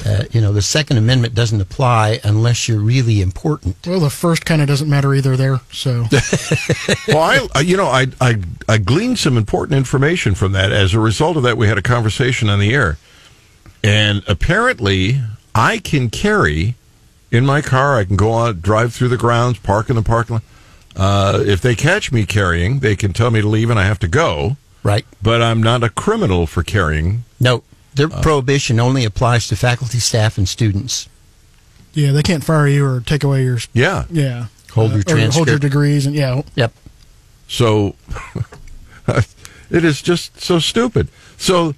Uh, 0.05 0.23
you 0.31 0.41
know, 0.41 0.51
the 0.51 0.61
Second 0.61 0.97
Amendment 0.97 1.33
doesn't 1.33 1.61
apply 1.61 2.19
unless 2.25 2.67
you're 2.67 2.79
really 2.79 3.21
important. 3.21 3.77
Well, 3.87 3.99
the 4.01 4.09
first 4.09 4.45
kind 4.45 4.61
of 4.61 4.67
doesn't 4.67 4.89
matter 4.89 5.13
either 5.13 5.37
there. 5.37 5.61
So 5.71 6.05
well, 7.07 7.19
I, 7.19 7.47
I- 7.55 7.61
you 7.61 7.77
know, 7.77 7.87
I, 7.87 8.07
I, 8.19 8.35
I 8.67 8.77
gleaned 8.79 9.19
some 9.19 9.37
important 9.37 9.77
information 9.77 10.35
from 10.35 10.51
that. 10.53 10.71
As 10.73 10.93
a 10.93 10.99
result 10.99 11.37
of 11.37 11.43
that, 11.43 11.57
we 11.57 11.67
had 11.67 11.77
a 11.77 11.81
conversation 11.81 12.49
on 12.49 12.59
the 12.59 12.73
air, 12.73 12.97
and 13.83 14.23
apparently, 14.27 15.21
I 15.55 15.77
can 15.77 16.09
carry 16.09 16.75
in 17.31 17.45
my 17.45 17.61
car. 17.61 17.97
I 17.97 18.03
can 18.05 18.15
go 18.15 18.33
out, 18.39 18.61
drive 18.61 18.93
through 18.93 19.09
the 19.09 19.17
grounds, 19.17 19.59
park 19.59 19.89
in 19.89 19.95
the 19.95 20.01
parking 20.03 20.35
lot. 20.35 20.43
Uh, 20.95 21.43
if 21.45 21.61
they 21.61 21.75
catch 21.75 22.11
me 22.11 22.25
carrying, 22.25 22.79
they 22.79 22.95
can 22.95 23.13
tell 23.13 23.31
me 23.31 23.41
to 23.41 23.47
leave, 23.47 23.69
and 23.69 23.79
I 23.79 23.85
have 23.85 23.99
to 23.99 24.07
go. 24.07 24.57
Right? 24.83 25.05
But 25.21 25.41
I'm 25.41 25.63
not 25.63 25.81
a 25.83 25.89
criminal 25.89 26.45
for 26.45 26.61
carrying. 26.61 27.23
No, 27.39 27.63
their 27.95 28.11
Uh. 28.11 28.21
prohibition 28.21 28.79
only 28.79 29.05
applies 29.05 29.47
to 29.47 29.55
faculty, 29.55 29.99
staff, 29.99 30.37
and 30.37 30.47
students. 30.49 31.07
yeah, 31.93 32.11
they 32.11 32.23
can't 32.23 32.43
fire 32.43 32.67
you 32.67 32.83
or 32.85 33.01
take 33.01 33.23
away 33.23 33.43
your 33.43 33.59
Yeah. 33.73 34.05
yeah 34.09 34.45
Hold 34.71 34.91
your 34.93 35.03
or 35.07 35.31
hold 35.31 35.47
your 35.47 35.59
degrees 35.59 36.05
and 36.07 36.15
yeah. 36.15 36.41
Yep. 36.55 36.73
So 37.47 37.95
it 39.69 39.85
is 39.85 40.01
just 40.01 40.41
so 40.41 40.57
stupid. 40.59 41.07
So 41.37 41.75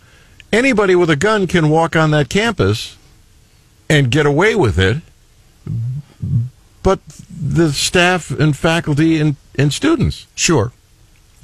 anybody 0.54 0.96
with 0.96 1.10
a 1.10 1.18
gun 1.18 1.48
can 1.48 1.70
walk 1.70 1.96
on 1.98 2.12
that 2.12 2.30
campus 2.30 2.96
and 3.90 4.10
get 4.10 4.26
away 4.26 4.56
with 4.56 4.80
it, 4.80 4.98
but 6.84 7.00
the 7.30 7.74
staff 7.74 8.32
and 8.32 8.56
faculty 8.56 9.20
and, 9.20 9.36
and 9.58 9.74
students. 9.74 10.28
Sure. 10.36 10.72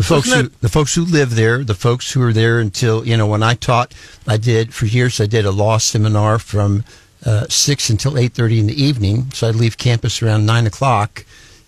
The 0.01 0.07
folks, 0.07 0.27
Isn't 0.29 0.45
who, 0.45 0.57
the 0.61 0.69
folks 0.69 0.95
who 0.95 1.05
live 1.05 1.35
there, 1.35 1.63
the 1.63 1.75
folks 1.75 2.11
who 2.11 2.23
are 2.23 2.33
there 2.33 2.59
until 2.59 3.05
you 3.07 3.15
know. 3.17 3.27
When 3.27 3.43
I 3.43 3.53
taught, 3.53 3.93
I 4.27 4.37
did 4.37 4.73
for 4.73 4.87
years. 4.87 5.21
I 5.21 5.27
did 5.27 5.45
a 5.45 5.51
law 5.51 5.77
seminar 5.77 6.39
from 6.39 6.83
uh, 7.23 7.45
six 7.49 7.89
until 7.91 8.17
eight 8.17 8.33
thirty 8.33 8.59
in 8.59 8.65
the 8.65 8.81
evening. 8.81 9.29
So 9.31 9.47
I'd 9.47 9.55
leave 9.55 9.77
campus 9.77 10.21
around 10.23 10.47
nine 10.47 10.65
o'clock. 10.65 11.23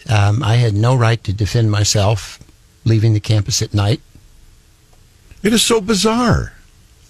Um, 0.09 0.41
I 0.41 0.55
had 0.55 0.73
no 0.73 0.95
right 0.95 1.23
to 1.25 1.31
defend 1.31 1.69
myself 1.69 2.39
leaving 2.85 3.13
the 3.13 3.19
campus 3.19 3.61
at 3.61 3.73
night. 3.73 4.01
It 5.43 5.53
is 5.53 5.61
so 5.61 5.79
bizarre. 5.79 6.53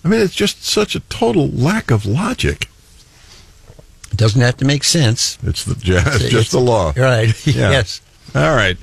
I 0.04 0.10
mean, 0.10 0.20
it's 0.20 0.36
just 0.36 0.66
such 0.66 0.94
a 0.94 1.00
total 1.02 1.48
lack 1.48 1.90
of 1.90 2.06
logic. 2.06 2.68
It 4.12 4.18
doesn't 4.18 4.42
have 4.42 4.58
to 4.58 4.66
make 4.66 4.84
sense. 4.84 5.38
It's, 5.42 5.64
the, 5.64 5.72
it's 5.78 6.16
It's- 6.16 6.30
just 6.32 6.52
the 6.52 6.60
law. 6.60 6.92
Right? 6.98 7.34
Yeah. 7.48 7.72
yes. 7.72 8.02
All 8.36 8.54
right. 8.56 8.78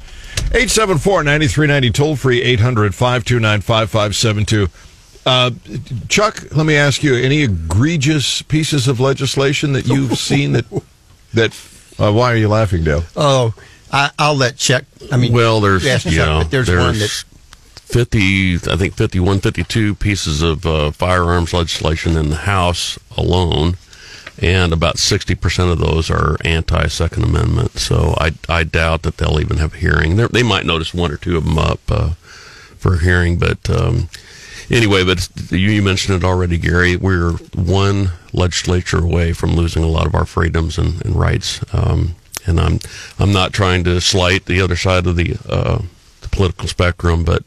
874-9390, 0.50 1.94
toll 1.94 2.16
free 2.16 2.42
800-529-5572. 2.56 4.68
Uh, 5.26 5.50
Chuck, 6.08 6.56
let 6.56 6.64
me 6.66 6.76
ask 6.76 7.02
you, 7.02 7.14
any 7.14 7.42
egregious 7.42 8.40
pieces 8.42 8.88
of 8.88 9.00
legislation 9.00 9.72
that 9.74 9.86
you've 9.86 10.18
seen 10.18 10.52
that, 10.52 10.64
that, 11.34 11.52
uh, 11.98 12.10
why 12.12 12.32
are 12.32 12.36
you 12.36 12.48
laughing, 12.48 12.82
Dale? 12.82 13.04
Oh, 13.16 13.54
I, 13.92 14.10
I'll 14.18 14.34
let 14.34 14.56
Chuck. 14.56 14.84
I 15.12 15.16
mean, 15.16 15.32
well, 15.32 15.60
there's 15.60 15.84
yes, 15.84 16.04
you 16.04 16.12
Chuck, 16.12 16.26
know, 16.26 16.38
but 16.42 16.50
there's, 16.50 16.66
there's 16.66 16.80
one 16.80 16.98
that 16.98 17.24
50, 17.90 18.56
I 18.70 18.76
think 18.76 18.94
51, 18.94 19.40
52 19.40 19.94
pieces 19.96 20.42
of 20.42 20.64
uh, 20.66 20.90
firearms 20.92 21.52
legislation 21.52 22.16
in 22.16 22.30
the 22.30 22.36
House 22.36 22.98
alone, 23.16 23.76
and 24.40 24.72
about 24.72 24.96
60% 24.96 25.70
of 25.70 25.78
those 25.78 26.10
are 26.10 26.36
anti 26.44 26.86
Second 26.86 27.24
Amendment. 27.24 27.78
So 27.78 28.14
I, 28.18 28.32
I 28.48 28.64
doubt 28.64 29.02
that 29.02 29.18
they'll 29.18 29.40
even 29.40 29.58
have 29.58 29.74
a 29.74 29.78
hearing. 29.78 30.16
They're, 30.16 30.28
they 30.28 30.42
might 30.42 30.64
notice 30.66 30.94
one 30.94 31.12
or 31.12 31.16
two 31.16 31.36
of 31.36 31.44
them 31.44 31.58
up 31.58 31.80
uh, 31.88 32.10
for 32.78 32.94
a 32.94 33.00
hearing, 33.00 33.38
but 33.38 33.68
um, 33.68 34.08
anyway, 34.70 35.04
but 35.04 35.28
you, 35.50 35.82
mentioned 35.82 36.22
it 36.22 36.26
already, 36.26 36.56
Gary. 36.56 36.96
We're 36.96 37.32
one 37.54 38.12
legislature 38.32 38.98
away 38.98 39.32
from 39.34 39.56
losing 39.56 39.82
a 39.82 39.88
lot 39.88 40.06
of 40.06 40.14
our 40.14 40.24
freedoms 40.24 40.78
and, 40.78 41.04
and 41.04 41.16
rights. 41.16 41.62
Um, 41.74 42.14
and 42.46 42.58
I'm 42.58 42.78
I'm 43.18 43.32
not 43.32 43.52
trying 43.52 43.84
to 43.84 44.00
slight 44.00 44.46
the 44.46 44.62
other 44.62 44.76
side 44.76 45.06
of 45.06 45.16
the 45.16 45.36
uh, 45.46 45.82
the 46.22 46.28
political 46.28 46.68
spectrum, 46.68 47.24
but 47.24 47.44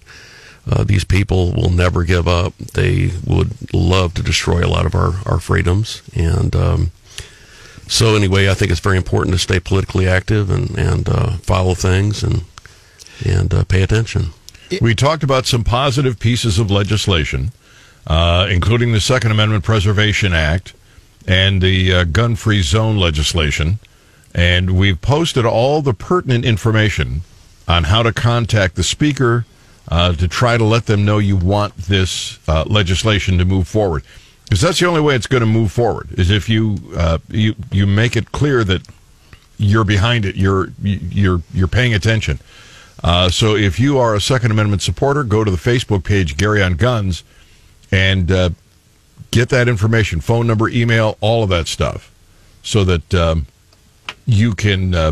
uh, 0.70 0.84
these 0.84 1.04
people 1.04 1.52
will 1.52 1.70
never 1.70 2.04
give 2.04 2.28
up. 2.28 2.58
They 2.58 3.12
would 3.26 3.74
love 3.74 4.14
to 4.16 4.24
destroy 4.24 4.66
a 4.66 4.70
lot 4.70 4.86
of 4.86 4.96
our, 4.96 5.14
our 5.26 5.40
freedoms. 5.40 6.02
And 6.16 6.56
um, 6.56 6.92
so, 7.88 8.16
anyway, 8.16 8.50
I 8.50 8.54
think 8.54 8.72
it's 8.72 8.80
very 8.80 8.98
important 8.98 9.34
to 9.34 9.40
stay 9.40 9.60
politically 9.60 10.08
active 10.08 10.50
and, 10.50 10.78
and 10.78 11.10
uh, 11.10 11.32
follow 11.38 11.74
things 11.74 12.24
and, 12.24 12.44
and 13.26 13.54
uh, 13.54 13.64
pay 13.66 13.84
attention. 13.84 14.28
We 14.82 14.96
talked 14.96 15.22
about 15.22 15.46
some 15.46 15.64
positive 15.64 16.18
pieces 16.18 16.58
of 16.58 16.72
legislation, 16.72 17.52
uh, 18.08 18.48
including 18.50 18.92
the 18.92 19.02
Second 19.02 19.32
Amendment 19.32 19.64
Preservation 19.64 20.34
Act 20.34 20.74
and 21.28 21.62
the 21.62 21.94
uh, 21.94 22.04
gun 22.06 22.36
free 22.36 22.62
zone 22.62 22.98
legislation. 22.98 23.80
And 24.34 24.72
we've 24.72 25.00
posted 25.00 25.46
all 25.46 25.82
the 25.82 25.94
pertinent 25.94 26.46
information 26.46 27.22
on 27.68 27.86
how 27.86 28.02
to 28.02 28.12
contact 28.12 28.76
the 28.76 28.84
Speaker 28.84 29.46
uh, 29.90 30.14
to 30.14 30.28
try 30.28 30.58
to 30.58 30.64
let 30.64 30.86
them 30.86 31.06
know 31.06 31.18
you 31.18 31.36
want 31.38 31.76
this 31.78 32.40
uh, 32.48 32.64
legislation 32.68 33.38
to 33.38 33.46
move 33.46 33.68
forward. 33.68 34.04
because 34.46 34.62
that's 34.62 34.80
the 34.80 34.88
only 34.88 35.02
way 35.02 35.16
it's 35.16 35.28
going 35.28 35.42
to 35.42 35.48
move 35.48 35.72
forward. 35.72 36.08
Is 36.18 36.30
if 36.30 36.50
you 36.50 36.78
uh, 36.96 37.18
you 37.30 37.56
you 37.72 37.86
make 37.88 38.16
it 38.16 38.32
clear 38.32 38.64
that 38.64 38.88
you're 39.58 39.84
behind 39.84 40.26
it, 40.26 40.36
you're 40.36 40.70
you're 40.82 41.42
you're 41.54 41.68
paying 41.68 41.94
attention. 41.94 42.40
Uh, 43.04 43.30
so 43.30 43.56
if 43.56 43.80
you 43.80 43.98
are 43.98 44.16
a 44.16 44.22
Second 44.22 44.52
Amendment 44.52 44.82
supporter, 44.82 45.24
go 45.24 45.44
to 45.44 45.52
the 45.52 45.58
Facebook 45.58 46.04
page 46.06 46.38
Gary 46.38 46.64
on 46.64 46.76
Guns 46.76 47.24
and 47.92 48.32
uh, 48.32 48.50
get 49.32 49.50
that 49.50 49.68
information, 49.68 50.22
phone 50.22 50.48
number, 50.48 50.70
email, 50.70 51.18
all 51.20 51.44
of 51.44 51.50
that 51.50 51.68
stuff, 51.68 52.12
so 52.64 52.86
that 52.86 53.14
um, 53.14 53.46
you 54.26 54.54
can 54.54 54.96
uh, 54.96 55.12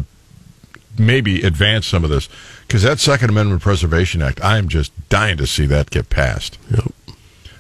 maybe 0.98 1.42
advance 1.42 1.88
some 1.88 2.04
of 2.04 2.10
this. 2.10 2.30
Because 2.68 2.84
that 2.84 3.00
Second 3.00 3.30
Amendment 3.30 3.62
Preservation 3.62 4.22
Act, 4.22 4.44
I'm 4.44 4.68
just 4.68 4.92
dying 5.10 5.38
to 5.38 5.48
see 5.48 5.66
that 5.66 5.90
get 5.90 6.10
passed. 6.10 6.58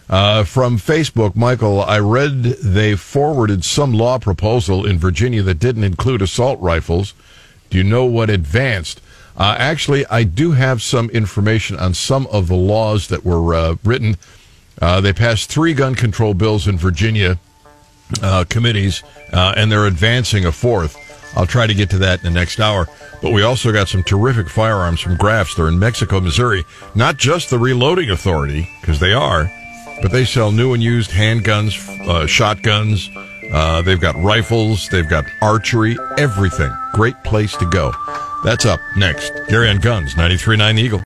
Uh, 0.10 0.44
from 0.44 0.78
Facebook, 0.78 1.36
Michael, 1.36 1.82
I 1.82 2.00
read 2.00 2.44
they 2.44 2.96
forwarded 2.96 3.64
some 3.64 3.94
law 3.94 4.20
proposal 4.20 4.86
in 4.86 5.00
Virginia 5.00 5.42
that 5.44 5.60
didn't 5.60 5.86
include 5.86 6.22
assault 6.22 6.60
rifles. 6.60 7.14
Do 7.70 7.78
you 7.78 7.84
know 7.84 8.06
what 8.06 8.30
advanced? 8.30 9.02
Uh, 9.38 9.56
actually, 9.58 10.06
I 10.08 10.24
do 10.24 10.52
have 10.52 10.82
some 10.82 11.10
information 11.12 11.78
on 11.78 11.94
some 11.94 12.28
of 12.28 12.48
the 12.48 12.56
laws 12.56 13.08
that 13.08 13.24
were 13.26 13.56
uh, 13.56 13.76
written. 13.84 14.18
Uh, 14.82 15.00
they 15.00 15.14
passed 15.14 15.50
three 15.50 15.74
gun 15.74 15.96
control 15.96 16.34
bills 16.34 16.68
in 16.68 16.78
Virginia 16.78 17.40
uh, 18.22 18.44
committees, 18.50 19.04
uh, 19.32 19.54
and 19.56 19.72
they're 19.72 19.88
advancing 19.88 20.46
a 20.46 20.52
fourth. 20.52 20.98
I'll 21.36 21.48
try 21.48 21.68
to 21.68 21.74
get 21.74 21.90
to 21.92 21.98
that 22.00 22.20
in 22.20 22.34
the 22.34 22.40
next 22.40 22.60
hour. 22.60 22.88
But 23.22 23.32
we 23.32 23.44
also 23.44 23.72
got 23.72 23.88
some 23.88 24.04
terrific 24.04 24.50
firearms 24.50 25.00
from 25.00 25.16
Graf's. 25.16 25.56
They're 25.56 25.68
in 25.68 25.80
Mexico, 25.80 26.20
Missouri. 26.20 26.66
Not 26.96 27.18
just 27.18 27.50
the 27.50 27.60
Reloading 27.60 28.10
Authority, 28.10 28.68
because 28.82 29.00
they 29.00 29.14
are, 29.14 29.52
but 30.02 30.12
they 30.12 30.26
sell 30.26 30.52
new 30.52 30.74
and 30.74 30.82
used 30.82 31.12
handguns, 31.12 31.78
uh, 32.08 32.26
shotguns. 32.26 33.10
Uh, 33.54 33.82
they've 33.82 34.00
got 34.00 34.16
rifles. 34.16 34.88
They've 34.90 35.08
got 35.08 35.26
archery, 35.42 35.98
everything. 36.18 36.72
Great 36.94 37.22
place 37.24 37.56
to 37.58 37.70
go. 37.70 37.94
That's 38.44 38.66
up 38.66 38.80
next. 38.98 39.32
Gary 39.50 39.70
on 39.70 39.80
Guns, 39.80 40.16
93.9 40.16 40.80
Eagle. 40.80 41.00